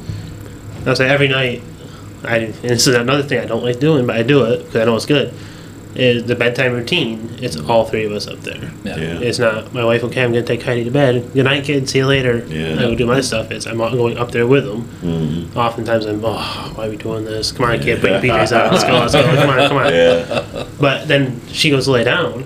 I'll 0.86 0.96
say 0.96 1.08
every 1.08 1.28
night. 1.28 1.62
I 2.24 2.36
and 2.36 2.54
this 2.54 2.86
is 2.86 2.94
another 2.94 3.22
thing 3.22 3.40
I 3.40 3.46
don't 3.46 3.64
like 3.64 3.80
doing, 3.80 4.06
but 4.06 4.16
I 4.16 4.22
do 4.22 4.44
it 4.44 4.58
because 4.58 4.76
I 4.76 4.84
know 4.84 4.96
it's 4.96 5.06
good. 5.06 5.34
Is 5.94 6.24
the 6.24 6.34
bedtime 6.34 6.72
routine? 6.72 7.36
It's 7.40 7.56
all 7.56 7.84
three 7.84 8.04
of 8.06 8.12
us 8.12 8.26
up 8.26 8.38
there. 8.40 8.70
Yeah. 8.82 8.96
Yeah. 8.96 9.18
It's 9.20 9.38
not 9.38 9.74
my 9.74 9.84
wife. 9.84 10.02
Okay, 10.04 10.22
I'm 10.24 10.32
gonna 10.32 10.42
take 10.44 10.62
Heidi 10.62 10.84
to 10.84 10.90
bed. 10.90 11.32
Good 11.34 11.44
night, 11.44 11.64
kids. 11.64 11.90
See 11.92 11.98
you 11.98 12.06
later. 12.06 12.38
Yeah. 12.48 12.74
I 12.76 12.82
go 12.82 12.94
do 12.94 13.06
my 13.06 13.20
stuff. 13.20 13.50
It's 13.50 13.66
I'm 13.66 13.76
going 13.78 14.16
up 14.16 14.30
there 14.30 14.46
with 14.46 14.64
them. 14.64 14.82
Mm-hmm. 15.02 15.58
Oftentimes 15.58 16.06
I'm, 16.06 16.24
oh, 16.24 16.72
why 16.74 16.86
are 16.86 16.90
we 16.90 16.96
doing 16.96 17.24
this? 17.24 17.52
Come 17.52 17.66
on, 17.66 17.78
kid, 17.80 18.00
put 18.00 18.10
your 18.10 18.20
PJs 18.20 18.52
on. 18.64 18.72
Let's 18.72 18.84
go. 18.84 18.92
Let's 18.92 19.12
go. 19.12 19.22
Come 19.22 19.50
on, 19.50 19.68
come 19.68 19.76
on. 19.76 19.92
Yeah. 19.92 20.66
But 20.80 21.08
then 21.08 21.40
she 21.48 21.68
goes 21.70 21.84
to 21.84 21.90
lay 21.90 22.04
down, 22.04 22.44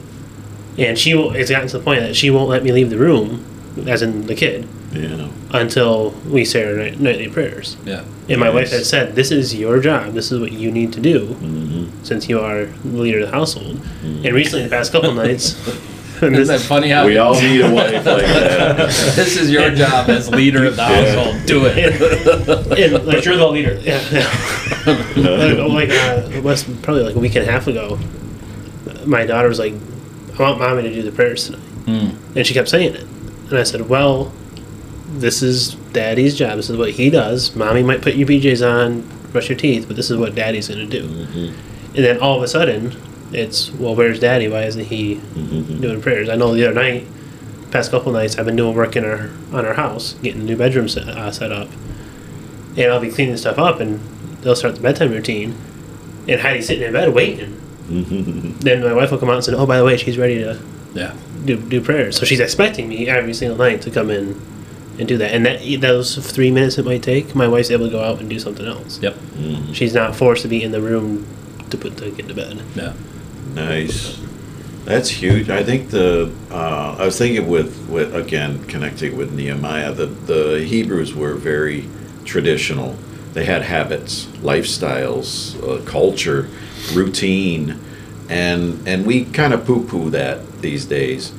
and 0.76 0.98
she 0.98 1.14
will, 1.14 1.34
it's 1.34 1.50
gotten 1.50 1.68
to 1.68 1.78
the 1.78 1.84
point 1.84 2.00
that 2.00 2.16
she 2.16 2.30
won't 2.30 2.48
let 2.48 2.64
me 2.64 2.72
leave 2.72 2.90
the 2.90 2.98
room, 2.98 3.44
as 3.86 4.02
in 4.02 4.26
the 4.26 4.34
kid, 4.34 4.66
Yeah. 4.92 5.28
until 5.52 6.10
we 6.28 6.44
say 6.44 6.64
our 6.66 6.74
night, 6.76 6.98
nightly 7.00 7.28
prayers. 7.28 7.76
Yeah. 7.84 8.04
And 8.28 8.40
my 8.40 8.50
wife 8.50 8.70
has 8.72 8.88
said, 8.88 9.14
"This 9.14 9.30
is 9.30 9.54
your 9.54 9.78
job. 9.78 10.14
This 10.14 10.32
is 10.32 10.40
what 10.40 10.50
you 10.50 10.72
need 10.72 10.92
to 10.94 11.00
do, 11.00 11.26
Mm-hmm. 11.26 11.65
Since 12.02 12.28
you 12.28 12.40
are 12.40 12.66
the 12.66 12.88
leader 12.96 13.20
of 13.20 13.26
the 13.30 13.32
household." 13.32 13.80
And 14.02 14.26
recently, 14.32 14.64
the 14.64 14.70
past 14.70 14.92
couple 14.92 15.12
nights, 15.14 15.54
and 16.22 16.34
Isn't 16.34 16.46
that 16.56 16.64
funny 16.66 16.88
how 16.90 17.06
We 17.06 17.18
all 17.18 17.34
need 17.34 17.60
a 17.60 17.70
wife 17.72 17.92
like 17.94 18.04
that. 18.04 18.76
this 19.16 19.36
is 19.36 19.50
your 19.50 19.70
job 19.70 20.08
as 20.08 20.30
leader 20.30 20.64
of 20.64 20.76
the 20.76 20.82
Yeah. 20.82 21.14
household. 21.14 21.46
Do 21.46 21.66
it. 21.66 21.78
and, 22.92 23.06
like 23.06 23.24
you're 23.24 23.36
the 23.36 23.46
leader. 23.48 23.78
Yeah. 23.82 24.00
yeah. 24.10 24.86
like, 25.68 25.88
like 25.88 25.90
uh, 25.90 26.28
it 26.32 26.42
was 26.42 26.64
probably 26.82 27.02
like 27.02 27.16
a 27.16 27.18
week 27.18 27.34
and 27.36 27.46
a 27.48 27.50
half 27.52 27.66
ago. 27.66 27.98
My 29.04 29.24
daughter 29.26 29.48
was 29.48 29.58
like, 29.58 29.74
"I 30.38 30.42
want 30.42 30.58
mommy 30.58 30.82
to 30.82 30.92
do 30.92 31.02
the 31.02 31.12
prayers 31.12 31.46
tonight." 31.46 31.62
Mm. 31.86 32.16
And 32.36 32.46
she 32.46 32.54
kept 32.54 32.68
saying 32.68 32.94
it. 32.94 33.02
And 33.50 33.58
I 33.58 33.62
said, 33.62 33.88
Well, 33.88 34.32
this 35.08 35.40
is 35.42 35.74
daddy's 35.92 36.34
job. 36.36 36.56
This 36.56 36.68
is 36.68 36.76
what 36.76 36.90
he 36.90 37.10
does. 37.10 37.54
Mommy 37.54 37.82
might 37.84 38.02
put 38.02 38.14
your 38.16 38.26
PJs 38.26 38.66
on, 38.68 39.02
brush 39.30 39.48
your 39.48 39.56
teeth, 39.58 39.86
but 39.86 39.94
this 39.96 40.10
is 40.10 40.16
what 40.16 40.34
daddy's 40.34 40.66
going 40.68 40.80
to 40.80 41.00
do. 41.00 41.06
Mhm. 41.08 41.54
And 41.96 42.04
then 42.04 42.18
all 42.18 42.36
of 42.36 42.42
a 42.42 42.48
sudden, 42.48 42.92
it's, 43.32 43.72
Well, 43.72 43.94
where's 43.96 44.20
daddy? 44.20 44.48
Why 44.48 44.64
isn't 44.64 44.84
he 44.84 45.18
Mhm. 45.34 45.80
doing 45.80 46.00
prayers? 46.00 46.28
I 46.28 46.36
know 46.36 46.54
the 46.54 46.64
other 46.66 46.74
night, 46.74 47.06
past 47.70 47.90
couple 47.90 48.12
nights, 48.12 48.38
I've 48.38 48.46
been 48.46 48.56
doing 48.56 48.74
work 48.74 48.94
in 48.96 49.04
our 49.04 49.30
on 49.52 49.64
our 49.64 49.74
house, 49.74 50.14
getting 50.22 50.40
the 50.40 50.46
new 50.46 50.56
bedroom 50.56 50.88
set, 50.88 51.08
uh, 51.08 51.30
set 51.30 51.50
up. 51.50 51.68
And 52.76 52.92
I'll 52.92 53.00
be 53.00 53.08
cleaning 53.08 53.36
stuff 53.36 53.58
up, 53.58 53.80
and 53.80 54.00
they'll 54.42 54.54
start 54.54 54.74
the 54.76 54.80
bedtime 54.82 55.10
routine. 55.10 55.54
And 56.28 56.40
Heidi's 56.40 56.66
sitting 56.66 56.84
in 56.86 56.92
bed 56.92 57.14
waiting. 57.14 57.54
Mhm. 57.90 58.60
Then 58.60 58.82
my 58.82 58.92
wife 58.92 59.10
will 59.10 59.18
come 59.18 59.30
out 59.30 59.36
and 59.36 59.44
say, 59.44 59.54
Oh, 59.54 59.64
by 59.66 59.78
the 59.78 59.84
way, 59.84 59.96
she's 59.96 60.18
ready 60.18 60.38
to 60.38 60.58
Yeah. 60.94 61.12
do, 61.44 61.56
do 61.56 61.80
prayers. 61.80 62.16
So 62.16 62.26
she's 62.26 62.40
expecting 62.40 62.88
me 62.88 63.08
every 63.08 63.32
single 63.32 63.56
night 63.56 63.80
to 63.82 63.90
come 63.90 64.10
in 64.10 64.34
and 64.98 65.06
do 65.08 65.16
that. 65.18 65.32
And 65.32 65.46
that 65.46 65.60
those 65.80 66.16
three 66.16 66.50
minutes 66.50 66.78
it 66.78 66.84
might 66.84 67.02
take, 67.02 67.34
my 67.34 67.46
wife's 67.48 67.70
able 67.70 67.86
to 67.86 67.92
go 67.92 68.00
out 68.00 68.20
and 68.20 68.28
do 68.28 68.38
something 68.38 68.66
else. 68.66 68.98
Yep. 69.02 69.16
She's 69.72 69.94
not 69.94 70.14
forced 70.16 70.42
to 70.42 70.48
be 70.48 70.62
in 70.62 70.72
the 70.72 70.80
room 70.80 71.24
to 71.70 71.78
put 71.78 71.96
the 71.96 72.10
kid 72.10 72.28
to 72.28 72.34
bed. 72.34 72.62
Yeah. 72.74 72.94
Nice. 73.54 74.20
That's 74.84 75.08
huge. 75.10 75.50
I 75.50 75.64
think 75.64 75.90
the 75.90 76.32
uh, 76.50 76.96
I 76.98 77.04
was 77.04 77.18
thinking 77.18 77.48
with, 77.48 77.88
with 77.88 78.14
again 78.14 78.64
connecting 78.66 79.16
with 79.16 79.32
Nehemiah. 79.32 79.92
The 79.92 80.06
the 80.06 80.64
Hebrews 80.64 81.14
were 81.14 81.34
very 81.34 81.88
traditional. 82.24 82.96
They 83.32 83.44
had 83.44 83.62
habits, 83.62 84.26
lifestyles, 84.42 85.60
uh, 85.62 85.84
culture, 85.84 86.48
routine, 86.94 87.80
and 88.28 88.86
and 88.86 89.04
we 89.04 89.24
kind 89.24 89.52
of 89.52 89.66
poo 89.66 89.84
poo 89.84 90.10
that 90.10 90.62
these 90.62 90.86
days. 90.86 91.32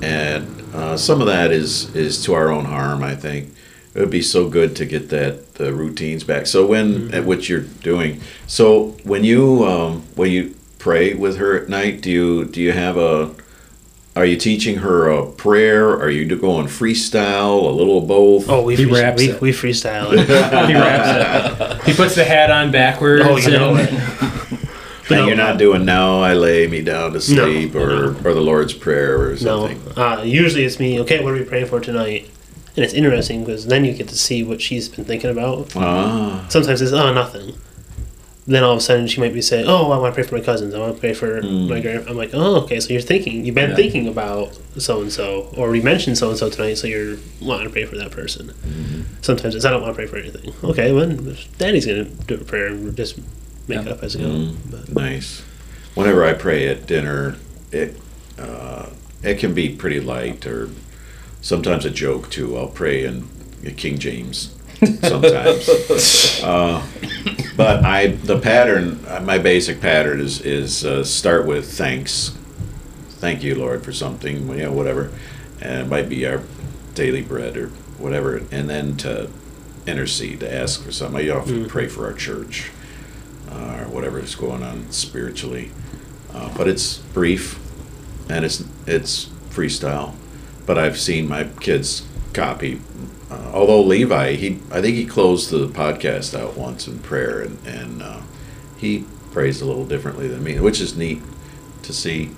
And 0.00 0.62
uh, 0.72 0.96
some 0.96 1.20
of 1.20 1.26
that 1.26 1.50
is 1.50 1.94
is 1.96 2.22
to 2.24 2.34
our 2.34 2.50
own 2.50 2.66
harm. 2.66 3.02
I 3.02 3.16
think 3.16 3.52
it 3.94 4.00
would 4.00 4.10
be 4.10 4.22
so 4.22 4.48
good 4.48 4.74
to 4.76 4.84
get 4.86 5.08
that 5.10 5.54
the 5.54 5.72
routines 5.72 6.24
back. 6.24 6.46
So 6.46 6.66
when 6.66 7.12
at 7.14 7.24
what 7.24 7.48
you're 7.48 7.60
doing, 7.82 8.20
so 8.46 8.96
when 9.04 9.24
you 9.24 9.64
um, 9.64 10.02
when 10.16 10.30
you 10.30 10.54
pray 10.78 11.14
with 11.14 11.36
her 11.38 11.56
at 11.62 11.68
night, 11.68 12.00
do 12.00 12.10
you 12.10 12.44
do 12.44 12.60
you 12.60 12.72
have 12.72 12.96
a 12.96 13.34
are 14.16 14.24
you 14.24 14.36
teaching 14.36 14.76
her 14.78 15.08
a 15.08 15.26
prayer? 15.30 15.88
Are 15.90 16.10
you 16.10 16.24
going 16.36 16.66
freestyle? 16.66 17.64
A 17.64 17.70
little 17.72 17.98
of 17.98 18.06
both? 18.08 18.48
Oh, 18.48 18.62
we 18.62 18.76
He 18.76 18.84
free- 18.84 19.00
raps 19.00 19.20
we, 19.20 19.30
it. 19.30 19.40
we 19.40 19.50
freestyle 19.50 20.12
it. 20.12 20.26
he 20.68 20.74
raps 20.74 21.60
it. 21.60 21.84
He 21.88 21.94
puts 21.94 22.14
the 22.14 22.24
hat 22.24 22.48
on 22.50 22.70
backwards. 22.70 23.24
Oh, 23.26 23.36
you 23.36 23.50
know 23.50 23.74
and- 23.74 23.88
it. 25.10 25.10
and 25.10 25.26
you're 25.26 25.36
not 25.36 25.58
doing 25.58 25.84
now. 25.84 26.20
I 26.20 26.34
lay 26.34 26.66
me 26.68 26.80
down 26.82 27.08
to 27.12 27.14
No, 27.14 27.20
sleep, 27.20 27.74
or 27.74 28.10
or 28.26 28.34
the 28.34 28.40
Lord's 28.40 28.72
prayer, 28.72 29.20
or 29.20 29.30
No, 29.30 29.36
something. 29.68 29.80
uh, 29.98 30.22
usually 30.24 30.64
it's 30.64 30.78
me. 30.78 31.00
Okay, 31.00 31.22
what 31.22 31.32
are 31.34 31.36
we 31.36 31.44
praying 31.44 31.66
for 31.66 31.80
tonight? 31.80 32.28
And 32.76 32.84
it's 32.84 32.94
interesting 32.94 33.44
because 33.44 33.66
then 33.66 33.84
you 33.84 33.92
get 33.92 34.08
to 34.08 34.18
see 34.18 34.42
what 34.42 34.60
she's 34.60 34.88
been 34.88 35.04
thinking 35.04 35.30
about. 35.30 35.74
Ah, 35.76 36.44
Sometimes 36.48 36.82
it's 36.82 36.92
oh 36.92 37.12
nothing. 37.12 37.54
Then 38.46 38.62
all 38.62 38.72
of 38.72 38.78
a 38.78 38.80
sudden 38.82 39.06
she 39.06 39.20
might 39.20 39.32
be 39.32 39.40
saying, 39.40 39.66
"Oh, 39.68 39.90
I 39.92 39.96
want 39.98 40.12
to 40.12 40.14
pray 40.20 40.28
for 40.28 40.34
my 40.36 40.40
cousins. 40.42 40.74
I 40.74 40.78
want 40.78 40.94
to 40.94 41.00
pray 41.00 41.14
for 41.14 41.40
Mm. 41.40 41.68
my 41.68 41.80
grand." 41.80 42.06
I'm 42.08 42.16
like, 42.16 42.30
"Oh, 42.34 42.56
okay. 42.62 42.78
So 42.80 42.92
you're 42.92 43.00
thinking. 43.00 43.44
You've 43.46 43.54
been 43.54 43.70
Yeah. 43.70 43.76
thinking 43.76 44.06
about 44.08 44.58
so 44.76 45.00
and 45.00 45.10
so, 45.10 45.48
or 45.56 45.70
we 45.70 45.80
mentioned 45.80 46.18
so 46.18 46.28
and 46.28 46.36
so 46.38 46.50
tonight. 46.50 46.74
So 46.74 46.86
you're 46.86 47.16
wanting 47.40 47.68
to 47.68 47.72
pray 47.72 47.84
for 47.86 47.96
that 47.96 48.10
person." 48.10 48.48
Mm-hmm. 48.48 49.00
Sometimes 49.22 49.54
it's 49.54 49.64
I 49.64 49.70
don't 49.70 49.80
want 49.80 49.94
to 49.94 49.96
pray 49.96 50.06
for 50.06 50.18
anything. 50.18 50.52
Okay, 50.62 50.92
well, 50.92 51.08
Daddy's 51.58 51.86
gonna 51.86 52.04
do 52.04 52.34
a 52.34 52.38
prayer 52.38 52.66
and 52.66 52.94
just 52.96 53.18
make 53.66 53.78
it 53.80 53.88
up 53.88 54.02
as 54.02 54.14
I 54.16 54.18
go. 54.18 54.26
Mm. 54.26 54.56
But 54.70 54.94
nice. 54.94 55.42
Whenever 55.94 56.22
I 56.24 56.34
pray 56.34 56.66
at 56.68 56.86
dinner, 56.86 57.36
it 57.72 57.96
uh, 58.38 58.86
it 59.22 59.38
can 59.38 59.54
be 59.54 59.70
pretty 59.70 60.00
light, 60.00 60.44
or 60.44 60.68
sometimes 61.44 61.84
a 61.84 61.90
joke 61.90 62.30
too. 62.30 62.56
I'll 62.56 62.66
pray 62.68 63.04
in 63.04 63.28
King 63.76 63.98
James 63.98 64.54
sometimes. 65.02 65.68
uh, 66.42 66.84
but 67.56 67.84
I 67.84 68.08
the 68.08 68.40
pattern, 68.40 69.04
uh, 69.06 69.20
my 69.20 69.38
basic 69.38 69.80
pattern 69.80 70.20
is 70.20 70.40
is 70.40 70.84
uh, 70.84 71.04
start 71.04 71.46
with 71.46 71.70
thanks. 71.72 72.36
Thank 73.10 73.42
you, 73.42 73.54
Lord, 73.54 73.84
for 73.84 73.92
something, 73.92 74.48
you 74.48 74.56
know, 74.64 74.72
whatever, 74.72 75.10
and 75.60 75.82
it 75.82 75.88
might 75.88 76.08
be 76.08 76.26
our 76.26 76.42
daily 76.94 77.22
bread 77.22 77.56
or 77.56 77.68
whatever, 77.98 78.42
and 78.50 78.68
then 78.68 78.96
to 78.98 79.30
intercede, 79.86 80.40
to 80.40 80.52
ask 80.52 80.82
for 80.82 80.92
something. 80.92 81.26
I 81.30 81.32
often 81.32 81.64
Mhm. 81.64 81.68
pray 81.68 81.86
for 81.88 82.06
our 82.06 82.12
church 82.12 82.70
uh, 83.50 83.82
or 83.82 83.88
whatever 83.90 84.18
is 84.18 84.34
going 84.34 84.62
on 84.62 84.90
spiritually, 84.90 85.70
uh, 86.34 86.50
but 86.56 86.68
it's 86.68 86.98
brief 87.14 87.58
and 88.28 88.44
it's 88.44 88.64
it's 88.86 89.28
freestyle. 89.50 90.14
But 90.66 90.78
I've 90.78 90.98
seen 90.98 91.28
my 91.28 91.44
kids 91.60 92.06
copy. 92.32 92.80
Uh, 93.30 93.50
although 93.52 93.82
Levi, 93.82 94.32
he 94.32 94.58
I 94.70 94.80
think 94.80 94.96
he 94.96 95.04
closed 95.06 95.50
the 95.50 95.68
podcast 95.68 96.38
out 96.38 96.56
once 96.56 96.86
in 96.86 96.98
prayer, 97.00 97.40
and 97.42 97.58
and 97.66 98.02
uh, 98.02 98.20
he 98.76 99.04
prays 99.32 99.60
a 99.60 99.64
little 99.66 99.84
differently 99.86 100.28
than 100.28 100.42
me, 100.44 100.58
which 100.60 100.80
is 100.80 100.96
neat 100.96 101.20
to 101.82 101.92
see. 101.92 102.30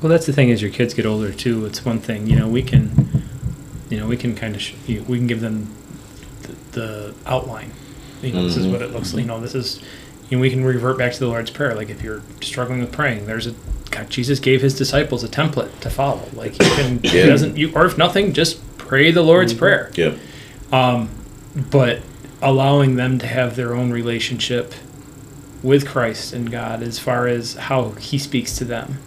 Well, 0.00 0.10
that's 0.10 0.26
the 0.26 0.32
thing. 0.32 0.50
As 0.50 0.60
your 0.62 0.70
kids 0.70 0.94
get 0.94 1.06
older 1.06 1.32
too, 1.32 1.64
it's 1.66 1.84
one 1.84 1.98
thing. 1.98 2.26
You 2.26 2.36
know, 2.36 2.48
we 2.48 2.62
can, 2.62 3.22
you 3.90 3.98
know, 3.98 4.06
we 4.06 4.16
can 4.16 4.34
kind 4.34 4.54
of 4.54 4.60
sh- 4.60 4.74
we 4.86 5.16
can 5.18 5.26
give 5.26 5.40
them 5.40 5.74
the, 6.42 6.80
the 6.80 7.14
outline. 7.26 7.72
You 8.22 8.32
know, 8.32 8.44
this 8.46 8.56
is 8.56 8.66
Mhm. 8.66 8.72
what 8.72 8.82
it 8.82 8.90
looks. 8.92 9.12
like. 9.12 9.22
You 9.22 9.28
know, 9.28 9.40
this 9.40 9.54
is. 9.54 9.80
You 10.30 10.38
know, 10.38 10.40
we 10.40 10.48
can 10.48 10.64
revert 10.64 10.96
back 10.96 11.12
to 11.12 11.20
the 11.20 11.26
Lord's 11.26 11.50
prayer. 11.50 11.74
Like 11.74 11.90
if 11.90 12.02
you're 12.02 12.22
struggling 12.40 12.80
with 12.80 12.90
praying, 12.92 13.26
there's 13.26 13.46
a 13.46 13.54
God. 13.94 14.10
Jesus 14.10 14.38
gave 14.40 14.60
His 14.60 14.76
disciples 14.76 15.24
a 15.24 15.28
template 15.28 15.80
to 15.80 15.90
follow. 15.90 16.28
Like 16.34 16.52
you 16.52 16.70
can. 16.70 17.00
Yeah. 17.02 17.24
It 17.24 17.26
doesn't. 17.26 17.56
You 17.56 17.72
or 17.74 17.86
if 17.86 17.96
nothing, 17.96 18.32
just 18.32 18.60
pray 18.78 19.10
the 19.10 19.22
Lord's 19.22 19.54
prayer. 19.54 19.90
Yep. 19.94 20.18
Um, 20.72 21.10
but 21.70 22.00
allowing 22.42 22.96
them 22.96 23.18
to 23.18 23.26
have 23.26 23.56
their 23.56 23.74
own 23.74 23.90
relationship 23.90 24.74
with 25.62 25.86
Christ 25.86 26.32
and 26.32 26.50
God 26.50 26.82
as 26.82 26.98
far 26.98 27.26
as 27.26 27.54
how 27.54 27.90
He 27.92 28.18
speaks 28.18 28.56
to 28.58 28.64
them 28.64 28.98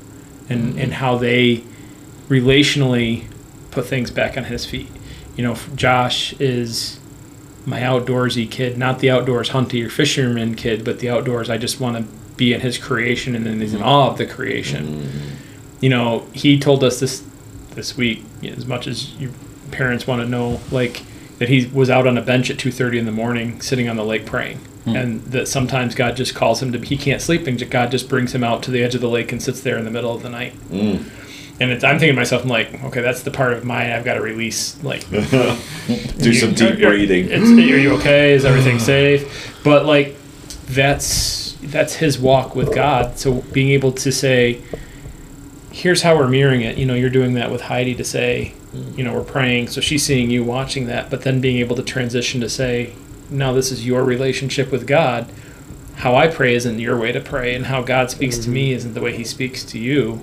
and, 0.50 0.80
and 0.80 0.94
how 0.94 1.18
they 1.18 1.64
relationally 2.30 3.26
put 3.72 3.86
things 3.86 4.10
back 4.10 4.38
on 4.38 4.46
His 4.46 4.66
feet. 4.66 4.90
You 5.36 5.44
know, 5.44 5.56
Josh 5.76 6.34
is 6.40 7.00
my 7.66 7.82
outdoorsy 7.82 8.50
kid, 8.50 8.78
not 8.78 9.00
the 9.00 9.12
outdoors 9.12 9.50
hunter 9.50 9.86
or 9.86 9.90
fisherman 9.90 10.56
kid, 10.56 10.84
but 10.84 11.00
the 11.00 11.10
outdoors. 11.10 11.50
I 11.50 11.58
just 11.58 11.80
want 11.80 11.98
to 11.98 12.12
be 12.38 12.54
in 12.54 12.62
His 12.62 12.78
creation 12.78 13.36
and 13.36 13.46
then 13.46 13.60
He's 13.60 13.74
in 13.74 13.82
awe 13.84 14.12
of 14.12 14.18
the 14.18 14.26
creation. 14.26 15.10
You 15.82 15.90
know, 15.90 16.26
He 16.34 16.58
told 16.60 16.84
us 16.84 17.00
this 17.00 17.24
this 17.76 17.96
week, 17.98 18.24
as 18.44 18.66
much 18.66 18.88
as 18.88 19.14
your 19.16 19.32
parents 19.72 20.08
want 20.08 20.22
to 20.22 20.28
know, 20.28 20.60
like 20.72 21.04
that 21.40 21.50
he 21.50 21.68
was 21.68 21.88
out 21.92 22.08
on 22.08 22.18
a 22.18 22.22
bench 22.24 22.50
at 22.50 22.58
2.30 22.58 22.98
in 22.98 23.06
the 23.06 23.12
morning 23.12 23.62
sitting 23.62 23.88
on 23.88 23.96
the 23.96 24.04
lake 24.04 24.26
praying 24.26 24.60
and 24.88 25.22
that 25.26 25.48
sometimes 25.48 25.94
god 25.94 26.16
just 26.16 26.34
calls 26.34 26.64
him 26.64 26.72
to 26.72 26.80
he 26.80 26.98
can't 26.98 27.22
sleep 27.22 27.46
and 27.46 27.70
god 27.70 27.92
just 27.92 28.08
brings 28.10 28.34
him 28.34 28.44
out 28.44 28.64
to 28.64 28.72
the 28.72 28.82
edge 28.82 28.96
of 28.96 29.02
the 29.02 29.08
lake 29.10 29.32
and 29.34 29.44
sits 29.44 29.60
there 29.62 29.78
in 29.78 29.84
the 29.86 29.92
middle 29.92 30.16
of 30.16 30.24
the 30.24 30.30
night 30.30 30.54
Mm. 30.72 31.04
and 31.60 31.72
it's, 31.72 31.84
i'm 31.84 32.00
thinking 32.00 32.16
to 32.16 32.20
myself 32.22 32.42
i'm 32.44 32.50
like 32.50 32.84
okay 32.86 33.02
that's 33.02 33.22
the 33.22 33.30
part 33.30 33.54
of 33.54 33.64
mine 33.66 33.92
i've 33.92 34.04
got 34.06 34.14
to 34.16 34.22
release 34.22 34.82
like 34.84 35.08
Do 35.10 36.34
some 36.34 36.54
deep 36.56 36.80
breathing. 36.80 37.28
it's, 37.30 37.50
are 37.50 37.78
you 37.78 37.92
okay 37.98 38.32
is 38.34 38.46
everything 38.46 38.80
safe 38.80 39.62
but 39.64 39.86
like 39.86 40.16
that's 40.70 41.47
that's 41.62 41.96
his 41.96 42.20
walk 42.20 42.56
with 42.56 42.74
god. 42.74 43.18
So 43.18 43.42
being 43.54 43.70
able 43.70 43.92
to 43.94 44.12
say 44.12 44.62
here's 45.72 46.02
how 46.02 46.16
we're 46.18 46.28
mirroring 46.28 46.62
it. 46.62 46.78
You 46.78 46.86
know 46.86 46.94
you're 46.94 47.10
doing 47.10 47.34
that 47.36 47.52
with 47.52 47.62
heidi 47.62 47.96
to 47.96 48.04
say 48.04 48.54
you 48.96 49.04
know 49.04 49.14
we're 49.14 49.24
praying 49.24 49.68
so 49.68 49.82
she's 49.82 50.06
seeing 50.06 50.30
you 50.30 50.44
watching 50.44 50.86
that 50.88 51.10
but 51.10 51.22
then 51.24 51.42
being 51.42 51.58
able 51.58 51.76
to 51.76 51.82
transition 51.82 52.42
to 52.42 52.50
say 52.50 52.94
now 53.30 53.52
this 53.54 53.72
is 53.72 53.86
your 53.88 54.04
relationship 54.04 54.72
with 54.72 54.86
god. 54.88 55.32
How 55.96 56.16
i 56.16 56.28
pray 56.28 56.54
isn't 56.54 56.78
your 56.80 56.98
way 57.00 57.12
to 57.12 57.20
pray 57.20 57.56
and 57.56 57.66
how 57.66 57.82
god 57.82 58.12
speaks 58.12 58.38
to 58.40 58.50
me 58.50 58.74
isn't 58.74 58.94
the 58.94 59.02
way 59.02 59.16
he 59.16 59.24
speaks 59.24 59.64
to 59.66 59.80
you. 59.80 60.22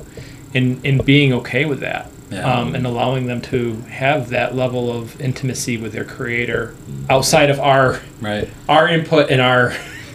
And 0.55 0.81
and 0.85 1.05
being 1.05 1.33
okay 1.33 1.65
with 1.65 1.81
that 1.81 2.11
Yeah. 2.31 2.45
um, 2.61 2.75
and 2.77 2.87
allowing 2.87 3.27
them 3.27 3.41
to 3.53 3.75
have 3.91 4.29
that 4.31 4.55
level 4.55 4.91
of 4.97 5.21
intimacy 5.21 5.77
with 5.77 5.93
their 5.93 6.05
creator 6.05 6.75
outside 7.11 7.51
of 7.51 7.59
our 7.59 8.01
Right. 8.21 8.49
our 8.69 8.89
input 8.89 9.31
and 9.31 9.41
our 9.41 9.73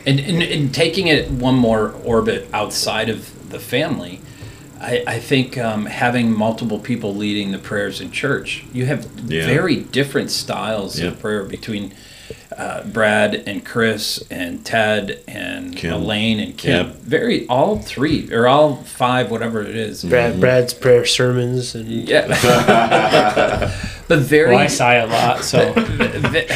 And, 0.10 0.20
and, 0.20 0.42
and 0.42 0.74
taking 0.74 1.08
it 1.08 1.30
one 1.30 1.56
more 1.56 1.92
orbit 2.04 2.48
outside 2.54 3.10
of 3.10 3.50
the 3.50 3.60
family, 3.60 4.22
I, 4.82 5.04
I 5.06 5.20
think 5.20 5.58
um, 5.58 5.86
having 5.86 6.32
multiple 6.36 6.80
people 6.80 7.14
leading 7.14 7.52
the 7.52 7.58
prayers 7.60 8.00
in 8.02 8.12
church, 8.12 8.64
you 8.74 8.86
have 8.86 9.08
Yeah. 9.26 9.46
very 9.46 9.76
different 9.76 10.32
styles 10.32 11.00
Yeah. 11.00 11.10
of 11.10 11.20
prayer 11.20 11.44
between 11.44 11.94
uh, 12.58 12.84
Brad 12.84 13.36
and 13.48 13.64
Chris 13.66 14.24
and 14.30 14.66
Ted 14.66 15.20
and 15.28 15.76
Kim. 15.76 15.94
Elaine 15.94 16.40
and 16.40 16.58
Kim. 16.58 16.88
Yep. 16.88 16.96
Very, 16.98 17.48
all 17.48 17.78
three 17.80 18.32
or 18.34 18.48
all 18.48 18.78
five, 18.78 19.30
whatever 19.32 19.62
it 19.62 19.76
is. 19.76 20.04
Brad, 20.04 20.40
Brad's 20.40 20.74
prayer 20.74 21.06
sermons 21.06 21.76
and 21.76 21.88
Yeah. 21.88 22.28
but 24.08 24.20
very, 24.20 24.52
well, 24.52 24.60
i 24.60 24.68
sigh 24.68 24.96
a 24.96 25.08
lot 25.08 25.44
so 25.44 25.72
ve- 25.76 26.48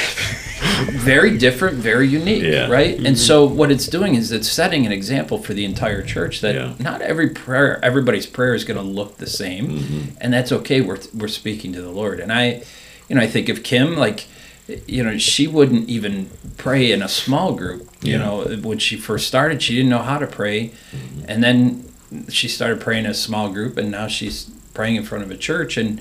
very 0.92 1.38
different, 1.38 1.78
very 1.78 2.08
unique, 2.08 2.44
Yeah. 2.44 2.68
right? 2.70 2.98
And 3.00 3.18
so 3.18 3.46
what 3.46 3.72
it's 3.72 3.88
doing 3.88 4.16
is 4.16 4.32
it's 4.32 4.52
setting 4.52 4.86
an 4.86 4.92
example 4.92 5.38
for 5.38 5.54
the 5.54 5.66
entire 5.66 6.02
church 6.02 6.42
that 6.42 6.56
Yeah. 6.56 6.74
not 6.80 7.02
every 7.02 7.30
prayer, 7.30 7.80
everybody's 7.84 8.26
prayer 8.26 8.54
is 8.56 8.64
going 8.64 8.78
to 8.78 8.84
look 8.86 9.18
the 9.18 9.28
same, 9.30 9.68
Mm-hmm. 9.80 10.00
and 10.22 10.34
that's 10.34 10.52
okay. 10.52 10.82
We're 10.82 11.00
we're 11.14 11.28
speaking 11.28 11.74
to 11.74 11.82
the 11.82 11.92
Lord, 11.92 12.20
and 12.20 12.32
I, 12.32 12.64
you 13.10 13.16
know, 13.16 13.22
I 13.22 13.28
think 13.28 13.50
of 13.50 13.64
Kim 13.64 13.96
like. 13.98 14.26
You 14.88 15.04
know, 15.04 15.18
she 15.18 15.46
wouldn't 15.46 15.90
even 15.90 16.30
pray 16.56 16.94
in 16.94 17.02
a 17.04 17.10
small 17.10 17.52
group. 17.52 17.86
You 18.02 18.14
Yeah. 18.14 18.20
know, 18.20 18.44
when 18.64 18.78
she 18.78 18.96
first 18.96 19.28
started, 19.28 19.62
she 19.62 19.76
didn't 19.76 19.90
know 19.90 19.98
how 20.12 20.20
to 20.20 20.26
pray, 20.26 20.72
Mm-hmm. 20.96 21.26
and 21.28 21.44
then 21.44 21.84
she 22.30 22.48
started 22.48 22.80
praying 22.80 23.04
in 23.04 23.12
a 23.12 23.14
small 23.14 23.50
group, 23.50 23.78
and 23.78 23.92
now 23.92 24.08
she's 24.08 24.50
praying 24.74 24.96
in 24.96 25.04
front 25.04 25.22
of 25.26 25.32
a 25.32 25.36
church. 25.36 25.76
And 25.76 26.00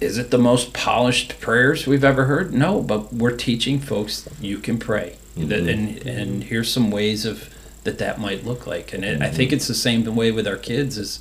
is 0.00 0.18
it 0.18 0.30
the 0.30 0.38
most 0.38 0.72
polished 0.72 1.40
prayers 1.40 1.86
we've 1.86 2.04
ever 2.04 2.24
heard? 2.26 2.52
No, 2.52 2.82
but 2.82 3.12
we're 3.12 3.36
teaching 3.36 3.78
folks 3.80 4.28
you 4.40 4.58
can 4.58 4.78
pray, 4.78 5.16
That- 5.36 5.68
and 5.68 5.98
and 6.06 6.44
here's 6.44 6.70
some 6.70 6.90
ways 6.90 7.24
of 7.24 7.48
that 7.84 7.98
that 7.98 8.20
might 8.20 8.44
look 8.44 8.66
like. 8.66 8.92
And 8.92 9.04
it, 9.04 9.22
I 9.22 9.30
think 9.30 9.52
it's 9.52 9.68
the 9.68 9.74
same 9.74 10.04
way 10.14 10.32
with 10.32 10.46
our 10.46 10.56
kids. 10.56 10.98
Is 10.98 11.20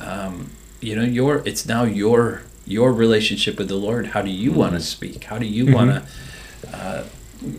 um, 0.00 0.50
you 0.80 0.96
know 0.96 1.04
your 1.04 1.42
it's 1.46 1.66
now 1.66 1.84
your 1.84 2.42
your 2.66 2.92
relationship 2.92 3.58
with 3.58 3.68
the 3.68 3.76
Lord. 3.76 4.06
How 4.08 4.22
do 4.22 4.30
you 4.30 4.52
want 4.52 4.72
to 4.74 4.80
speak? 4.80 5.24
How 5.24 5.38
do 5.38 5.46
you 5.46 5.72
want 5.74 5.90
to, 5.90 6.76
uh, 6.76 7.04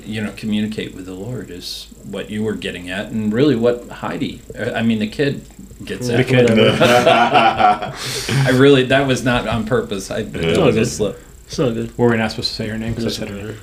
you 0.05 0.21
know, 0.21 0.31
communicate 0.36 0.93
with 0.95 1.05
the 1.05 1.13
Lord? 1.13 1.49
Is 1.51 1.88
what 2.05 2.29
you 2.29 2.43
were 2.43 2.53
getting 2.55 2.89
at, 2.89 3.07
and 3.11 3.31
really 3.34 3.55
what 3.55 3.88
Heidi, 3.89 4.41
uh, 4.57 4.71
I 4.71 4.81
mean, 4.84 4.99
the 4.99 5.07
kid 5.07 5.45
gets 5.84 6.09
Yeah, 6.09 6.17
at. 6.19 6.27
kid. 6.27 6.49
I 6.51 8.49
really, 8.53 8.84
that 8.84 9.07
was 9.07 9.23
not 9.23 9.47
on 9.47 9.65
purpose. 9.65 10.09
I 10.11 10.23
that 10.23 10.57
all 10.57 10.65
was 10.65 10.75
a 10.75 10.79
good. 10.81 10.86
slip. 10.88 11.19
It's 11.45 11.59
all 11.59 11.71
good. 11.73 11.95
Were 11.97 12.09
we 12.09 12.17
not 12.17 12.31
supposed 12.31 12.49
to 12.49 12.55
say 12.55 12.67
her 12.69 12.77
name? 12.77 12.91
Because 12.93 13.05
I 13.05 13.09
said 13.09 13.29
her. 13.29 13.36
matter. 13.36 13.57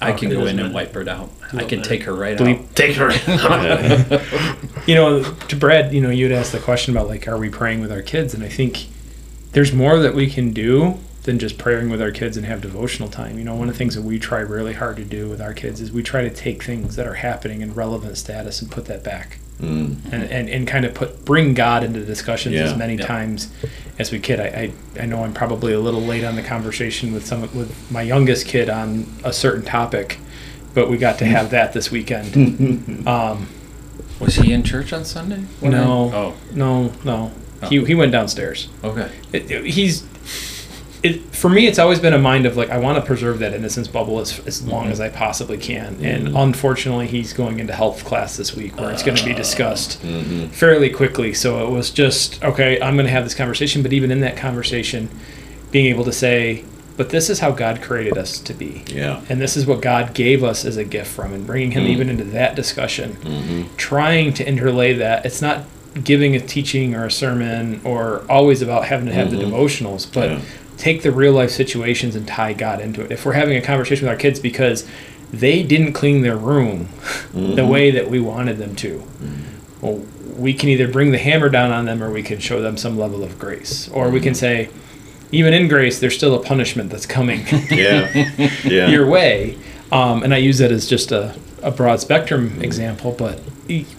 I 0.00 0.12
can 0.12 0.30
go 0.30 0.46
in 0.46 0.58
and 0.58 0.74
wipe 0.74 0.92
her 0.94 1.08
out. 1.08 1.30
I 1.52 1.64
can 1.64 1.80
take 1.82 2.02
her 2.04 2.14
right 2.14 2.36
Bleep. 2.36 2.60
out. 2.68 2.74
Take 2.76 2.96
her. 2.96 4.22
You 4.84 4.96
know, 4.96 5.22
to 5.22 5.54
Brad, 5.54 5.92
you 5.94 6.00
know, 6.00 6.10
you'd 6.10 6.32
asked 6.32 6.50
the 6.50 6.58
question 6.58 6.92
about 6.96 7.06
like, 7.06 7.28
are 7.28 7.38
we 7.38 7.48
praying 7.48 7.80
with 7.80 7.92
our 7.92 8.02
kids? 8.02 8.34
And 8.34 8.42
I 8.42 8.48
think 8.48 8.88
there's 9.52 9.72
more 9.72 10.00
that 10.00 10.12
we 10.12 10.28
can 10.28 10.52
do 10.52 10.98
than 11.24 11.38
just 11.38 11.56
praying 11.58 11.88
with 11.88 12.02
our 12.02 12.10
kids 12.10 12.36
and 12.36 12.44
have 12.46 12.60
devotional 12.60 13.08
time. 13.08 13.38
You 13.38 13.44
know, 13.44 13.54
one 13.54 13.68
of 13.68 13.74
the 13.74 13.78
things 13.78 13.94
that 13.94 14.02
we 14.02 14.18
try 14.18 14.40
really 14.40 14.72
hard 14.72 14.96
to 14.96 15.04
do 15.04 15.28
with 15.28 15.40
our 15.40 15.54
kids 15.54 15.80
is 15.80 15.92
we 15.92 16.02
try 16.02 16.22
to 16.22 16.30
take 16.30 16.62
things 16.64 16.96
that 16.96 17.06
are 17.06 17.14
happening 17.14 17.60
in 17.60 17.74
relevant 17.74 18.18
status 18.18 18.60
and 18.60 18.70
put 18.70 18.86
that 18.86 19.04
back. 19.04 19.38
Mm. 19.60 20.12
and, 20.12 20.24
and, 20.24 20.48
and 20.48 20.66
kind 20.66 20.84
of 20.84 20.92
put 20.92 21.24
bring 21.24 21.54
God 21.54 21.84
into 21.84 22.04
discussions 22.04 22.56
Yeah. 22.56 22.62
as 22.64 22.76
many 22.76 22.96
Yeah. 22.96 23.06
times 23.06 23.52
as 23.96 24.10
we 24.10 24.18
could. 24.18 24.40
I, 24.40 24.72
I 24.98 25.02
I 25.02 25.06
know 25.06 25.22
I'm 25.22 25.32
probably 25.34 25.72
a 25.72 25.78
little 25.78 26.00
late 26.00 26.24
on 26.24 26.34
the 26.34 26.42
conversation 26.42 27.12
with 27.12 27.24
some 27.24 27.42
with 27.42 27.72
my 27.92 28.02
youngest 28.02 28.46
kid 28.46 28.68
on 28.68 29.06
a 29.22 29.32
certain 29.32 29.62
topic, 29.62 30.18
but 30.74 30.90
we 30.90 30.96
got 30.96 31.18
to 31.18 31.26
have 31.26 31.50
that 31.50 31.74
this 31.74 31.92
weekend. 31.92 33.06
um, 33.06 33.46
Was 34.18 34.34
he 34.34 34.52
in 34.52 34.64
church 34.64 34.92
on 34.92 35.04
Sunday? 35.04 35.44
No. 35.60 36.10
Oh, 36.12 36.34
no, 36.52 36.92
no, 37.04 37.30
he 37.68 37.84
he 37.84 37.94
went 37.94 38.10
downstairs. 38.10 38.68
okay. 38.82 39.12
It, 39.32 39.48
it- 39.48 39.64
he's. 39.66 40.04
It, 41.02 41.20
for 41.34 41.50
me, 41.50 41.66
it's 41.66 41.80
always 41.80 41.98
been 41.98 42.12
a 42.12 42.18
mind 42.18 42.46
of 42.46 42.56
like 42.56 42.70
I 42.70 42.78
want 42.78 42.96
to 42.96 43.04
preserve 43.04 43.40
that 43.40 43.54
innocence 43.54 43.88
bubble 43.88 44.20
as, 44.20 44.38
as 44.46 44.64
long 44.66 44.86
as 44.86 45.00
I 45.00 45.08
mm-hmm. 45.08 45.16
possibly 45.16 45.58
can, 45.58 45.94
mm-hmm. 45.94 46.04
and 46.04 46.36
unfortunately, 46.36 47.08
he's 47.08 47.32
going 47.32 47.58
into 47.58 47.72
health 47.72 48.04
class 48.04 48.36
this 48.36 48.54
week 48.54 48.78
where 48.78 48.92
it's 48.92 49.02
going 49.02 49.16
to 49.16 49.24
be 49.24 49.32
ah. 49.32 49.36
discussed 49.36 50.00
hmm 50.02 50.46
fairly 50.52 50.90
quickly. 50.90 51.32
So 51.34 51.66
it 51.66 51.70
was 51.70 51.90
just, 51.90 52.42
okay, 52.44 52.80
I'm 52.80 52.94
going 52.94 53.06
to 53.06 53.12
have 53.12 53.24
this 53.24 53.34
conversation. 53.34 53.82
But 53.82 53.92
even 53.92 54.10
in 54.10 54.20
that 54.20 54.36
conversation, 54.36 55.08
being 55.70 55.86
able 55.86 56.04
to 56.04 56.12
say, 56.12 56.64
but 56.96 57.10
this 57.10 57.30
is 57.30 57.40
how 57.40 57.50
God 57.50 57.80
created 57.80 58.18
us 58.18 58.38
to 58.40 58.54
be. 58.54 58.84
Yeah. 58.86 59.22
And 59.28 59.40
this 59.40 59.56
is 59.56 59.66
what 59.66 59.80
God 59.80 60.14
gave 60.14 60.44
us 60.44 60.64
as 60.64 60.76
a 60.76 60.84
gift 60.84 61.10
from, 61.10 61.32
and 61.32 61.46
bringing 61.46 61.72
Him 61.72 61.84
even 61.84 62.08
mm-hmm. 62.08 62.20
into 62.20 62.32
that 62.32 62.54
discussion, 62.54 63.68
trying 63.76 64.34
to 64.34 64.46
interlay 64.46 64.92
that. 64.94 65.24
It's 65.24 65.42
not 65.42 65.64
giving 66.04 66.34
a 66.36 66.40
teaching 66.40 66.94
or 66.94 67.06
a 67.06 67.10
sermon 67.10 67.80
or 67.84 68.24
always 68.30 68.62
about 68.62 68.84
having 68.86 69.06
to 69.06 69.12
have 69.12 69.30
the 69.30 69.36
devotionals, 69.36 70.10
but 70.12 70.30
Yeah. 70.30 70.40
Take 70.82 71.02
the 71.02 71.12
real 71.12 71.32
life 71.32 71.50
situations 71.50 72.16
and 72.16 72.26
tie 72.26 72.52
God 72.52 72.80
into 72.80 73.02
it. 73.02 73.12
If 73.12 73.24
we're 73.24 73.34
having 73.34 73.56
a 73.56 73.62
conversation 73.62 74.06
with 74.06 74.12
our 74.12 74.18
kids 74.18 74.40
because 74.40 74.84
they 75.32 75.62
didn't 75.62 75.92
clean 75.92 76.22
their 76.22 76.36
room 76.36 76.88
the 77.32 77.62
Mhm. 77.62 77.68
way 77.68 77.90
that 77.92 78.10
we 78.10 78.18
wanted 78.18 78.58
them 78.58 78.74
to, 78.76 79.02
well, 79.80 80.02
we 80.36 80.52
can 80.52 80.68
either 80.70 80.88
bring 80.88 81.12
the 81.12 81.18
hammer 81.18 81.48
down 81.48 81.70
on 81.70 81.84
them 81.86 82.02
or 82.02 82.10
we 82.10 82.22
can 82.22 82.40
show 82.40 82.60
them 82.60 82.76
some 82.76 82.98
level 82.98 83.22
of 83.22 83.38
grace. 83.38 83.88
Or 83.92 84.10
we 84.10 84.18
can 84.20 84.34
say, 84.34 84.68
even 85.30 85.54
in 85.54 85.68
grace, 85.68 86.00
there's 86.00 86.16
still 86.16 86.34
a 86.34 86.42
punishment 86.42 86.90
that's 86.90 87.06
coming 87.06 87.42
Yeah. 87.70 88.08
Yeah. 88.64 88.88
your 88.88 89.06
way. 89.06 89.56
Um, 89.92 90.22
and 90.24 90.34
I 90.34 90.38
use 90.38 90.58
that 90.58 90.72
as 90.72 90.86
just 90.88 91.12
a, 91.12 91.34
a 91.62 91.70
broad 91.70 92.00
spectrum 92.00 92.58
example, 92.60 93.14
but 93.16 93.38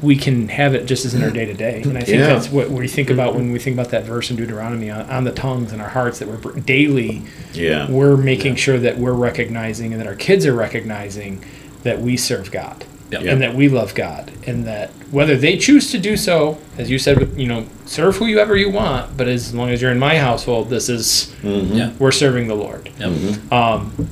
we 0.01 0.16
can 0.16 0.49
have 0.49 0.76
it 0.76 0.86
just 0.86 1.05
as 1.05 1.14
in 1.14 1.24
our 1.24 1.32
day 1.32 1.45
to 1.45 1.53
day. 1.53 1.82
And 1.84 1.97
I 1.97 2.01
think 2.01 2.20
Yeah. 2.20 2.28
that's 2.28 2.49
what 2.49 2.70
we 2.70 2.88
think 2.88 3.09
about 3.09 3.36
when 3.36 3.51
we 3.51 3.59
think 3.59 3.76
about 3.76 3.89
that 3.91 4.03
verse 4.03 4.30
in 4.30 4.36
Deuteronomy 4.36 4.89
on, 4.89 5.01
on 5.09 5.24
the 5.24 5.32
tongues 5.32 5.72
and 5.72 5.82
our 5.82 5.89
hearts 5.89 6.20
that 6.20 6.28
we're 6.28 6.51
daily, 6.61 7.24
yeah. 7.53 7.89
we're 7.89 8.18
making 8.18 8.55
sure 8.55 8.78
that 8.80 8.97
we're 8.97 9.14
recognizing 9.14 9.91
and 9.93 10.01
that 10.01 10.07
our 10.07 10.16
kids 10.16 10.45
are 10.45 10.53
recognizing 10.53 11.43
that 11.84 12.01
we 12.01 12.18
serve 12.18 12.51
God 12.51 12.86
Yep. 13.11 13.24
and 13.26 13.41
that 13.41 13.53
we 13.55 13.70
love 13.70 13.93
God 13.95 14.32
and 14.47 14.66
that 14.66 14.89
whether 15.11 15.36
they 15.38 15.57
choose 15.57 15.91
to 15.91 15.99
do 15.99 16.18
so, 16.18 16.57
as 16.78 16.89
you 16.89 16.97
said, 16.97 17.30
you 17.38 17.47
know, 17.47 17.66
serve 17.86 18.18
whoever 18.18 18.55
you 18.57 18.70
want, 18.72 19.16
but 19.16 19.28
as 19.28 19.53
long 19.53 19.70
as 19.70 19.82
you're 19.82 19.91
in 19.91 19.99
my 19.99 20.18
household, 20.18 20.70
this 20.72 20.89
is, 20.89 21.32
Mhm. 21.43 21.76
Yeah. 21.76 21.91
we're 21.99 22.11
serving 22.11 22.47
the 22.47 22.55
Lord. 22.55 22.89
Yep. 22.99 23.09
Mhm. 23.11 23.51
Um, 23.51 24.07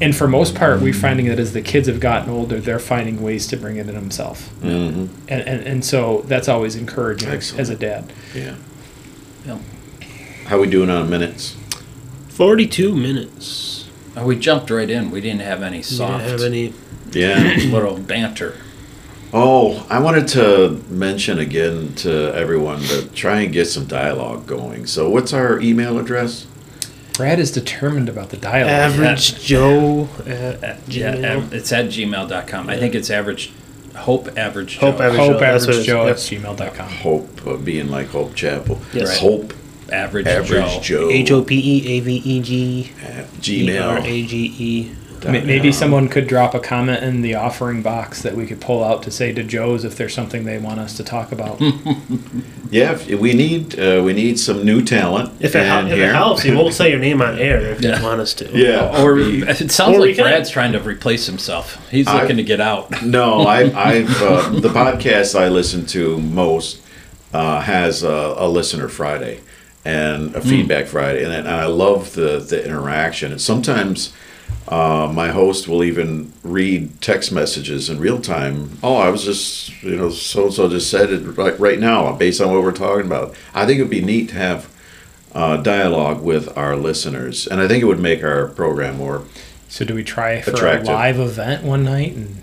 and 0.00 0.14
for 0.14 0.26
most 0.28 0.54
part, 0.54 0.80
we're 0.80 0.92
finding 0.92 1.26
that 1.26 1.38
as 1.38 1.52
the 1.52 1.62
kids 1.62 1.88
have 1.88 2.00
gotten 2.00 2.30
older, 2.30 2.60
they're 2.60 2.78
finding 2.78 3.22
ways 3.22 3.46
to 3.48 3.56
bring 3.56 3.76
it 3.76 3.88
in 3.88 3.94
themselves. 3.94 4.48
Mhm. 4.62 5.08
And, 5.28 5.42
and, 5.48 5.62
and 5.66 5.84
so 5.84 6.22
that's 6.26 6.48
always 6.48 6.76
encouraging 6.76 7.28
Excellent. 7.30 7.60
as 7.60 7.70
a 7.70 7.76
dad. 7.76 8.12
Yeah. 8.34 8.54
Yep. 9.46 9.58
How 10.46 10.60
we 10.60 10.68
doing 10.68 10.90
on 10.90 11.08
minutes? 11.08 11.56
42 12.28 12.94
minutes. 12.94 13.88
Oh, 14.16 14.26
we 14.26 14.36
jumped 14.36 14.70
right 14.70 14.88
in. 14.90 15.10
We 15.10 15.20
didn't 15.20 15.40
have 15.42 15.62
any 15.62 15.82
soft 15.82 16.24
didn't 16.24 16.30
have 16.30 16.42
any. 16.42 16.72
Yeah. 17.12 17.56
little 17.72 17.98
banter. 17.98 18.56
Oh, 19.32 19.84
I 19.90 19.98
wanted 19.98 20.28
to 20.28 20.80
mention 20.88 21.38
again 21.40 21.94
to 21.96 22.32
everyone 22.34 22.80
to 22.82 23.08
try 23.08 23.40
and 23.40 23.52
get 23.52 23.66
some 23.66 23.86
dialogue 23.86 24.46
going. 24.46 24.86
So, 24.86 25.10
what's 25.10 25.32
our 25.32 25.60
email 25.60 25.98
address? 25.98 26.46
Brad 27.16 27.38
is 27.38 27.50
determined 27.52 28.08
about 28.08 28.30
the 28.30 28.36
dialogue. 28.36 28.70
Average 28.70 29.42
Joe 29.44 30.08
at, 30.26 30.62
at 30.64 30.78
Yeah, 30.88 31.14
Gmail. 31.14 31.36
av- 31.36 31.54
it's 31.54 31.72
at 31.72 31.86
gmail.com. 31.86 32.68
I 32.68 32.76
think 32.76 32.94
it's 32.94 33.08
average, 33.10 33.52
hope 33.94 34.36
average 34.36 34.78
Hope 34.78 34.98
Joe. 34.98 35.04
average- 35.04 35.20
Hope 35.20 35.32
Joe, 35.34 35.38
that's 35.40 35.66
what 35.66 35.76
average 35.76 35.76
it 35.76 35.80
is. 35.80 35.86
Joe 35.86 36.02
at 36.08 36.32
Yep. 36.32 36.58
gmail.com. 36.58 36.88
Hope 36.88 37.46
uh, 37.46 37.56
being 37.56 37.88
like 37.90 38.08
Hope 38.10 38.34
Chapel. 38.34 38.80
Yes. 38.92 39.08
Right. 39.10 39.18
Hope 39.18 39.54
average, 39.92 40.26
average 40.26 40.80
Joe. 40.82 41.08
Joe. 41.08 41.10
H 41.10 41.30
O 41.30 41.42
P 41.42 41.54
E 41.54 41.88
A 41.98 42.00
V 42.00 42.14
E 42.24 42.40
G 42.40 42.92
at 43.02 43.26
E 43.48 43.78
R 43.78 43.98
Gmail. 44.00 44.04
A 44.04 44.22
G 44.26 44.54
E. 44.58 44.90
Ma- 45.24 45.40
Maybe 45.44 45.72
someone 45.72 46.08
could 46.08 46.26
drop 46.26 46.54
a 46.54 46.60
comment 46.60 47.02
in 47.02 47.22
the 47.22 47.34
offering 47.34 47.82
box 47.82 48.22
that 48.22 48.34
we 48.36 48.46
could 48.46 48.60
pull 48.60 48.82
out 48.84 49.02
to 49.04 49.10
say 49.10 49.32
to 49.32 49.42
Joe's 49.42 49.84
if 49.84 49.96
there's 49.96 50.14
something 50.14 50.44
they 50.44 50.58
want 50.58 50.80
us 50.80 50.96
to 50.96 51.04
talk 51.04 51.32
about. 51.32 51.60
Yeah, 52.70 52.92
if- 52.92 53.20
we 53.20 53.34
need 53.34 53.78
uh, 53.78 54.02
we 54.04 54.12
need 54.14 54.36
some 54.38 54.64
new 54.64 54.82
talent. 54.82 55.30
If, 55.40 55.54
it, 55.54 55.64
hel- 55.64 55.80
in 55.80 55.86
if 55.88 55.94
here. 55.94 56.10
it 56.10 56.14
helps, 56.14 56.44
you 56.44 56.56
won't 56.56 56.74
say 56.74 56.90
your 56.90 56.98
name 56.98 57.22
on 57.22 57.38
air 57.48 57.60
if 57.60 57.80
Yeah. 57.80 57.98
you 57.98 58.02
want 58.04 58.20
us 58.20 58.34
to. 58.34 58.50
Yeah. 58.52 59.00
Or 59.02 59.16
it 59.18 59.70
sounds 59.70 59.96
Or 59.96 60.00
we 60.00 60.06
like 60.08 60.16
can- 60.16 60.24
Brad's 60.24 60.50
trying 60.50 60.72
to 60.72 60.80
replace 60.80 61.26
himself. 61.26 61.88
He's 61.90 62.08
I- 62.08 62.20
looking 62.22 62.36
to 62.38 62.42
get 62.42 62.60
out. 62.60 62.90
No, 63.04 63.42
I, 63.42 63.60
I've 63.90 64.22
uh, 64.22 64.48
the 64.60 64.70
podcast 64.70 65.38
I 65.38 65.48
listen 65.48 65.86
to 65.86 66.18
most 66.18 66.80
uh, 67.32 67.60
has 67.60 68.02
a, 68.02 68.34
a 68.38 68.48
listener 68.48 68.88
Friday 68.88 69.40
and 69.84 70.34
a 70.34 70.40
feedback 70.40 70.86
Friday, 70.86 71.22
and, 71.22 71.32
and 71.32 71.46
I 71.46 71.66
love 71.66 72.14
the 72.14 72.38
the 72.40 72.64
interaction. 72.64 73.30
And 73.30 73.40
sometimes 73.40 74.12
uh, 74.68 75.10
my 75.14 75.28
host 75.28 75.68
will 75.68 75.84
even 75.84 76.32
read 76.42 77.00
text 77.02 77.30
messages 77.32 77.90
in 77.90 77.98
real 77.98 78.20
time. 78.20 78.70
Oh, 78.82 78.96
I 78.96 79.10
was 79.10 79.24
just 79.24 79.82
you 79.82 79.96
know 79.96 80.10
so 80.10 80.44
and 80.44 80.54
so 80.54 80.68
just 80.68 80.90
said 80.90 81.10
it 81.10 81.20
right 81.36 81.58
right 81.60 81.78
now 81.78 82.12
based 82.12 82.40
on 82.40 82.50
what 82.52 82.62
we're 82.62 82.72
talking 82.72 83.06
about. 83.06 83.34
I 83.54 83.66
think 83.66 83.78
it'd 83.78 83.90
be 83.90 84.00
neat 84.02 84.30
to 84.30 84.34
have. 84.36 84.72
Uh, 85.36 85.56
dialogue 85.56 86.22
with 86.22 86.56
our 86.56 86.76
listeners, 86.76 87.48
and 87.48 87.60
I 87.60 87.66
think 87.66 87.82
it 87.82 87.86
would 87.86 87.98
make 87.98 88.22
our 88.22 88.46
program 88.46 88.98
more. 88.98 89.24
So 89.68 89.84
do 89.84 89.92
we 89.92 90.04
try 90.04 90.40
for 90.40 90.52
Attractive. 90.52 90.86
a 90.86 90.92
live 90.92 91.18
event 91.18 91.64
one 91.64 91.82
night? 91.82 92.12
And 92.14 92.36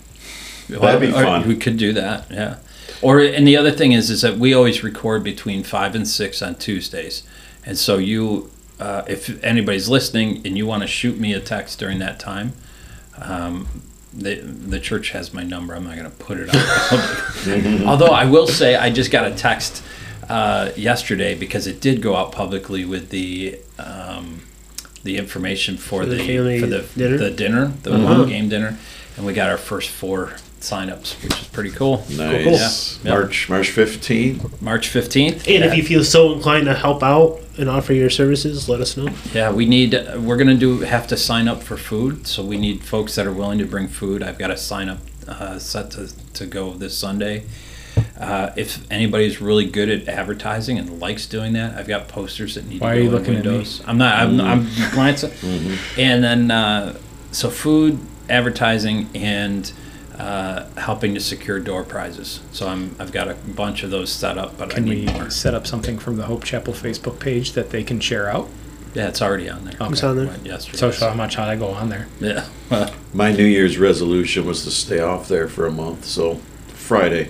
That'd 0.68 1.00
be 1.00 1.08
Or 1.08 1.24
fun. 1.24 1.48
We 1.48 1.56
could 1.56 1.78
do 1.78 1.94
that, 1.94 2.30
yeah. 2.30 2.58
Or 3.02 3.22
and 3.22 3.48
the 3.48 3.56
other 3.56 3.72
thing 3.72 3.94
is, 3.94 4.10
is 4.10 4.22
that 4.24 4.38
we 4.38 4.54
always 4.54 4.84
record 4.84 5.24
between 5.24 5.64
five 5.64 5.96
and 5.96 6.06
six 6.06 6.42
on 6.42 6.56
Tuesdays, 6.56 7.24
and 7.66 7.78
so 7.78 7.98
you, 7.98 8.52
uh, 8.82 9.06
if 9.08 9.44
anybody's 9.44 9.88
listening 9.88 10.42
and 10.44 10.58
you 10.58 10.66
want 10.66 10.82
to 10.82 10.88
shoot 10.88 11.20
me 11.20 11.34
a 11.34 11.40
text 11.40 11.78
during 11.80 12.00
that 12.00 12.20
time, 12.20 12.54
um, 13.18 13.68
the 14.12 14.36
the 14.36 14.80
church 14.80 15.12
has 15.12 15.34
my 15.34 15.44
number. 15.44 15.76
I'm 15.76 15.84
not 15.84 15.96
going 15.96 16.10
to 16.10 16.18
put 16.18 16.38
it 16.40 16.50
on. 16.50 17.88
Although 17.88 18.08
I 18.08 18.26
will 18.26 18.48
say, 18.48 18.76
I 18.76 18.90
just 18.90 19.12
got 19.12 19.32
a 19.32 19.36
text 19.36 19.84
uh, 20.28 20.72
yesterday 20.76 21.36
because 21.36 21.68
it 21.68 21.80
did 21.80 22.02
go 22.02 22.16
out 22.16 22.32
publicly 22.32 22.84
with 22.86 23.10
the. 23.10 23.60
Um, 23.78 24.42
the 25.04 25.18
information 25.18 25.78
for, 25.78 26.02
For 26.02 26.06
the 26.06 26.18
the, 26.18 26.60
for 26.60 26.68
the 26.68 26.82
dinner? 26.96 27.18
the 27.18 27.32
dinner, 27.32 27.66
the 27.82 27.98
home 27.98 28.30
game 28.30 28.50
dinner, 28.50 28.78
and 29.18 29.26
we 29.26 29.34
got 29.34 29.50
our 29.50 29.58
first 29.58 29.90
four 29.90 30.36
signups, 30.62 31.22
which 31.24 31.40
is 31.42 31.48
pretty 31.50 31.72
cool. 31.72 32.04
Nice. 32.12 33.04
Yeah. 33.04 33.12
March 33.12 33.50
March 33.50 33.70
fifteenth. 33.72 34.62
March 34.62 34.88
fifteenth. 34.88 35.48
And 35.48 35.64
if 35.64 35.76
you 35.76 35.84
feel 35.84 36.04
so 36.04 36.34
inclined 36.34 36.66
to 36.66 36.74
help 36.74 37.04
out 37.04 37.40
and 37.58 37.70
offer 37.70 37.94
your 37.94 38.10
services, 38.10 38.70
let 38.70 38.80
us 38.82 38.96
know. 38.98 39.10
yeah, 39.34 39.52
we 39.52 39.66
need. 39.66 39.94
We're 40.18 40.38
gonna 40.38 40.56
do 40.56 40.80
have 40.82 41.08
to 41.08 41.18
sign 41.18 41.48
up 41.48 41.62
for 41.62 41.78
food, 41.78 42.26
so 42.28 42.44
we 42.44 42.58
need 42.58 42.84
folks 42.84 43.16
that 43.16 43.28
are 43.28 43.34
willing 43.34 43.60
to 43.60 43.66
bring 43.66 43.88
food. 43.88 44.24
I've 44.24 44.38
got 44.40 44.52
a 44.52 44.58
sign 44.58 44.90
up 44.90 45.00
uh, 45.28 45.60
set 45.60 45.92
to 45.92 46.10
to 46.34 46.46
go 46.46 46.74
this 46.74 46.98
Sunday. 46.98 47.44
Uh, 48.18 48.52
if 48.56 48.90
anybody's 48.92 49.42
really 49.42 49.66
good 49.66 49.90
at 49.90 50.08
advertising 50.08 50.78
and 50.78 51.00
likes 51.02 51.26
doing 51.26 51.54
that, 51.54 51.76
I've 51.78 51.88
got 51.88 52.08
posters 52.08 52.56
that 52.56 52.66
need 52.68 52.80
Why 52.80 52.92
to 52.92 52.94
are 52.94 52.96
go 52.98 53.02
you 53.04 53.08
in 53.10 53.16
looking 53.16 53.36
at 53.36 53.44
me? 53.46 53.50
windows. 53.52 53.82
I'm 53.86 53.98
not. 53.98 54.18
I'm, 54.18 54.40
I'm 54.40 54.68
glancing. 54.94 55.32
And 55.98 56.24
then, 56.24 56.52
uh, 56.52 56.98
so 57.32 57.50
food, 57.50 58.00
advertising, 58.30 59.10
and 59.14 59.72
uh, 60.22 60.70
helping 60.78 61.14
to 61.16 61.20
secure 61.20 61.60
door 61.60 61.84
prizes. 61.84 62.42
So 62.52 62.68
I'm. 62.68 62.96
I've 63.00 63.12
got 63.12 63.28
a 63.28 63.34
bunch 63.34 63.82
of 63.84 63.90
those 63.90 64.12
set 64.12 64.38
up, 64.38 64.58
but 64.58 64.70
can 64.70 64.86
I 64.86 64.90
we 64.90 65.06
more. 65.06 65.30
set 65.32 65.54
up 65.56 65.66
something 65.66 65.98
from 65.98 66.18
the 66.18 66.24
Hope 66.24 66.44
Chapel 66.44 66.74
Facebook 66.74 67.20
page 67.20 67.54
that 67.54 67.72
they 67.72 67.84
can 67.84 68.00
share 68.00 68.30
out? 68.30 68.48
Yeah, 68.94 69.08
it's 69.08 69.22
already 69.22 69.50
on 69.50 69.64
there. 69.66 69.76
Okay. 69.82 69.92
It's 69.92 70.04
on 70.04 70.18
there. 70.18 70.28
Went 70.28 70.46
yesterday. 70.46 70.78
So, 70.78 70.92
so 70.92 71.10
how 71.10 71.16
much 71.16 71.36
how'd 71.36 71.48
I 71.50 71.56
go 71.56 71.70
on 71.70 71.90
there? 71.90 72.08
Yeah. 72.20 72.48
My 73.14 73.32
New 73.32 73.46
Year's 73.46 73.78
resolution 73.78 74.46
was 74.46 74.64
to 74.66 74.72
stay 74.72 75.00
off 75.00 75.28
there 75.28 75.48
for 75.48 75.66
a 75.66 75.72
month. 75.72 76.04
So 76.06 76.36
Friday, 76.68 77.30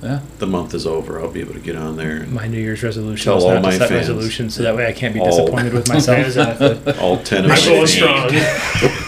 yeah. 0.00 0.20
the 0.38 0.46
month 0.46 0.74
is 0.74 0.86
over. 0.86 1.20
I'll 1.20 1.30
be 1.30 1.40
able 1.40 1.54
to 1.54 1.60
get 1.60 1.74
on 1.76 1.96
there 1.96 2.18
and 2.18 2.32
My 2.32 2.46
New 2.46 2.60
Year's 2.60 2.82
resolution 2.84 3.24
Tell 3.24 3.34
was 3.34 3.44
all 3.44 3.54
not 3.54 3.62
my 3.62 3.70
to 3.72 3.78
set 3.78 3.88
fans. 3.88 4.08
resolutions, 4.08 4.54
so 4.54 4.62
that 4.62 4.76
way 4.76 4.86
I 4.86 4.92
can't 4.92 5.12
be 5.12 5.18
All. 5.20 5.26
disappointed 5.26 5.72
with 5.74 5.88
myself. 5.88 6.36
All 7.00 7.18
ten 7.18 7.44
of 7.44 7.50
I'm 7.50 7.58
my 7.58 7.64
going 7.64 7.86
fans. 7.86 7.92
strong. 7.92 9.02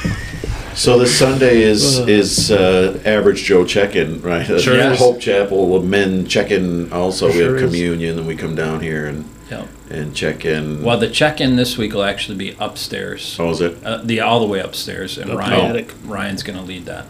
So 0.79 0.97
this 0.97 1.18
Sunday 1.18 1.62
is 1.62 1.99
is 2.09 2.53
uh, 2.53 3.01
average 3.05 3.43
Joe 3.43 3.64
check-in, 3.64 4.22
right? 4.22 4.47
Sure 4.61 4.81
Uh, 4.81 4.93
is. 4.93 4.99
Hope 5.01 5.20
Chapel 5.20 5.81
the 5.81 5.87
men 5.87 6.24
check-in. 6.26 6.93
Also, 6.93 7.26
we 7.26 7.33
Sure 7.33 7.47
have 7.55 7.57
is. 7.57 7.62
communion, 7.62 8.16
and 8.18 8.26
we 8.29 8.37
come 8.37 8.55
down 8.55 8.81
here 8.81 9.07
and 9.07 9.24
Yeah. 9.51 9.66
and 9.91 10.14
check 10.14 10.45
in. 10.45 10.83
Well, 10.85 10.97
the 10.99 11.09
check-in 11.11 11.57
this 11.57 11.76
week 11.76 11.95
will 11.95 12.05
actually 12.05 12.39
be 12.39 12.55
upstairs. 12.61 13.37
oh, 13.41 13.51
is 13.51 13.61
it? 13.61 13.76
Uh, 13.85 14.03
the 14.05 14.20
all 14.20 14.39
the 14.39 14.47
way 14.47 14.61
upstairs, 14.61 15.18
and 15.18 15.33
Up 15.33 15.39
Ryan. 15.39 15.87
Ryan's 16.05 16.45
going 16.45 16.59
to 16.59 16.64
lead 16.64 16.87
that. 16.87 17.07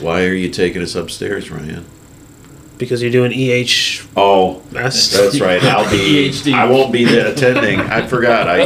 Why 0.00 0.24
are 0.24 0.34
you 0.34 0.50
taking 0.50 0.82
us 0.82 0.94
upstairs, 0.94 1.50
Ryan? 1.50 1.86
Because 2.78 3.00
you're 3.02 3.10
doing 3.12 3.32
EH. 3.32 4.06
Oh, 4.16 4.60
That's 4.70 5.10
that's 5.16 5.40
right. 5.40 5.62
I'll 5.64 5.90
be. 5.90 6.28
EHD. 6.30 6.52
I 6.54 6.68
won't 6.70 6.92
be 6.92 7.04
there 7.04 7.26
attending. 7.32 7.80
I 7.80 8.06
forgot. 8.06 8.48
I 8.48 8.64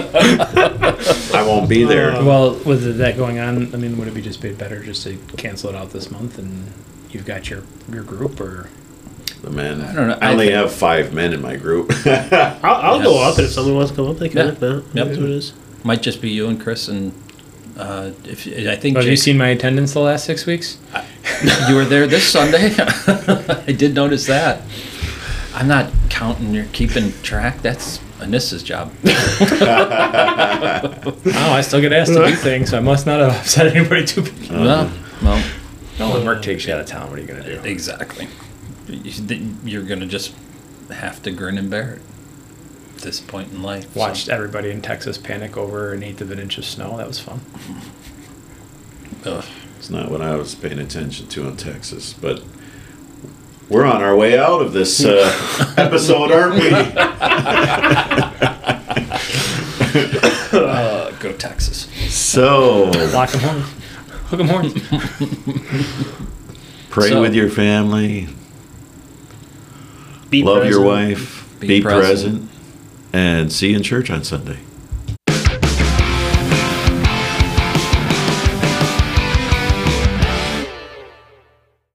I 1.38 1.42
won't 1.46 1.68
be 1.68 1.84
there. 1.84 2.12
Uh, 2.12 2.24
well, 2.24 2.54
with 2.64 2.98
that 2.98 3.16
going 3.16 3.38
on, 3.38 3.72
I 3.74 3.76
mean, 3.78 3.96
would 3.98 4.08
it 4.08 4.14
be 4.14 4.22
just 4.22 4.40
be 4.42 4.52
better 4.52 4.82
just 4.82 5.02
to 5.04 5.16
cancel 5.36 5.70
it 5.70 5.76
out 5.76 5.90
this 5.90 6.10
month 6.10 6.38
and 6.38 6.72
you've 7.10 7.26
got 7.26 7.50
your 7.50 7.62
your 7.92 8.02
group 8.02 8.40
or 8.40 8.68
The 9.42 9.50
men. 9.50 9.80
I 9.80 9.94
don't 9.94 10.08
know. 10.08 10.18
I 10.20 10.28
I 10.28 10.32
only 10.32 10.46
think- 10.46 10.56
have 10.56 10.72
five 10.72 11.12
men 11.14 11.32
in 11.32 11.40
my 11.40 11.56
group. 11.56 11.92
I'll, 12.06 12.64
I'll 12.64 13.02
go 13.02 13.14
Yes. 13.14 13.32
up, 13.32 13.38
and 13.38 13.46
if 13.46 13.52
someone 13.52 13.74
wants 13.76 13.90
to 13.90 13.96
come 13.96 14.08
up, 14.10 14.18
they 14.18 14.28
can. 14.28 14.46
Yeah. 14.46 14.52
If 14.52 14.60
not, 14.60 14.84
Yep. 14.94 15.06
that's 15.06 15.18
what 15.18 15.28
it 15.28 15.30
is. 15.30 15.52
Might 15.84 16.02
just 16.02 16.20
be 16.20 16.30
you 16.30 16.46
and 16.48 16.60
Chris, 16.60 16.88
and 16.88 17.12
uh, 17.78 18.10
if 18.24 18.46
I 18.46 18.76
think 18.76 18.96
have 18.96 19.06
you 19.06 19.16
seen 19.16 19.38
my 19.38 19.48
attendance 19.48 19.94
the 19.94 20.00
last 20.00 20.24
six 20.26 20.44
weeks? 20.46 20.76
You 21.68 21.74
were 21.74 21.84
there 21.84 22.06
this 22.06 22.26
Sunday. 22.30 22.74
I 22.78 23.72
did 23.72 23.94
notice 23.94 24.26
that. 24.26 24.62
I'm 25.54 25.68
not 25.68 25.90
counting. 26.08 26.54
You're 26.54 26.66
keeping 26.72 27.12
track. 27.22 27.60
That's 27.62 27.98
Anissa's 28.18 28.62
job. 28.62 28.92
Oh, 31.32 31.52
I 31.52 31.60
still 31.62 31.80
get 31.80 31.92
asked 31.92 32.12
to 32.12 32.24
do 32.26 32.34
things, 32.34 32.70
so 32.70 32.76
I 32.78 32.80
must 32.80 33.06
not 33.06 33.20
have 33.20 33.32
upset 33.40 33.74
anybody 33.74 34.04
too 34.04 34.22
bad. 34.22 34.50
well, 34.50 34.92
well, 35.22 35.44
No, 35.98 36.10
when 36.14 36.24
work 36.24 36.42
takes 36.42 36.66
you 36.66 36.74
out 36.74 36.80
of 36.80 36.86
town, 36.86 37.10
what 37.10 37.18
are 37.18 37.22
you 37.22 37.28
gonna 37.28 37.42
do? 37.44 37.60
exactly. 37.68 38.28
You- 38.88 39.54
You're 39.64 39.82
gonna 39.82 40.06
just 40.06 40.34
have 40.90 41.22
to 41.22 41.30
grin 41.30 41.58
and 41.58 41.70
bear 41.70 41.94
it. 41.94 42.02
At 42.96 43.02
this 43.02 43.20
point 43.20 43.52
in 43.52 43.62
life, 43.62 43.92
so- 43.94 44.00
Watched 44.00 44.28
everybody 44.28 44.70
in 44.70 44.80
Texas 44.82 45.18
panic 45.18 45.56
over 45.56 45.92
an 45.92 46.02
eighth 46.02 46.20
of 46.20 46.30
an 46.30 46.38
inch 46.38 46.58
of 46.58 46.64
snow. 46.64 46.96
That 46.96 47.06
was 47.08 47.18
fun. 47.20 47.40
Ugh. 49.24 49.44
It's 49.90 49.96
not 49.98 50.08
what 50.08 50.20
I 50.22 50.36
was 50.36 50.54
paying 50.54 50.78
attention 50.78 51.26
to 51.26 51.48
in 51.48 51.56
Texas, 51.56 52.12
but 52.12 52.44
we're 53.68 53.84
on 53.84 54.04
our 54.04 54.14
way 54.14 54.38
out 54.38 54.62
of 54.62 54.72
this 54.72 55.04
uh, 55.04 55.74
episode, 55.76 56.30
aren't 56.30 56.54
we? 56.54 56.70
Uh, 60.52 61.10
go 61.18 61.32
Texas. 61.32 61.88
So, 62.14 62.84
Lock 63.12 63.34
'em 63.34 63.40
horns. 63.40 63.66
Hook 64.28 64.38
'em 64.38 64.46
horns. 64.48 64.74
pray 66.90 67.08
So- 67.08 67.20
with 67.20 67.34
your 67.34 67.48
family, 67.50 68.28
Be 70.30 70.44
love 70.44 70.66
your 70.66 70.82
wife, 70.82 71.48
Be 71.58 71.66
be, 71.66 71.80
present. 71.80 72.04
present, 72.38 72.50
and 73.12 73.52
see 73.52 73.70
you 73.70 73.76
in 73.78 73.82
church 73.82 74.08
on 74.08 74.22
Sunday. 74.22 74.58